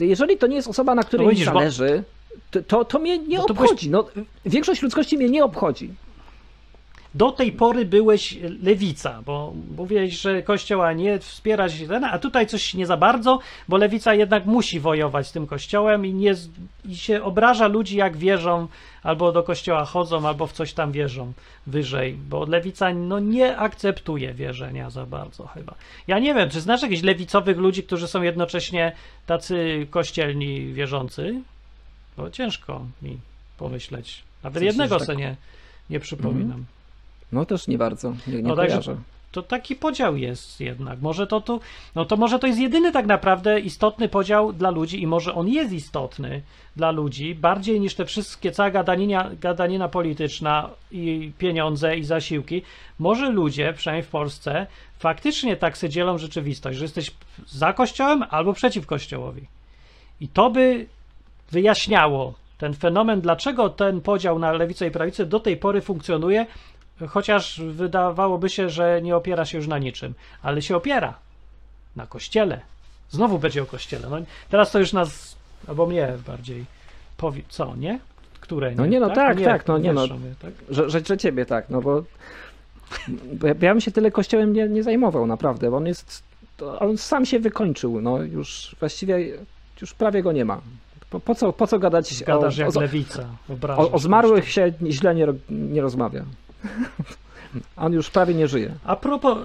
jeżeli 0.00 0.36
to 0.38 0.46
nie 0.46 0.56
jest 0.56 0.68
osoba, 0.68 0.94
na 0.94 1.02
której 1.02 1.26
No 1.26 1.30
mi 1.30 1.34
widzisz, 1.36 1.52
zależy, 1.52 2.02
to, 2.50 2.62
to, 2.62 2.84
to 2.84 2.98
mnie 2.98 3.18
nie 3.18 3.38
No 3.38 3.44
to 3.44 3.52
obchodzi. 3.54 3.90
No, 3.90 4.06
większość 4.46 4.82
ludzkości 4.82 5.16
mnie 5.18 5.28
nie 5.30 5.44
obchodzi. 5.44 5.90
Do 7.14 7.32
tej 7.32 7.52
pory 7.52 7.84
byłeś 7.84 8.38
lewica, 8.62 9.22
bo 9.26 9.54
mówiłeś, 9.76 10.20
że 10.20 10.42
kościoła 10.42 10.92
nie 10.92 11.18
wspierać, 11.18 11.72
ten, 11.88 12.04
a 12.04 12.18
tutaj 12.18 12.46
coś 12.46 12.74
nie 12.74 12.86
za 12.86 12.96
bardzo, 12.96 13.38
bo 13.68 13.76
lewica 13.76 14.14
jednak 14.14 14.46
musi 14.46 14.80
wojować 14.80 15.26
z 15.26 15.32
tym 15.32 15.46
kościołem 15.46 16.06
i, 16.06 16.14
nie, 16.14 16.34
i 16.84 16.96
się 16.96 17.22
obraża 17.22 17.66
ludzi, 17.66 17.96
jak 17.96 18.16
wierzą, 18.16 18.68
albo 19.02 19.32
do 19.32 19.42
kościoła 19.42 19.84
chodzą, 19.84 20.28
albo 20.28 20.46
w 20.46 20.52
coś 20.52 20.72
tam 20.72 20.92
wierzą 20.92 21.32
wyżej, 21.66 22.12
bo 22.28 22.44
lewica 22.44 22.94
no, 22.94 23.18
nie 23.18 23.56
akceptuje 23.56 24.34
wierzenia 24.34 24.90
za 24.90 25.06
bardzo 25.06 25.46
chyba. 25.46 25.74
Ja 26.06 26.18
nie 26.18 26.34
wiem, 26.34 26.50
czy 26.50 26.60
znasz 26.60 26.82
jakichś 26.82 27.02
lewicowych 27.02 27.58
ludzi, 27.58 27.82
którzy 27.82 28.08
są 28.08 28.22
jednocześnie 28.22 28.92
tacy 29.26 29.86
kościelni 29.90 30.72
wierzący? 30.72 31.40
Bo 32.16 32.30
ciężko 32.30 32.84
mi 33.02 33.18
pomyśleć. 33.58 34.22
Nawet 34.42 34.54
W 34.54 34.64
sensie, 34.64 34.66
jednego 34.66 34.98
tak- 34.98 35.06
se 35.06 35.16
nie, 35.16 35.36
nie 35.90 36.00
przypominam. 36.00 36.64
No 37.32 37.44
też 37.46 37.68
nie 37.68 37.78
bardzo, 37.78 38.12
nie, 38.26 38.34
nie 38.34 38.42
No 38.42 38.56
także- 38.56 38.68
kojarzę. 38.70 38.96
to 39.32 39.42
taki 39.42 39.76
podział 39.76 40.16
jest 40.16 40.60
jednak. 40.60 41.00
Może 41.00 41.26
to 41.26 41.40
tu, 41.40 41.60
no 41.94 42.04
to 42.04 42.16
może 42.16 42.38
to 42.38 42.46
jest 42.46 42.58
jedyny 42.58 42.92
tak 42.92 43.06
naprawdę 43.06 43.60
istotny 43.60 44.08
podział 44.08 44.52
dla 44.52 44.70
ludzi 44.70 45.02
i 45.02 45.06
może 45.06 45.34
on 45.34 45.48
jest 45.48 45.72
istotny 45.72 46.42
dla 46.76 46.90
ludzi 46.90 47.34
bardziej 47.34 47.80
niż 47.80 47.94
te 47.94 48.04
wszystkie, 48.04 48.52
cała 48.52 48.70
gadanina, 48.70 49.30
gadanina 49.40 49.88
polityczna 49.88 50.70
i 50.92 51.32
pieniądze 51.38 51.96
i 51.96 52.04
zasiłki. 52.04 52.62
Może 52.98 53.30
ludzie, 53.30 53.72
przynajmniej 53.76 54.04
w 54.04 54.10
Polsce, 54.10 54.66
faktycznie 54.98 55.56
tak 55.56 55.78
se 55.78 55.88
dzielą 55.88 56.18
rzeczywistość, 56.18 56.78
że 56.78 56.84
jesteś 56.84 57.10
za 57.46 57.72
kościołem 57.72 58.24
albo 58.30 58.52
przeciw 58.52 58.86
kościołowi. 58.86 59.42
I 60.20 60.28
to 60.28 60.50
by 60.50 60.86
wyjaśniało 61.50 62.34
ten 62.58 62.74
fenomen, 62.74 63.20
dlaczego 63.20 63.68
ten 63.68 64.00
podział 64.00 64.38
na 64.38 64.52
lewicę 64.52 64.86
i 64.86 64.90
prawicę 64.90 65.26
do 65.26 65.40
tej 65.40 65.56
pory 65.56 65.80
funkcjonuje, 65.80 66.46
chociaż 67.08 67.60
wydawałoby 67.60 68.48
się, 68.48 68.70
że 68.70 69.02
nie 69.02 69.16
opiera 69.16 69.44
się 69.44 69.58
już 69.58 69.66
na 69.66 69.78
niczym, 69.78 70.14
ale 70.42 70.62
się 70.62 70.76
opiera 70.76 71.14
na 71.96 72.06
kościele. 72.06 72.60
Znowu 73.10 73.38
będzie 73.38 73.62
o 73.62 73.66
kościele. 73.66 74.08
No, 74.10 74.16
teraz 74.50 74.70
to 74.70 74.78
już 74.78 74.92
nas, 74.92 75.36
albo 75.68 75.86
mnie 75.86 76.12
bardziej 76.26 76.64
powie, 77.16 77.42
co, 77.48 77.76
nie? 77.76 77.98
Które 78.40 78.70
nie? 78.70 78.76
No 78.76 78.86
nie, 78.86 79.00
no 79.00 79.10
tak, 79.10 79.40
tak, 79.40 79.66
no 79.66 79.78
nie, 79.78 79.92
no. 79.92 80.06
mnie, 80.06 80.34
tak? 80.42 80.52
Że, 80.70 80.90
że, 80.90 81.00
że 81.00 81.18
ciebie 81.18 81.46
tak, 81.46 81.70
no 81.70 81.80
bo, 81.80 82.02
ja, 83.42 83.54
ja 83.60 83.72
bym 83.72 83.80
się 83.80 83.90
tyle 83.90 84.10
kościołem 84.10 84.52
nie, 84.52 84.68
nie 84.68 84.82
zajmował 84.82 85.26
naprawdę, 85.26 85.70
bo 85.70 85.76
on 85.76 85.86
jest, 85.86 86.22
on 86.78 86.98
sam 86.98 87.26
się 87.26 87.38
wykończył, 87.38 88.00
no 88.00 88.22
już 88.22 88.76
właściwie, 88.80 89.38
już 89.80 89.94
prawie 89.94 90.22
go 90.22 90.32
nie 90.32 90.44
ma. 90.44 90.60
Po, 91.10 91.20
po, 91.20 91.34
co, 91.34 91.52
po 91.52 91.66
co 91.66 91.78
gadać 91.78 92.24
Gadasz 92.24 92.58
o, 92.58 92.62
jak 92.62 92.76
o, 92.76 92.80
lewica. 92.80 93.24
o, 93.76 93.90
o 93.90 93.98
zmarłych 93.98 94.50
się 94.50 94.72
źle 94.90 95.14
nie, 95.14 95.26
nie 95.50 95.80
rozmawia. 95.80 96.24
On 97.76 97.92
już 97.92 98.10
prawie 98.10 98.34
nie 98.34 98.48
żyje. 98.48 98.74
A 98.84 98.96
propos 98.96 99.38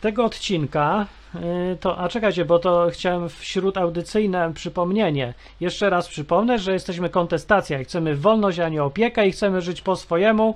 tego 0.00 0.24
odcinka, 0.24 1.06
yy, 1.34 1.40
to, 1.80 1.98
a 1.98 2.08
czekajcie, 2.08 2.44
bo 2.44 2.58
to 2.58 2.88
chciałem 2.90 3.28
wśród 3.28 3.76
audycyjne 3.76 4.52
przypomnienie. 4.54 5.34
Jeszcze 5.60 5.90
raz 5.90 6.08
przypomnę, 6.08 6.58
że 6.58 6.72
jesteśmy 6.72 7.08
kontestacja 7.08 7.80
i 7.80 7.84
chcemy 7.84 8.16
wolność, 8.16 8.58
a 8.58 8.68
nie 8.68 8.84
opiekę 8.84 9.28
i 9.28 9.32
chcemy 9.32 9.60
żyć 9.60 9.82
po 9.82 9.96
swojemu, 9.96 10.54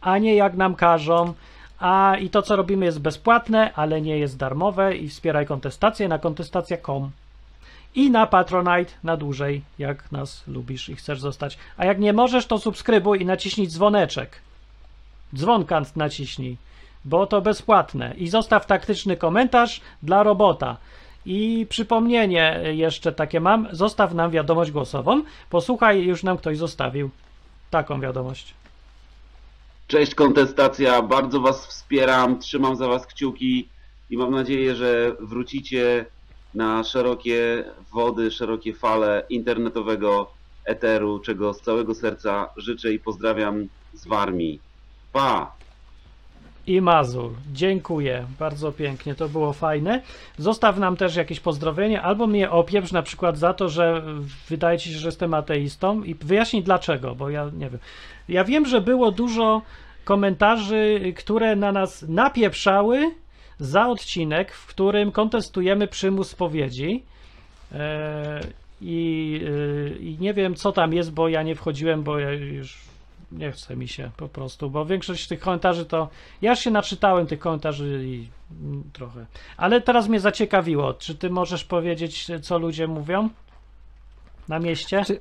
a 0.00 0.18
nie 0.18 0.34
jak 0.34 0.54
nam 0.54 0.74
każą. 0.74 1.34
A 1.78 2.16
i 2.16 2.30
to, 2.30 2.42
co 2.42 2.56
robimy, 2.56 2.86
jest 2.86 3.00
bezpłatne, 3.00 3.74
ale 3.74 4.00
nie 4.00 4.18
jest 4.18 4.36
darmowe 4.36 4.96
i 4.96 5.08
wspieraj 5.08 5.46
kontestację 5.46 6.08
na 6.08 6.18
kontestacja.com 6.18 7.10
i 7.94 8.10
na 8.10 8.26
Patronite 8.26 8.92
na 9.04 9.16
dłużej, 9.16 9.62
jak 9.78 10.12
nas 10.12 10.42
lubisz 10.46 10.88
i 10.88 10.96
chcesz 10.96 11.20
zostać. 11.20 11.58
A 11.76 11.84
jak 11.84 11.98
nie 11.98 12.12
możesz, 12.12 12.46
to 12.46 12.58
subskrybuj 12.58 13.22
i 13.22 13.26
naciśnij 13.26 13.68
dzwoneczek. 13.68 14.40
Dzwonka 15.34 15.82
naciśnij, 15.96 16.56
bo 17.04 17.26
to 17.26 17.42
bezpłatne. 17.42 18.14
I 18.16 18.28
zostaw 18.28 18.66
taktyczny 18.66 19.16
komentarz 19.16 19.80
dla 20.02 20.22
robota. 20.22 20.76
I 21.26 21.66
przypomnienie 21.68 22.60
jeszcze 22.72 23.12
takie 23.12 23.40
mam, 23.40 23.68
zostaw 23.72 24.14
nam 24.14 24.30
wiadomość 24.30 24.70
głosową. 24.70 25.22
Posłuchaj, 25.50 26.04
już 26.04 26.22
nam 26.22 26.36
ktoś 26.36 26.58
zostawił 26.58 27.10
taką 27.70 28.00
wiadomość. 28.00 28.54
Cześć 29.86 30.14
kontestacja, 30.14 31.02
bardzo 31.02 31.40
Was 31.40 31.66
wspieram, 31.66 32.38
trzymam 32.38 32.76
za 32.76 32.88
Was 32.88 33.06
kciuki 33.06 33.68
i 34.10 34.16
mam 34.16 34.30
nadzieję, 34.30 34.74
że 34.74 35.12
wrócicie 35.20 36.06
na 36.54 36.84
szerokie 36.84 37.64
wody, 37.92 38.30
szerokie 38.30 38.74
fale 38.74 39.22
internetowego 39.28 40.30
eteru, 40.64 41.18
czego 41.18 41.54
z 41.54 41.60
całego 41.60 41.94
serca 41.94 42.48
życzę 42.56 42.92
i 42.92 42.98
pozdrawiam 42.98 43.68
z 43.94 44.06
Warmii. 44.06 44.60
Pa! 45.14 45.52
I 46.66 46.80
Mazur, 46.80 47.30
dziękuję 47.52 48.26
bardzo 48.38 48.72
pięknie, 48.72 49.14
to 49.14 49.28
było 49.28 49.52
fajne. 49.52 50.02
Zostaw 50.38 50.78
nam 50.78 50.96
też 50.96 51.16
jakieś 51.16 51.40
pozdrowienie, 51.40 52.02
albo 52.02 52.26
mnie 52.26 52.50
opieprz 52.50 52.92
na 52.92 53.02
przykład 53.02 53.38
za 53.38 53.54
to, 53.54 53.68
że 53.68 54.02
wydaje 54.48 54.78
ci 54.78 54.92
się, 54.92 54.98
że 54.98 55.08
jestem 55.08 55.34
ateistą 55.34 56.02
i 56.02 56.14
wyjaśnij 56.14 56.62
dlaczego, 56.62 57.14
bo 57.14 57.30
ja 57.30 57.50
nie 57.58 57.70
wiem. 57.70 57.80
Ja 58.28 58.44
wiem, 58.44 58.66
że 58.66 58.80
było 58.80 59.10
dużo 59.10 59.62
komentarzy, 60.04 61.12
które 61.16 61.56
na 61.56 61.72
nas 61.72 62.04
napieprzały 62.08 63.10
za 63.58 63.88
odcinek, 63.88 64.52
w 64.52 64.66
którym 64.66 65.12
kontestujemy 65.12 65.88
przymus 65.88 66.30
spowiedzi. 66.30 67.02
E, 67.72 68.40
I, 68.80 69.40
e, 69.92 69.96
I 69.96 70.16
nie 70.20 70.34
wiem, 70.34 70.54
co 70.54 70.72
tam 70.72 70.92
jest, 70.92 71.12
bo 71.12 71.28
ja 71.28 71.42
nie 71.42 71.54
wchodziłem, 71.54 72.02
bo 72.02 72.18
ja 72.18 72.30
już 72.32 72.93
nie 73.38 73.52
chce 73.52 73.76
mi 73.76 73.88
się 73.88 74.10
po 74.16 74.28
prostu, 74.28 74.70
bo 74.70 74.86
większość 74.86 75.28
tych 75.28 75.40
komentarzy 75.40 75.86
to. 75.86 76.08
Ja 76.42 76.56
się 76.56 76.70
naczytałem 76.70 77.26
tych 77.26 77.38
komentarzy 77.38 78.02
i 78.06 78.28
mm, 78.62 78.84
trochę. 78.92 79.26
Ale 79.56 79.80
teraz 79.80 80.08
mnie 80.08 80.20
zaciekawiło. 80.20 80.94
Czy 80.94 81.14
ty 81.14 81.30
możesz 81.30 81.64
powiedzieć, 81.64 82.26
co 82.42 82.58
ludzie 82.58 82.86
mówią 82.88 83.28
na 84.48 84.58
mieście? 84.58 85.02
Czy- 85.06 85.20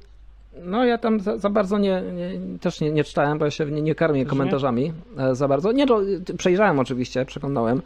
No 0.63 0.85
ja 0.85 0.97
tam 0.97 1.19
za, 1.19 1.37
za 1.37 1.49
bardzo 1.49 1.77
nie, 1.77 2.01
nie, 2.01 2.59
też 2.59 2.81
nie, 2.81 2.91
nie 2.91 3.03
czytałem, 3.03 3.37
bo 3.37 3.45
ja 3.45 3.51
się 3.51 3.65
nie, 3.65 3.81
nie 3.81 3.95
karmię 3.95 4.25
komentarzami 4.25 4.93
e, 5.17 5.35
za 5.35 5.47
bardzo. 5.47 5.71
Nie, 5.71 5.85
no, 5.85 5.99
przejrzałem 6.37 6.79
oczywiście, 6.79 7.25
przeglądałem, 7.25 7.81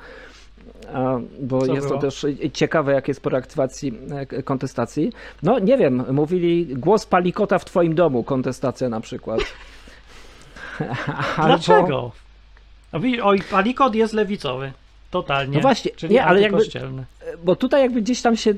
bo 1.41 1.61
Co 1.61 1.73
jest 1.73 1.87
było? 1.87 1.99
to 1.99 2.01
też 2.01 2.25
ciekawe, 2.53 2.93
jak 2.93 3.07
jest 3.07 3.21
po 3.21 3.29
reaktywacji 3.29 3.93
e, 4.31 4.43
kontestacji. 4.43 5.11
No 5.43 5.59
nie 5.59 5.77
wiem, 5.77 6.03
mówili 6.11 6.65
głos 6.75 7.05
palikota 7.05 7.59
w 7.59 7.65
twoim 7.65 7.95
domu, 7.95 8.23
kontestacja 8.23 8.89
na 8.89 9.01
przykład. 9.01 9.39
Albo- 11.37 11.45
Dlaczego? 11.47 12.11
O, 12.91 12.99
wi- 12.99 13.21
Oj, 13.21 13.41
palikot 13.51 13.95
jest 13.95 14.13
lewicowy. 14.13 14.71
Totalnie. 15.11 15.55
No 15.55 15.61
właśnie, 15.61 15.91
czyli 15.95 16.13
nie, 16.13 16.25
ale 16.25 16.41
jakby-. 16.41 16.63
Bo 17.43 17.55
tutaj 17.55 17.81
jakby 17.81 18.01
gdzieś 18.01 18.21
tam 18.21 18.37
się, 18.37 18.53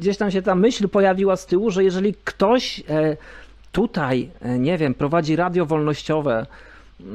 gdzieś 0.00 0.16
tam 0.16 0.30
się 0.30 0.42
ta 0.42 0.54
myśl 0.54 0.88
pojawiła 0.88 1.36
z 1.36 1.46
tyłu, 1.46 1.70
że 1.70 1.84
jeżeli 1.84 2.14
ktoś 2.24 2.80
e, 2.88 3.16
tutaj, 3.72 4.30
e, 4.42 4.58
nie 4.58 4.78
wiem, 4.78 4.94
prowadzi 4.94 5.36
radio 5.36 5.66
wolnościowe, 5.66 6.46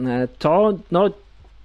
e, 0.06 0.28
to 0.40 0.74
no, 0.92 1.10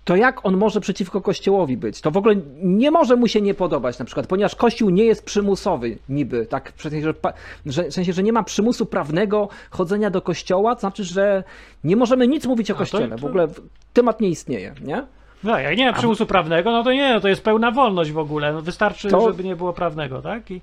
to 0.05 0.17
jak 0.17 0.47
on 0.47 0.57
może 0.57 0.81
przeciwko 0.81 1.21
Kościołowi 1.21 1.77
być? 1.77 2.01
To 2.01 2.11
w 2.11 2.17
ogóle 2.17 2.35
nie 2.63 2.91
może 2.91 3.17
mu 3.17 3.29
się 3.29 3.41
nie 3.41 3.55
podobać 3.55 3.99
na 3.99 4.05
przykład, 4.05 4.27
ponieważ 4.27 4.55
Kościół 4.55 4.91
nie 4.91 5.05
jest 5.05 5.25
przymusowy 5.25 5.99
niby, 6.09 6.47
tak, 6.47 6.73
w 6.77 6.83
sensie, 6.83 7.01
że, 7.03 7.15
że, 7.67 7.85
w 7.85 7.95
sensie, 7.95 8.13
że 8.13 8.23
nie 8.23 8.33
ma 8.33 8.43
przymusu 8.43 8.87
prawnego 8.87 9.49
chodzenia 9.71 10.11
do 10.11 10.23
Kościoła, 10.23 10.75
to 10.75 10.81
znaczy, 10.81 11.05
że 11.05 11.45
nie 11.85 11.97
możemy 11.97 12.29
nic 12.29 12.47
mówić 12.47 12.71
o 12.71 12.75
to- 12.75 12.79
Kościele, 12.79 13.17
w 13.17 13.21
to- 13.21 13.27
ogóle 13.27 13.49
temat 13.93 14.21
nie 14.21 14.29
istnieje, 14.29 14.75
nie? 14.85 15.03
No, 15.45 15.59
jak 15.59 15.79
nie 15.79 15.87
ma 15.87 15.93
przymusu 15.93 16.27
prawnego, 16.27 16.71
no 16.73 16.83
to 16.85 16.93
nie, 16.93 17.15
no 17.15 17.21
to 17.21 17.29
jest 17.29 17.43
pełna 17.43 17.71
wolność 17.71 18.13
w 18.13 18.19
ogóle. 18.19 18.53
No, 18.53 18.63
wystarczy, 18.63 19.09
To- 19.09 19.29
żeby 19.31 19.45
nie 19.45 19.57
było 19.57 19.73
prawnego, 19.73 20.23
tak? 20.23 20.51
I, 20.51 20.61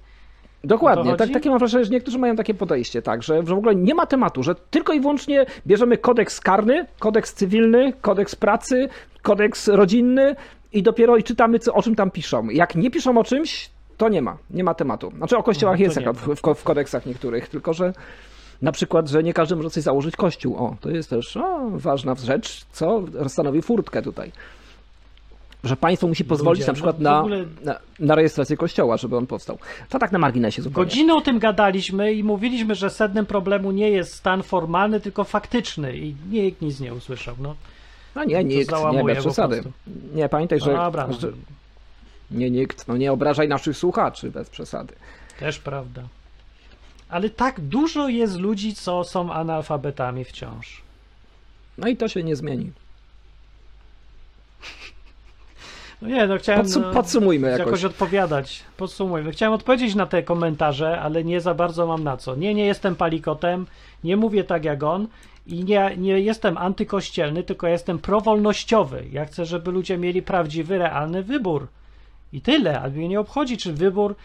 Dokładnie, 0.64 1.12
to 1.12 1.18
tak, 1.18 1.30
takie 1.32 1.50
mam 1.50 1.60
wrażenie, 1.60 1.86
że 1.86 1.92
niektórzy 1.92 2.20
mają 2.20 2.36
takie 2.36 2.54
podejście, 2.54 3.02
tak, 3.02 3.24
że, 3.24 3.36
że 3.38 3.56
w 3.56 3.58
ogóle 3.58 3.76
nie 3.76 3.96
ma 3.96 4.06
tematu, 4.06 4.44
że 4.44 4.56
tylko 4.56 4.94
i 4.94 5.00
wyłącznie 5.00 5.46
bierzemy 5.68 5.98
kodeks 5.98 6.40
karny, 6.40 6.86
kodeks 7.00 7.34
cywilny, 7.34 7.94
kodeks 8.02 8.36
pracy, 8.36 8.90
kodeks 9.22 9.68
rodzinny 9.68 10.36
i 10.74 10.84
dopiero 10.84 11.18
i 11.18 11.24
czytamy, 11.24 11.60
co, 11.60 11.74
o 11.74 11.82
czym 11.82 11.96
tam 11.96 12.12
piszą. 12.12 12.50
Jak 12.50 12.76
nie 12.76 12.92
piszą 12.92 13.18
o 13.18 13.24
czymś, 13.24 13.70
to 13.98 14.10
nie 14.10 14.22
ma, 14.22 14.38
nie 14.50 14.64
ma 14.64 14.74
tematu. 14.74 15.12
Znaczy 15.18 15.38
o 15.38 15.44
kościołach 15.44 15.76
Mhm, 15.82 15.90
jest 15.90 16.02
jak 16.06 16.16
w, 16.16 16.42
w, 16.42 16.60
w 16.60 16.64
kodeksach 16.64 17.06
niektórych, 17.06 17.50
tylko 17.50 17.74
że 17.74 17.94
na 18.62 18.72
przykład, 18.72 19.10
że 19.10 19.24
nie 19.24 19.34
każdy 19.34 19.56
może 19.56 19.70
sobie 19.70 19.82
założyć 19.82 20.16
kościół. 20.16 20.56
O, 20.58 20.76
to 20.82 20.90
jest 20.90 21.10
też 21.10 21.38
o, 21.38 21.70
ważna 21.70 22.16
rzecz, 22.16 22.66
co 22.72 23.04
stanowi 23.28 23.62
furtkę 23.62 24.02
tutaj. 24.02 24.32
Że 25.64 25.76
państwo 25.78 26.08
musi 26.08 26.26
pozwolić 26.26 26.60
Ludzie, 26.60 26.68
na 26.68 26.74
przykład 26.74 27.00
no 27.00 27.10
na, 27.12 27.20
ogóle- 27.20 27.46
na, 27.64 27.80
na 28.00 28.16
rejestrację 28.16 28.58
kościoła, 28.58 28.98
żeby 28.98 29.18
on 29.18 29.28
powstał. 29.28 29.58
To 29.90 30.00
tak 30.00 30.12
na 30.12 30.20
marginesie 30.20 30.62
zupełnie. 30.62 30.86
Godzinę 30.86 31.16
o 31.16 31.22
tym 31.22 31.40
gadaliśmy 31.40 32.14
i 32.14 32.24
mówiliśmy, 32.24 32.76
że 32.76 32.90
sednem 32.90 33.26
problemu 33.26 33.72
nie 33.72 33.90
jest 33.90 34.14
stan 34.14 34.44
formalny, 34.44 35.00
tylko 35.00 35.24
faktyczny 35.24 35.98
i 35.98 36.16
nikt 36.32 36.62
nic 36.62 36.80
nie 36.80 36.94
usłyszał. 36.94 37.36
No, 37.40 37.56
No 38.16 38.24
nie, 38.24 38.44
nikt, 38.44 38.72
nie, 38.94 39.04
bez 39.04 39.20
przesady. 39.20 39.64
Nie, 40.14 40.30
pamiętaj, 40.30 40.60
że, 40.60 40.74
dobra, 40.74 41.08
no, 41.08 41.14
że 41.14 41.32
nie 42.32 42.50
nikt, 42.52 42.88
no 42.88 42.98
nie 42.98 43.12
obrażaj 43.12 43.48
naszych 43.48 43.78
słuchaczy 43.78 44.32
bez 44.32 44.50
przesady. 44.50 44.94
też 45.40 45.60
prawda. 45.60 46.02
Ale 47.10 47.30
tak 47.30 47.60
dużo 47.62 48.08
jest 48.08 48.36
ludzi, 48.40 48.76
co 48.76 49.04
są 49.04 49.34
analfabetami 49.34 50.26
wciąż. 50.26 50.82
No 51.78 51.88
i 51.88 51.98
to 51.98 52.08
się 52.08 52.24
nie 52.24 52.36
zmieni. 52.36 52.72
No 56.02 56.08
nie, 56.08 56.28
no 56.28 56.38
chciałem 56.38 56.66
Podsum- 56.66 56.82
no, 56.82 56.94
podsumujmy 56.94 57.50
jakoś. 57.50 57.66
jakoś. 57.66 57.84
odpowiadać. 57.84 58.64
Podsumujmy. 58.78 59.32
Chciałem 59.32 59.54
odpowiedzieć 59.54 59.96
na 59.96 60.06
te 60.06 60.24
komentarze, 60.24 61.02
ale 61.02 61.24
nie 61.24 61.42
za 61.42 61.54
bardzo 61.54 61.88
mam 61.88 62.04
na 62.04 62.18
co. 62.18 62.36
Nie, 62.36 62.54
nie 62.54 62.66
jestem 62.66 62.96
palikotem, 62.96 63.68
nie 64.04 64.18
mówię 64.18 64.44
tak 64.44 64.66
jak 64.66 64.84
on 64.84 65.08
i 65.48 65.64
nie, 65.64 65.98
nie 65.98 66.20
jestem 66.20 66.58
antykościelny, 66.58 67.44
tylko 67.44 67.68
jestem 67.68 68.00
prowolnościowy. 68.00 69.06
Ja 69.12 69.26
chcę, 69.26 69.46
żeby 69.46 69.72
ludzie 69.72 69.98
mieli 69.98 70.22
prawdziwy, 70.22 70.78
realny 70.78 71.24
wybór. 71.24 71.68
I 72.34 72.42
tyle, 72.42 72.82
a 72.82 72.90
mnie 72.90 73.08
nie 73.08 73.20
obchodzi, 73.20 73.58
czy 73.58 73.74
wybór 73.74 74.16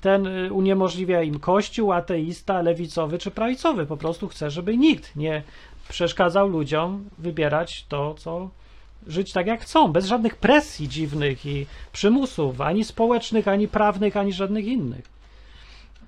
ten 0.00 0.26
y, 0.26 0.52
uniemożliwia 0.52 1.22
im 1.22 1.38
kościół, 1.38 1.92
ateista, 1.92 2.62
lewicowy 2.62 3.18
czy 3.18 3.30
prawicowy. 3.30 3.86
Po 3.86 3.96
prostu 3.96 4.28
chcę, 4.28 4.50
żeby 4.50 4.76
nikt 4.76 5.16
nie 5.16 5.42
przeszkadzał 5.88 6.48
ludziom 6.48 7.04
wybierać 7.18 7.84
to, 7.88 8.14
co 8.14 8.50
żyć 9.06 9.32
tak 9.32 9.46
jak 9.46 9.60
chcą, 9.60 9.92
bez 9.92 10.06
żadnych 10.06 10.36
presji 10.36 10.88
dziwnych 10.88 11.46
i 11.46 11.66
przymusów, 11.92 12.60
ani 12.60 12.84
społecznych, 12.84 13.48
ani 13.48 13.68
prawnych, 13.68 14.16
ani 14.16 14.32
żadnych 14.32 14.66
innych. 14.66 15.19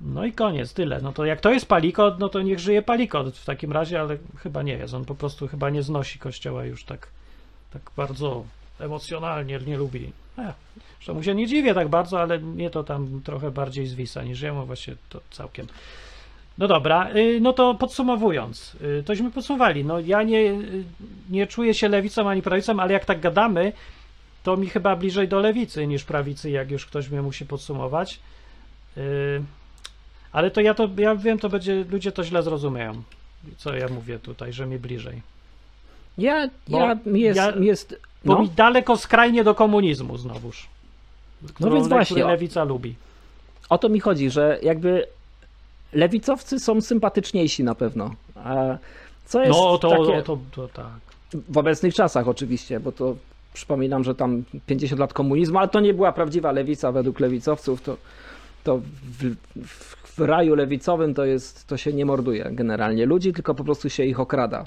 No 0.02 0.24
i 0.24 0.32
koniec, 0.32 0.74
tyle. 0.74 1.00
No 1.02 1.12
to 1.12 1.24
jak 1.24 1.40
to 1.40 1.50
jest 1.50 1.66
palikot, 1.66 2.18
no 2.18 2.28
to 2.28 2.42
niech 2.42 2.58
żyje 2.58 2.82
palikot 2.82 3.36
w 3.36 3.44
takim 3.44 3.72
razie, 3.72 4.00
ale 4.00 4.18
chyba 4.38 4.62
nie 4.62 4.72
jest. 4.72 4.94
On 4.94 5.04
po 5.04 5.14
prostu 5.14 5.48
chyba 5.48 5.70
nie 5.70 5.82
znosi 5.82 6.18
kościoła 6.18 6.64
już 6.64 6.84
tak, 6.84 7.08
tak 7.72 7.82
bardzo 7.96 8.44
emocjonalnie, 8.80 9.58
nie 9.66 9.76
lubi. 9.76 10.12
E, 10.38 10.54
że 11.00 11.12
mu 11.12 11.22
się 11.22 11.34
nie 11.34 11.46
dziwię 11.46 11.74
tak 11.74 11.88
bardzo, 11.88 12.20
ale 12.20 12.38
mnie 12.38 12.70
to 12.70 12.84
tam 12.84 13.20
trochę 13.24 13.50
bardziej 13.50 13.86
zwisa 13.86 14.22
niż 14.22 14.40
jemu 14.40 14.66
właśnie 14.66 14.96
to 15.08 15.20
całkiem. 15.30 15.66
No 16.58 16.68
dobra, 16.68 17.10
y, 17.16 17.38
no 17.40 17.52
to 17.52 17.74
podsumowując, 17.74 18.76
y, 19.00 19.02
tośmy 19.02 19.30
podsumowali. 19.30 19.84
No 19.84 20.00
ja 20.00 20.22
nie, 20.22 20.38
y, 20.38 20.84
nie 21.30 21.46
czuję 21.46 21.74
się 21.74 21.88
lewicą 21.88 22.28
ani 22.28 22.42
prawicą, 22.42 22.80
ale 22.80 22.92
jak 22.92 23.04
tak 23.04 23.20
gadamy, 23.20 23.72
to 24.42 24.56
mi 24.56 24.66
chyba 24.66 24.96
bliżej 24.96 25.28
do 25.28 25.40
lewicy 25.40 25.86
niż 25.86 26.04
prawicy, 26.04 26.50
jak 26.50 26.70
już 26.70 26.86
ktoś 26.86 27.08
mnie 27.08 27.22
musi 27.22 27.46
podsumować. 27.46 28.20
Ale 30.32 30.50
to 30.50 30.60
ja 30.60 30.74
to, 30.74 30.88
ja 30.98 31.16
wiem, 31.16 31.38
to 31.38 31.48
będzie, 31.48 31.84
ludzie 31.90 32.12
to 32.12 32.24
źle 32.24 32.42
zrozumieją, 32.42 33.02
co 33.56 33.74
ja 33.74 33.88
mówię 33.88 34.18
tutaj, 34.18 34.52
że 34.52 34.66
mi 34.66 34.78
bliżej. 34.78 35.22
Ja, 36.18 36.48
Bo 36.68 36.78
ja, 36.78 36.96
jest, 37.06 37.36
ja- 37.36 37.52
jest 37.56 38.00
Bo 38.24 38.34
no, 38.34 38.42
mi 38.42 38.48
daleko 38.50 38.96
skrajnie 38.96 39.44
do 39.44 39.54
komunizmu 39.54 40.18
znowuż. 40.18 40.66
Którą, 41.54 41.74
więc 41.74 41.88
właśnie, 41.88 42.24
o- 42.24 42.28
lewica 42.28 42.64
lubi. 42.64 42.94
o 43.68 43.78
to 43.78 43.88
mi 43.88 44.00
chodzi, 44.00 44.30
że 44.30 44.58
jakby 44.62 45.06
lewicowcy 45.92 46.60
są 46.60 46.80
sympatyczniejsi 46.80 47.64
na 47.64 47.74
pewno. 47.74 48.14
A 48.36 48.54
co 49.26 49.40
jest 49.40 49.50
No 49.60 49.78
to, 49.78 49.90
takie, 49.90 50.22
to, 50.22 50.38
to 50.54 50.68
tak. 50.68 50.86
w 51.48 51.58
obecnych 51.58 51.94
czasach 51.94 52.28
oczywiście, 52.28 52.80
bo 52.80 52.92
to 52.92 53.16
przypominam, 53.54 54.04
że 54.04 54.14
tam 54.14 54.42
50 54.66 55.00
lat 55.00 55.12
komunizmu, 55.12 55.58
ale 55.58 55.68
to 55.68 55.80
nie 55.80 55.94
była 55.94 56.12
prawdziwa 56.12 56.52
lewica 56.52 56.92
według 56.92 57.20
lewicowców, 57.20 57.82
to, 57.82 57.96
to 58.64 58.80
w, 59.18 59.34
w, 60.14 60.18
raju 60.18 60.54
lewicowym 60.54 61.14
to, 61.14 61.24
jest, 61.24 61.66
to 61.66 61.76
się 61.76 61.92
nie 61.92 62.06
morduje 62.06 62.48
generalnie 62.52 63.06
ludzi, 63.06 63.32
tylko 63.32 63.54
po 63.54 63.64
prostu 63.64 63.90
się 63.90 64.04
ich 64.04 64.20
okrada. 64.20 64.66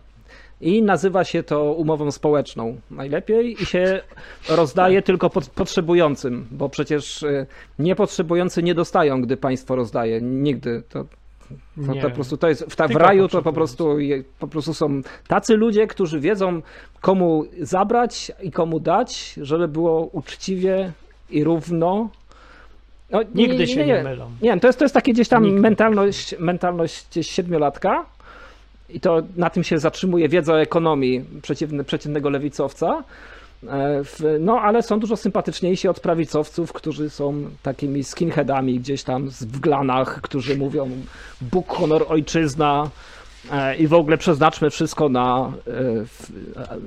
I 0.61 0.83
nazywa 0.83 1.23
się 1.23 1.43
to 1.43 1.73
umową 1.73 2.11
społeczną 2.11 2.77
najlepiej 2.91 3.63
i 3.63 3.65
się 3.65 4.01
rozdaje 4.49 5.01
tylko 5.01 5.29
pod, 5.29 5.49
potrzebującym, 5.49 6.47
bo 6.51 6.69
przecież 6.69 7.23
y, 7.23 7.45
niepotrzebujący 7.79 8.63
nie 8.63 8.75
dostają, 8.75 9.21
gdy 9.21 9.37
państwo 9.37 9.75
rozdaje. 9.75 10.21
Nigdy. 10.21 10.83
To, 10.89 11.05
to, 11.85 11.93
to 11.93 12.09
po 12.09 12.15
prostu 12.15 12.37
to 12.37 12.49
jest 12.49 12.65
w, 12.69 12.75
ta, 12.75 12.87
w 12.87 12.95
raju 12.95 13.27
to 13.27 13.41
po 13.41 13.53
prostu, 13.53 13.97
po 14.39 14.47
prostu 14.47 14.73
są 14.73 15.01
tacy 15.27 15.55
ludzie, 15.55 15.87
którzy 15.87 16.19
wiedzą 16.19 16.61
komu 17.01 17.45
zabrać 17.61 18.31
i 18.41 18.51
komu 18.51 18.79
dać, 18.79 19.39
żeby 19.41 19.67
było 19.67 20.05
uczciwie 20.05 20.91
i 21.29 21.43
równo. 21.43 22.09
No, 23.15 23.21
Nigdy 23.35 23.67
się 23.67 23.85
nie 23.85 24.03
mylą. 24.03 24.29
Nie 24.41 24.59
to 24.59 24.67
jest, 24.67 24.79
to 24.79 24.85
jest 24.85 24.93
takie 24.95 25.13
gdzieś 25.13 25.27
tam 25.27 25.43
Nigdy. 25.43 25.59
mentalność, 25.61 26.35
mentalność 26.39 27.05
siedmiolatka 27.21 28.05
i 28.89 28.99
to 28.99 29.21
na 29.37 29.49
tym 29.49 29.63
się 29.63 29.79
zatrzymuje 29.79 30.29
wiedza 30.29 30.53
o 30.53 30.61
ekonomii 30.61 31.25
przeciwny, 31.41 31.83
przeciwnego 31.83 32.29
lewicowca. 32.29 33.03
E, 33.67 34.03
No, 34.39 34.59
ale 34.61 34.83
są 34.83 34.99
dużo 34.99 35.15
sympatyczniejsi 35.17 35.87
od 35.87 35.99
prawicowców, 35.99 36.73
którzy 36.73 37.09
są 37.09 37.33
takimi 37.63 38.03
skinheadami 38.03 38.79
gdzieś 38.79 39.03
tam 39.03 39.29
z- 39.29 39.43
w 39.43 39.59
glanach, 39.59 40.21
którzy 40.21 40.57
mówią 40.57 40.89
Bóg, 41.41 41.67
honor, 41.67 42.05
ojczyzna 42.09 42.89
e, 43.51 43.75
i 43.75 43.87
w 43.87 43.93
ogóle 43.93 44.17
przeznaczmy 44.17 44.69
wszystko 44.69 45.09
na 45.09 45.51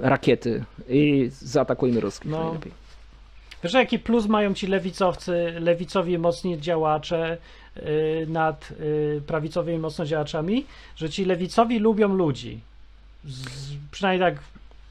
e, 0.02 0.08
rakiety 0.08 0.64
i 0.88 1.30
zaatakujmy 1.42 2.00
ruskich 2.00 2.30
No. 2.30 2.44
najlepiej. 2.44 2.72
Wiesz, 3.62 3.72
jaki 3.72 3.98
plus 3.98 4.26
mają 4.26 4.54
ci 4.54 4.66
lewicowcy, 4.66 5.54
lewicowi 5.60 6.18
mocni 6.18 6.60
działacze 6.60 7.38
y, 7.76 8.26
nad 8.28 8.70
y, 8.80 9.22
prawicowymi 9.26 9.78
mocno 9.78 10.06
działaczami? 10.06 10.64
Że 10.96 11.10
ci 11.10 11.24
lewicowi 11.24 11.78
lubią 11.78 12.08
ludzi. 12.08 12.60
Z, 13.24 13.46
przynajmniej 13.90 14.32
tak 14.32 14.42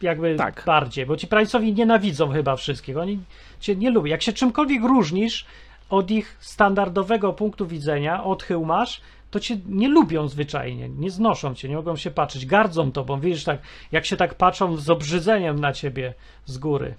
jakby 0.02 0.36
Tak. 0.36 0.64
bardziej, 0.66 1.06
bo 1.06 1.18
ci 1.18 1.28
prawicowi 1.28 1.74
nienawidzą 1.74 2.32
chyba 2.32 2.56
wszystkich. 2.56 2.98
Oni 2.98 3.20
cię 3.60 3.76
nie 3.76 3.92
lubią. 3.92 4.10
Jak 4.10 4.22
się 4.22 4.34
czymkolwiek 4.34 4.84
różnisz 4.84 5.46
od 5.90 6.12
ich 6.12 6.38
standardowego 6.40 7.34
punktu 7.34 7.68
widzenia, 7.68 8.24
odchył 8.24 8.66
masz, 8.66 9.02
to 9.32 9.40
cię 9.40 9.58
nie 9.66 9.90
lubią 9.90 10.28
zwyczajnie, 10.28 10.90
nie 10.90 11.12
znoszą 11.12 11.56
cię, 11.56 11.70
nie 11.70 11.76
mogą 11.76 11.96
się 11.96 12.12
patrzeć, 12.12 12.46
gardzą 12.46 12.92
tobą. 12.92 13.20
Widzisz, 13.20 13.44
tak, 13.44 13.60
jak 13.92 14.06
się 14.06 14.18
tak 14.18 14.36
patrzą 14.36 14.78
z 14.78 14.90
obrzydzeniem 14.90 15.60
na 15.60 15.74
ciebie 15.74 16.14
z 16.46 16.58
góry. 16.58 16.96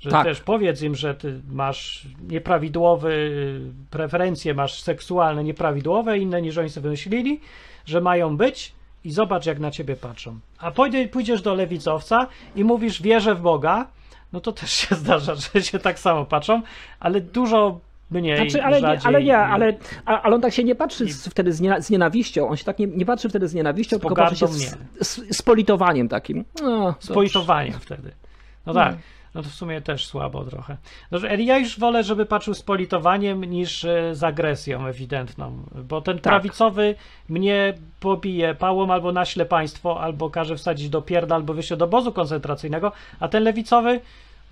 Że 0.00 0.10
Tak. 0.10 0.24
też 0.24 0.40
powiedz 0.40 0.82
im, 0.82 0.94
że 0.94 1.14
ty 1.14 1.40
masz 1.50 2.06
nieprawidłowe 2.28 3.10
y, 3.10 3.60
preferencje, 3.90 4.54
masz 4.54 4.82
seksualne 4.82 5.44
nieprawidłowe, 5.44 6.18
inne 6.18 6.42
niż 6.42 6.58
oni 6.58 6.70
sobie 6.70 6.82
wymyślili, 6.82 7.40
że 7.86 8.00
mają 8.00 8.36
być 8.36 8.72
i 9.04 9.10
zobacz, 9.10 9.46
jak 9.46 9.58
na 9.58 9.70
ciebie 9.70 9.96
patrzą. 9.96 10.38
A 10.58 10.70
pójdzie, 10.70 11.08
pójdziesz 11.08 11.42
do 11.42 11.54
lewicowca 11.54 12.26
i 12.56 12.64
mówisz, 12.64 13.02
wierzę 13.02 13.34
w 13.34 13.40
Boga, 13.40 13.86
no 14.32 14.40
to 14.40 14.52
też 14.52 14.70
się 14.70 14.94
zdarza, 15.04 15.34
że 15.34 15.62
się 15.62 15.78
tak 15.78 15.98
samo 15.98 16.24
patrzą, 16.24 16.62
ale 17.00 17.20
dużo 17.20 17.80
mniej, 18.10 18.36
Znaczy, 18.36 18.64
ale, 18.64 18.76
nie, 18.76 18.86
rzadziej 18.86 19.06
ale 19.06 19.22
nie, 19.22 19.38
ale, 19.38 19.76
ale 20.04 20.34
on 20.34 20.40
tak 20.40 20.52
się 20.52 20.64
nie 20.64 20.74
patrzy 20.74 21.12
z, 21.12 21.28
wtedy 21.28 21.52
z, 21.52 21.60
niena, 21.60 21.80
z 21.80 21.90
nienawiścią, 21.90 22.48
on 22.48 22.56
się 22.56 22.64
tak 22.64 22.78
nie, 22.78 22.86
nie 22.86 23.06
patrzy 23.06 23.28
wtedy 23.28 23.48
z 23.48 23.54
nienawiścią, 23.54 23.96
Z 23.96 24.00
tylko 24.00 24.16
patrzy 24.16 24.36
się 24.36 24.48
z, 24.48 24.76
z, 25.00 25.36
z 25.36 25.42
politowaniem 25.42 26.08
takim. 26.08 26.44
No, 26.62 26.94
z 26.98 27.08
politowaniem 27.08 27.80
wtedy. 27.80 28.12
No 28.66 28.74
tak. 28.74 28.96
No 29.34 29.42
to 29.42 29.48
w 29.48 29.54
sumie 29.54 29.80
też 29.80 30.06
słabo 30.06 30.44
trochę. 30.44 30.76
Ale 31.10 31.42
ja 31.42 31.58
już 31.58 31.78
wolę, 31.78 32.04
żeby 32.04 32.26
patrzył 32.26 32.54
z 32.54 32.62
politowaniem 32.62 33.44
niż 33.44 33.84
e, 33.84 34.14
z 34.14 34.24
agresją 34.24 34.86
ewidentną, 34.86 35.62
bo 35.88 36.00
ten 36.00 36.18
prawicowy 36.18 36.94
mnie 37.28 37.74
pobije 38.00 38.54
pałą 38.54 38.90
albo 38.92 39.12
naśle 39.12 39.46
państwo, 39.46 40.00
albo 40.00 40.30
każe 40.30 40.56
wsadzić 40.56 40.88
do 40.88 41.02
pierda, 41.02 41.34
albo 41.34 41.54
wyjść 41.54 41.76
do 41.76 41.84
obozu 41.84 42.12
koncentracyjnego, 42.12 42.92
a 43.20 43.28
ten 43.28 43.42
lewicowy 43.42 44.00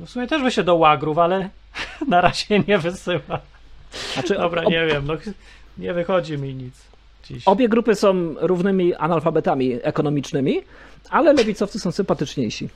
No 0.00 0.06
w 0.06 0.10
sumie 0.10 0.26
też 0.26 0.42
by 0.42 0.50
się 0.50 0.62
do 0.62 0.74
łagrów, 0.74 1.18
ale 1.18 1.50
na 2.08 2.20
razie 2.20 2.58
nie 2.68 2.78
wysyła. 2.78 3.40
Znaczy, 4.14 4.34
Dobra, 4.34 4.62
ob- 4.62 4.70
nie 4.70 4.86
wiem, 4.86 5.06
no 5.06 5.14
nie 5.78 5.94
wychodzi 5.94 6.38
mi 6.38 6.54
nic 6.54 6.74
dziś. 7.24 7.42
Obie 7.48 7.68
grupy 7.68 7.94
są 7.94 8.34
równymi 8.40 8.94
analfabetami 8.94 9.78
ekonomicznymi, 9.82 10.60
ale 11.10 11.32
lewicowcy 11.32 11.80
są 11.80 11.92
sympatyczniejsi. 11.92 12.68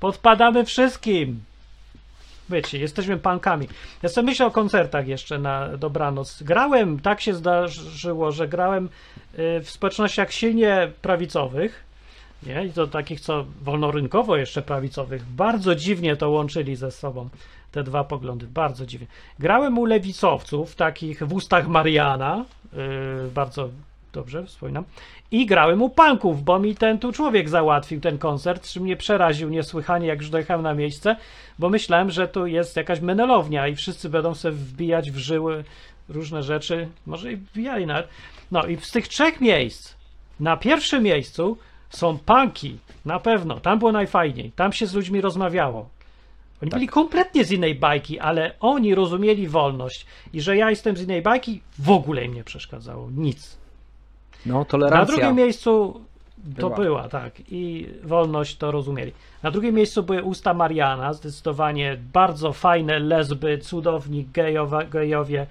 Podpadamy 0.00 0.64
wszystkim. 0.64 1.40
Wiecie, 2.50 2.78
jesteśmy 2.78 3.18
pankami. 3.18 3.68
Ja 4.02 4.08
sobie 4.08 4.26
myślę 4.26 4.46
o 4.46 4.50
koncertach 4.50 5.08
jeszcze 5.08 5.38
na 5.38 5.76
dobranoc. 5.76 6.42
Grałem, 6.42 7.00
tak 7.00 7.20
się 7.20 7.34
zdarzyło, 7.34 8.32
że 8.32 8.48
grałem 8.48 8.84
y, 8.84 9.60
w 9.60 9.70
społecznościach 9.70 10.32
silnie 10.32 10.90
prawicowych, 11.02 11.84
nie? 12.46 12.64
I 12.64 12.72
to 12.72 12.86
takich, 12.86 13.20
co 13.20 13.44
wolnorynkowo 13.62 14.36
jeszcze 14.36 14.62
prawicowych. 14.62 15.24
Bardzo 15.24 15.74
dziwnie 15.74 16.16
to 16.16 16.30
łączyli 16.30 16.76
ze 16.76 16.90
sobą, 16.90 17.28
te 17.72 17.82
dwa 17.82 18.04
poglądy. 18.04 18.46
Bardzo 18.46 18.86
dziwnie. 18.86 19.06
Grałem 19.38 19.78
u 19.78 19.84
lewicowców, 19.84 20.74
takich 20.76 21.22
w 21.22 21.32
ustach 21.32 21.68
Mariana, 21.68 22.44
y, 23.26 23.30
bardzo 23.30 23.68
dobrze 24.12 24.46
wspominam. 24.46 24.84
I 25.34 25.46
grałem 25.46 25.82
u 25.82 25.90
punków, 25.90 26.42
bo 26.42 26.58
mi 26.58 26.74
ten 26.74 26.98
tu 26.98 27.12
człowiek 27.12 27.48
załatwił 27.48 28.00
ten 28.00 28.18
koncert, 28.18 28.68
czym 28.68 28.82
mnie 28.82 28.96
przeraził 28.96 29.48
niesłychanie, 29.48 30.06
jak 30.06 30.18
już 30.18 30.30
dojechałem 30.30 30.62
na 30.62 30.74
miejsce, 30.74 31.16
bo 31.58 31.68
myślałem, 31.68 32.10
że 32.10 32.28
tu 32.28 32.46
jest 32.46 32.76
jakaś 32.76 33.00
menelownia 33.00 33.68
i 33.68 33.74
wszyscy 33.74 34.08
będą 34.08 34.34
sobie 34.34 34.54
wbijać 34.54 35.10
w 35.10 35.16
żyły 35.16 35.64
różne 36.08 36.42
rzeczy. 36.42 36.88
Może 37.06 37.32
i 37.32 37.36
wbijali 37.36 37.86
nawet. 37.86 38.08
No 38.50 38.66
i 38.66 38.76
z 38.76 38.90
tych 38.90 39.08
trzech 39.08 39.40
miejsc, 39.40 39.94
na 40.40 40.56
pierwszym 40.56 41.02
miejscu 41.02 41.58
są 41.90 42.18
punki, 42.18 42.78
na 43.04 43.20
pewno. 43.20 43.60
Tam 43.60 43.78
było 43.78 43.92
najfajniej. 43.92 44.52
Tam 44.56 44.72
się 44.72 44.86
z 44.86 44.94
ludźmi 44.94 45.20
rozmawiało. 45.20 45.88
Oni 46.62 46.70
byli 46.70 46.88
kompletnie 46.88 47.44
z 47.44 47.52
innej 47.52 47.74
bajki, 47.74 48.20
ale 48.20 48.52
oni 48.60 48.94
rozumieli 48.94 49.48
wolność. 49.48 50.06
I 50.32 50.40
że 50.40 50.56
ja 50.56 50.70
jestem 50.70 50.96
z 50.96 51.02
innej 51.02 51.22
bajki, 51.22 51.60
w 51.78 51.90
ogóle 51.90 52.24
im 52.24 52.34
nie 52.34 52.44
przeszkadzało. 52.44 53.10
Nic. 53.10 53.63
No, 54.46 54.58
Na 54.58 54.64
tolerancja. 54.64 55.16
drugim 55.16 55.36
miejscu 55.36 56.00
to 56.58 56.70
Była. 56.70 56.76
była. 56.76 57.08
tak. 57.08 57.32
I 57.50 57.88
wolność 58.02 58.56
to 58.56 58.70
rozumieli. 58.70 59.12
Na 59.42 59.50
drugim 59.50 59.74
miejscu 59.74 60.02
były 60.02 60.22
usta 60.22 60.54
Mariana, 60.54 61.12
zdecydowanie 61.12 61.96
bardzo 62.12 62.52
fajne 62.52 62.98
lesby, 62.98 63.58
cudowni 63.58 64.24
gejowa, 64.32 64.84
gejowie. 64.84 65.46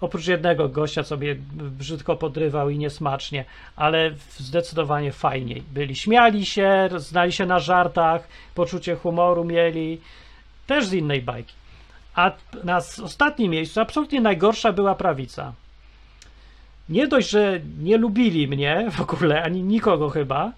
Oprócz 0.00 0.26
jednego 0.26 0.68
gościa, 0.68 1.02
co 1.02 1.16
mnie 1.16 1.36
brzydko 1.52 2.16
podrywał 2.16 2.70
i 2.70 2.78
niesmacznie, 2.78 3.44
ale 3.76 4.10
zdecydowanie 4.38 5.12
fajniej. 5.12 5.62
Byli, 5.72 5.96
śmiali 5.96 6.46
się, 6.46 6.88
znali 6.96 7.32
się 7.32 7.46
na 7.46 7.58
żartach, 7.58 8.28
poczucie 8.54 8.96
humoru 8.96 9.44
mieli, 9.44 10.00
też 10.66 10.86
z 10.86 10.92
innej 10.92 11.22
bajki. 11.22 11.54
A 12.14 12.32
na 12.64 12.76
ostatnim 13.02 13.50
miejscu 13.52 13.80
absolutnie 13.80 14.20
najgorsza 14.20 14.72
była 14.72 14.94
prawica 14.94 15.52
nie 16.90 17.06
dość, 17.06 17.30
że 17.30 17.60
nie 17.82 17.96
lubili 17.96 18.48
mnie 18.48 18.86
w 18.90 19.00
ogóle, 19.00 19.42
ani 19.42 19.62
nikogo 19.62 20.08
chyba, 20.08 20.52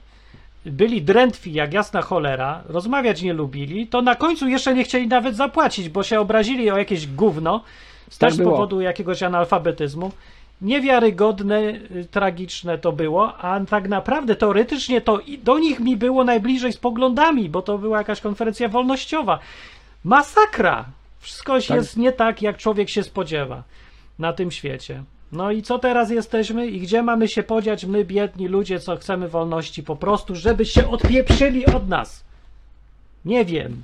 byli 0.66 1.02
drętwi 1.02 1.52
jak 1.52 1.72
jasna 1.72 2.02
cholera, 2.02 2.62
rozmawiać 2.66 3.22
nie 3.22 3.32
lubili, 3.32 3.86
to 3.86 4.02
na 4.02 4.14
końcu 4.14 4.48
jeszcze 4.48 4.74
nie 4.74 4.84
chcieli 4.84 5.08
nawet 5.08 5.36
zapłacić, 5.36 5.88
bo 5.88 6.02
się 6.02 6.20
obrazili 6.20 6.70
o 6.70 6.78
jakieś 6.78 7.06
gówno, 7.06 7.64
z 8.10 8.18
Tak 8.18 8.30
też 8.30 8.44
powodu 8.44 8.80
jakiegoś 8.80 9.22
analfabetyzmu. 9.22 10.12
Niewiarygodne, 10.62 11.60
y, 11.60 12.06
tragiczne 12.10 12.78
to 12.78 12.92
było, 12.92 13.36
a 13.38 13.60
tak 13.60 13.88
naprawdę 13.88 14.36
teoretycznie 14.36 15.00
to 15.00 15.20
do 15.42 15.58
nich 15.58 15.80
mi 15.80 15.96
było 15.96 16.24
najbliżej 16.24 16.72
z 16.72 16.76
poglądami, 16.76 17.48
bo 17.48 17.62
to 17.62 17.78
była 17.78 17.98
jakaś 17.98 18.20
konferencja 18.20 18.68
wolnościowa. 18.68 19.38
Masakra! 20.04 20.84
Wszystko 21.20 21.52
Tak. 21.60 21.76
jest 21.76 21.96
nie 21.96 22.12
tak, 22.12 22.42
jak 22.42 22.56
człowiek 22.56 22.88
się 22.88 23.02
spodziewa 23.02 23.62
na 24.18 24.32
tym 24.32 24.50
świecie. 24.50 25.02
No 25.32 25.50
i 25.50 25.62
co 25.62 25.78
teraz 25.78 26.10
jesteśmy 26.10 26.66
i 26.66 26.80
gdzie 26.80 27.02
mamy 27.02 27.28
się 27.28 27.42
podziać 27.42 27.84
my, 27.84 28.04
biedni 28.04 28.48
ludzie, 28.48 28.80
co 28.80 28.96
chcemy 28.96 29.28
wolności 29.28 29.82
po 29.82 29.96
prostu, 29.96 30.34
żeby 30.34 30.66
się 30.66 30.90
odpieprzyli 30.90 31.66
od 31.66 31.88
nas? 31.88 32.24
Nie 33.24 33.44
wiem. 33.44 33.82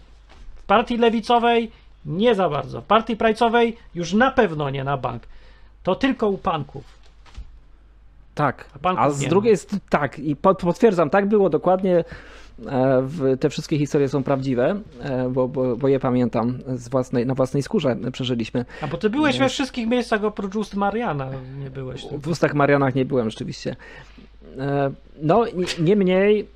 W 0.56 0.62
partii 0.62 0.96
lewicowej 0.96 1.70
nie 2.06 2.34
za 2.34 2.48
bardzo. 2.48 2.80
W 2.80 2.84
partii 2.84 3.16
prawicowej 3.16 3.76
już 3.94 4.12
na 4.12 4.30
pewno 4.30 4.70
nie 4.70 4.84
na 4.84 4.96
bank. 4.96 5.22
To 5.82 5.94
tylko 5.94 6.28
u 6.28 6.38
panków. 6.38 6.84
Tak, 8.34 8.64
A 8.82 8.88
a 8.96 9.10
z 9.10 9.20
drugiej 9.20 9.56
strony, 9.56 9.80
tak, 9.90 10.18
i 10.18 10.36
pot- 10.36 10.60
potwierdzam, 10.60 11.10
tak 11.10 11.26
było 11.28 11.50
dokładnie. 11.50 12.04
E, 12.66 13.36
te 13.36 13.50
wszystkie 13.50 13.78
historie 13.78 14.08
są 14.08 14.22
prawdziwe, 14.22 14.80
e, 15.00 15.28
bo, 15.28 15.48
bo, 15.48 15.76
bo 15.76 15.88
je 15.88 16.00
pamiętam 16.00 16.58
z 16.74 16.88
własnej, 16.88 17.26
na 17.26 17.34
własnej 17.34 17.62
skórze 17.62 17.96
przeżyliśmy. 18.12 18.64
A 18.82 18.86
bo 18.86 18.96
ty 18.96 19.10
byłeś 19.10 19.38
we 19.38 19.48
wszystkich 19.48 19.88
miejscach 19.88 20.24
oprócz 20.24 20.56
ust 20.56 20.74
Mariana. 20.74 21.30
Nie 21.58 21.70
byłeś. 21.70 22.06
tu. 22.06 22.18
W 22.18 22.28
ustach 22.28 22.54
Marianach 22.54 22.94
nie 22.94 23.04
byłem 23.04 23.30
rzeczywiście. 23.30 23.76
E, 24.58 24.90
No, 25.22 25.44
niemniej 25.78 26.46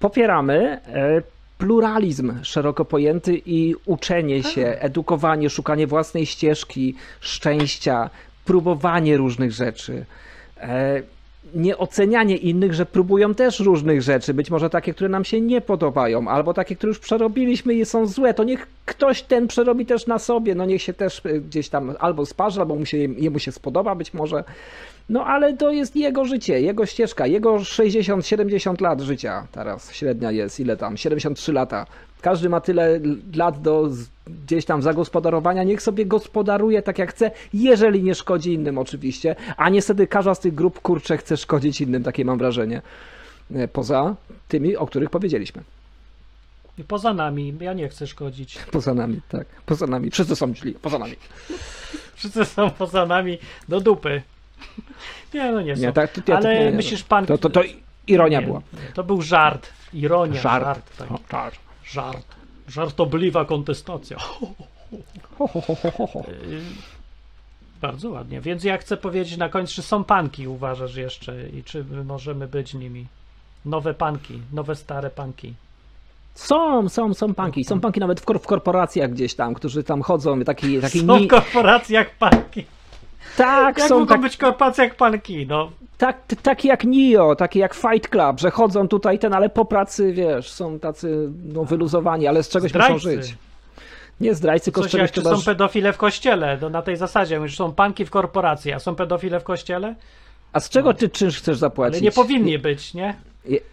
popieramy 0.00 0.80
e, 0.86 1.22
pluralizm 1.58 2.42
szeroko 2.42 2.84
pojęty 2.84 3.42
i 3.46 3.74
uczenie 3.86 4.42
się, 4.42 4.66
edukowanie, 4.80 5.50
szukanie 5.50 5.86
własnej 5.86 6.26
ścieżki, 6.26 6.94
szczęścia, 7.20 8.10
próbowanie 8.44 9.16
różnych 9.16 9.52
rzeczy. 9.52 10.04
E, 11.54 11.58
Nie 11.58 11.78
ocenianie 11.78 12.36
innych, 12.36 12.74
że 12.74 12.86
próbują 12.86 13.34
też 13.34 13.60
różnych 13.60 14.02
rzeczy, 14.02 14.34
być 14.34 14.50
może 14.50 14.70
takie, 14.70 14.94
które 14.94 15.08
nam 15.08 15.24
się 15.24 15.40
nie 15.40 15.60
podobają, 15.60 16.28
albo 16.28 16.54
takie, 16.54 16.76
które 16.76 16.88
już 16.88 16.98
przerobiliśmy 16.98 17.74
i 17.74 17.84
są 17.84 18.06
złe, 18.06 18.34
to 18.34 18.44
niech 18.44 18.66
ktoś 18.84 19.22
ten 19.22 19.48
przerobi 19.48 19.86
też 19.86 20.06
na 20.06 20.18
sobie, 20.18 20.54
no 20.54 20.64
niech 20.64 20.82
się 20.82 20.92
też 20.92 21.26
e, 21.26 21.40
gdzieś 21.40 21.68
tam 21.68 21.94
albo 21.98 22.26
sparzy, 22.26 22.60
albo 22.60 22.74
mu 22.74 22.86
się, 22.86 22.96
jemu 22.98 23.38
się 23.38 23.52
spodoba 23.52 23.94
być 23.94 24.14
może. 24.14 24.44
No 25.08 25.26
ale 25.26 25.56
to 25.56 25.70
jest 25.70 25.96
jego 25.96 26.24
życie, 26.24 26.60
jego 26.60 26.86
ścieżka, 26.86 27.26
jego 27.26 27.56
60-70 27.56 28.80
lat 28.82 29.00
życia 29.00 29.46
teraz 29.52 29.92
średnia 29.92 30.30
jest, 30.30 30.60
ile 30.60 30.76
tam, 30.76 30.96
73 30.96 31.52
lata. 31.52 31.86
Każdy 32.24 32.48
ma 32.48 32.60
tyle 32.60 33.00
lat 33.34 33.62
do 33.62 33.88
gdzieś 34.26 34.64
tam 34.64 34.82
zagospodarowania, 34.82 35.62
niech 35.64 35.82
sobie 35.82 36.06
gospodaruje 36.06 36.82
tak 36.82 36.98
jak 36.98 37.10
chce, 37.10 37.30
jeżeli 37.54 38.02
nie 38.02 38.14
szkodzi 38.14 38.52
innym 38.52 38.78
oczywiście, 38.78 39.36
a 39.56 39.68
niestety 39.68 40.06
każda 40.06 40.34
z 40.34 40.40
tych 40.40 40.54
grup 40.54 40.80
kurcze 40.80 41.16
chce 41.16 41.36
szkodzić 41.36 41.80
innym, 41.80 42.02
takie 42.02 42.24
mam 42.24 42.38
wrażenie. 42.38 42.82
E, 43.54 43.68
Poza 43.68 44.14
tymi, 44.48 44.76
o 44.76 44.86
których 44.86 45.10
powiedzieliśmy. 45.10 45.62
I 46.78 46.84
poza 46.84 47.14
nami. 47.14 47.54
Ja 47.60 47.72
nie 47.72 47.88
chcę 47.88 48.06
szkodzić. 48.06 48.58
Poza 48.72 48.94
nami, 48.94 49.20
tak. 49.28 49.46
Poza 49.66 49.86
nami. 49.86 50.10
Wszyscy 50.10 50.36
są 50.36 50.54
źli. 50.54 50.72
Poza 50.72 50.98
nami. 50.98 51.16
Wszyscy 52.16 52.44
są 52.44 52.70
poza 52.70 53.06
nami 53.06 53.38
do 53.68 53.80
dupy. 53.80 54.22
Nie, 55.34 55.52
no 55.52 55.60
nie 55.60 55.76
są. 55.76 55.82
Nie, 55.82 55.92
tak, 55.92 56.28
ja- 56.28 56.36
Ale 56.36 56.58
nie, 56.58 56.64
nie, 56.64 56.70
myślisz, 56.72 57.02
pan... 57.02 57.26
To, 57.26 57.38
to, 57.38 57.50
to 57.50 57.60
ironia 58.06 58.42
była. 58.42 58.62
To 58.94 59.04
był 59.04 59.22
żart. 59.22 59.68
Ironia, 59.94 60.40
żart. 60.40 60.64
Żart. 60.64 60.96
tak. 60.98 61.12
O, 61.12 61.18
żart. 61.32 61.64
Żart. 61.84 62.26
Żartobliwa 62.68 63.44
kontestacja. 63.44 64.18
Ho, 64.18 64.46
ho, 65.38 65.46
ho, 65.60 65.74
ho, 65.74 65.90
ho, 65.90 66.06
ho. 66.06 66.20
Y, 66.28 66.60
Bardzo 67.80 68.10
ładnie. 68.10 68.40
Więc 68.40 68.64
ja 68.64 68.78
chcę 68.78 68.96
powiedzieć 68.96 69.36
na 69.36 69.48
końcu, 69.48 69.74
czy 69.74 69.82
są 69.82 70.04
panki, 70.04 70.48
uważasz 70.48 70.96
jeszcze 70.96 71.48
i 71.48 71.64
czy 71.64 71.84
my 71.84 72.04
możemy 72.04 72.48
być 72.48 72.74
nimi? 72.74 73.06
Nowe 73.64 73.94
panki, 73.94 74.40
nowe 74.52 74.76
stare 74.76 75.10
panki. 75.10 75.54
Są, 76.34 76.88
są, 76.88 77.14
są 77.14 77.34
panki. 77.34 77.64
Są 77.64 77.80
panki 77.80 78.00
nawet 78.00 78.20
w, 78.20 78.24
kor- 78.24 78.40
w 78.40 78.46
korporacjach 78.46 79.10
gdzieś 79.10 79.34
tam, 79.34 79.54
którzy 79.54 79.84
tam 79.84 80.02
chodzą. 80.02 80.44
Taki, 80.44 80.80
taki 80.80 81.00
Są 81.00 81.18
w 81.18 81.28
korporacjach 81.28 82.10
panki. 82.10 82.64
Tak, 83.36 83.78
Jak 83.78 83.88
są 83.88 83.94
mogą 83.94 84.06
tak, 84.06 84.20
być 84.20 84.36
korporacjach 84.36 84.96
panki? 84.96 85.46
No, 85.46 85.70
tak, 85.98 86.26
t- 86.26 86.36
taki 86.36 86.68
jak 86.68 86.84
NIO, 86.84 87.36
taki 87.36 87.58
jak 87.58 87.74
Fight 87.74 88.08
Club, 88.08 88.40
że 88.40 88.50
chodzą 88.50 88.88
tutaj 88.88 89.18
ten, 89.18 89.32
ale 89.34 89.48
po 89.48 89.64
pracy, 89.64 90.12
wiesz, 90.12 90.50
są 90.52 90.78
tacy 90.78 91.28
no, 91.44 91.64
wyluzowani, 91.64 92.26
ale 92.26 92.42
z 92.42 92.48
czegoś 92.48 92.74
muszą 92.74 92.98
Zdrajcy. 92.98 93.22
żyć. 93.22 93.36
Nie 94.20 94.34
zdrajcy, 94.34 94.64
tylko 94.64 94.82
z 94.82 94.90
czegoś 94.90 95.02
jak 95.02 95.10
czy 95.10 95.22
są 95.22 95.42
pedofile 95.42 95.92
w 95.92 95.96
kościele, 95.96 96.58
to 96.58 96.70
na 96.70 96.82
tej 96.82 96.96
zasadzie, 96.96 97.38
mówisz, 97.40 97.56
są 97.56 97.72
panki 97.72 98.04
w 98.04 98.10
korporacji, 98.10 98.72
a 98.72 98.78
są 98.78 98.94
pedofile 98.94 99.40
w 99.40 99.44
kościele? 99.44 99.94
A 100.52 100.60
z 100.60 100.68
czego 100.68 100.94
ty 100.94 101.08
czynsz 101.08 101.38
chcesz 101.38 101.58
zapłacić? 101.58 101.94
Ale 101.94 102.02
nie 102.04 102.12
powinni 102.12 102.58
być, 102.58 102.94
nie? 102.94 103.14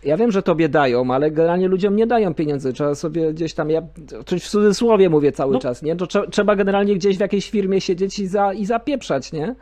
Ja, 0.04 0.18
wiem, 0.18 0.32
że 0.32 0.44
tobie 0.44 0.70
dają, 0.70 1.14
ale 1.14 1.32
generalnie 1.32 1.68
ludziom 1.68 1.96
nie 1.96 2.08
dają 2.08 2.34
pieniędzy. 2.34 2.74
Trzeba 2.74 2.96
sobie 2.96 3.34
gdzieś 3.34 3.54
tam, 3.54 3.70
ja 3.70 3.82
coś 4.26 4.44
w 4.44 4.50
cudzysłowie 4.50 5.10
mówię 5.10 5.32
cały 5.32 5.54
No. 5.54 5.60
czas, 5.60 5.82
nie? 5.84 5.96
To 5.96 6.06
trze- 6.06 6.30
trzeba 6.30 6.56
generalnie 6.56 6.96
gdzieś 6.96 7.18
w 7.18 7.20
jakiejś 7.20 7.50
firmie 7.50 7.82
siedzieć 7.82 8.20
i, 8.20 8.28
za, 8.28 8.54
i 8.54 8.66
zapieprzać, 8.66 9.32
nie? 9.32 9.56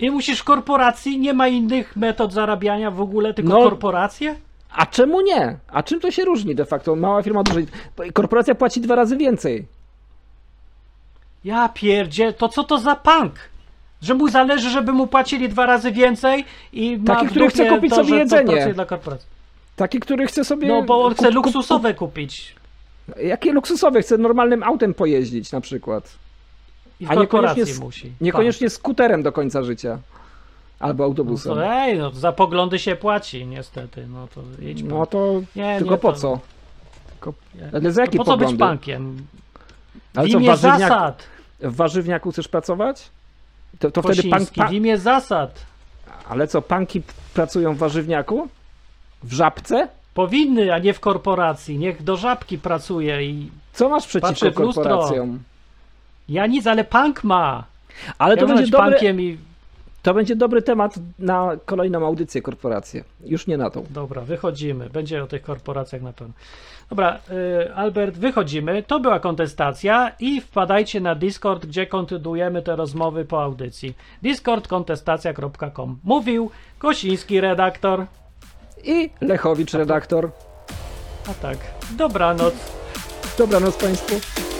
I 0.00 0.10
musisz 0.10 0.42
korporacji, 0.42 1.18
nie 1.18 1.34
ma 1.34 1.48
innych 1.48 1.96
metod 1.96 2.32
zarabiania 2.32 2.90
w 2.90 3.00
ogóle, 3.00 3.34
tylko 3.34 3.50
No. 3.52 3.62
korporacje? 3.62 4.34
A 4.72 4.86
czemu 4.86 5.20
nie? 5.20 5.56
A 5.68 5.82
czym 5.82 6.00
to 6.00 6.10
się 6.10 6.24
różni 6.24 6.54
de 6.54 6.64
facto? 6.64 6.96
Mała 6.96 7.22
firma, 7.22 7.42
dużej. 7.42 7.66
Korporacja 8.14 8.54
płaci 8.54 8.80
dwa 8.80 8.94
razy 8.94 9.16
więcej. 9.16 9.66
Ja 11.44 11.68
pierdzie, 11.68 12.32
to 12.32 12.48
co 12.48 12.64
to 12.64 12.78
za 12.78 12.96
punk? 12.96 13.34
Że 14.02 14.14
mu 14.14 14.28
zależy, 14.28 14.70
żeby 14.70 14.92
mu 14.92 15.06
płacili 15.06 15.48
dwa 15.48 15.66
razy 15.66 15.92
więcej 15.92 16.44
i 16.72 16.96
ma 16.98 17.14
Taki, 17.14 17.26
który 17.26 17.48
chce 17.48 17.66
kupić 17.68 17.90
to, 17.90 17.96
sobie 18.04 18.16
jedzenie. 18.16 18.74
dla 18.74 18.86
korporacji. 18.86 19.26
Taki, 19.76 20.00
który 20.00 20.26
chce 20.26 20.44
sobie. 20.44 20.68
No 20.68 20.82
bo 20.82 21.04
on 21.04 21.14
chce 21.14 21.30
luksusowe 21.30 21.94
kupić. 21.94 22.54
Jakie 23.22 23.52
luksusowe? 23.52 24.02
Chcę 24.02 24.18
normalnym 24.18 24.62
autem 24.62 24.94
pojeździć 24.94 25.52
na 25.52 25.60
przykład. 25.60 26.12
I 27.00 27.06
w 27.06 27.10
A 27.10 27.14
niekoniecznie, 27.14 27.64
musi. 27.80 28.12
niekoniecznie 28.20 28.70
skuterem 28.70 29.22
do 29.22 29.32
końca 29.32 29.62
życia. 29.62 29.98
Albo 30.80 31.04
Tak. 31.04 31.08
autobusem. 31.10 31.50
No 31.54 31.56
to, 31.60 31.66
ej, 31.72 31.98
no, 31.98 32.10
za 32.10 32.32
poglądy 32.32 32.78
się 32.78 32.96
płaci, 32.96 33.46
niestety. 33.46 34.06
No 34.06 34.28
to 34.34 34.42
jedź 34.58 34.82
pan. 34.82 34.88
No 34.90 35.06
to 35.06 35.40
nie, 35.56 35.78
tylko 35.78 35.94
nie, 35.94 35.98
po 35.98 36.12
to- 36.12 36.18
co? 36.18 36.38
Tylko, 37.10 37.32
Nie. 37.54 37.70
ale 37.74 37.92
za 37.92 38.00
jakie 38.00 38.18
po 38.18 38.24
co 38.24 38.36
być 38.36 38.48
poglądy? 38.48 38.58
pankiem? 38.58 39.26
Ale 40.16 40.28
w 40.28 40.32
co, 40.32 40.38
w 40.38 40.42
imię 40.42 40.56
zasad. 40.56 41.22
w 41.60 41.76
warzywniaku 41.76 42.32
chcesz 42.32 42.48
pracować? 42.48 43.10
To, 43.78 43.90
to 43.90 44.02
wtedy 44.02 44.16
Kosiński, 44.30 44.60
pan, 44.60 44.68
w 44.68 44.72
imię 44.72 44.98
zasad. 44.98 45.66
Ale 46.28 46.48
co, 46.48 46.62
panki 46.62 47.02
pracują 47.34 47.74
w 47.74 47.78
warzywniaku? 47.78 48.48
W 49.22 49.32
żabce? 49.32 49.88
Powinny, 50.14 50.74
a 50.74 50.78
nie 50.78 50.94
w 50.94 51.00
korporacji. 51.00 51.78
Niech 51.78 52.02
do 52.02 52.16
żabki 52.16 52.58
pracuje 52.58 53.24
i 53.24 53.50
Co 53.72 53.88
masz 53.88 54.02
Patrzę 54.04 54.20
przeciwko 54.20 54.62
w 54.62 54.66
lustro. 54.66 54.84
korporacjom? 54.84 55.38
Ja 56.30 56.46
nic, 56.46 56.66
ale 56.66 56.84
punk 56.84 57.24
ma. 57.24 57.64
Ale 58.18 58.34
ja 58.34 58.40
to 58.40 58.46
będzie, 58.46 58.72
punkiem 58.72 59.20
i... 59.20 59.38
to 60.02 60.14
będzie 60.14 60.36
dobry 60.36 60.62
temat 60.62 60.94
na 61.18 61.56
kolejną 61.64 62.06
audycję 62.06 62.42
korporację. 62.42 63.04
Już 63.24 63.46
nie 63.46 63.56
na 63.56 63.70
tą. 63.70 63.86
Dobra, 63.90 64.22
wychodzimy. 64.22 64.90
Będzie 64.90 65.22
o 65.22 65.26
tych 65.26 65.42
korporacjach 65.42 66.02
na 66.02 66.12
pewno. 66.12 66.34
Dobra, 66.90 67.18
y, 67.66 67.74
Albert, 67.74 68.16
wychodzimy. 68.16 68.82
To 68.82 69.00
była 69.00 69.20
kontestacja 69.20 70.12
i 70.20 70.40
wpadajcie 70.40 71.00
na 71.00 71.14
Discord, 71.14 71.66
gdzie 71.66 71.86
kontynuujemy 71.86 72.62
te 72.62 72.76
rozmowy 72.76 73.24
po 73.24 73.42
audycji. 73.42 73.94
discordkontestacja.com 74.22 75.98
Mówił 76.04 76.50
Kosiński 76.78 77.40
redaktor. 77.40 78.06
I 78.84 79.10
Lechowicz, 79.20 79.72
redaktor. 79.72 80.30
A 81.30 81.34
tak, 81.34 81.58
dobranoc. 81.96 82.54
Dobranoc 83.38 83.76
Państwu. 83.76 84.59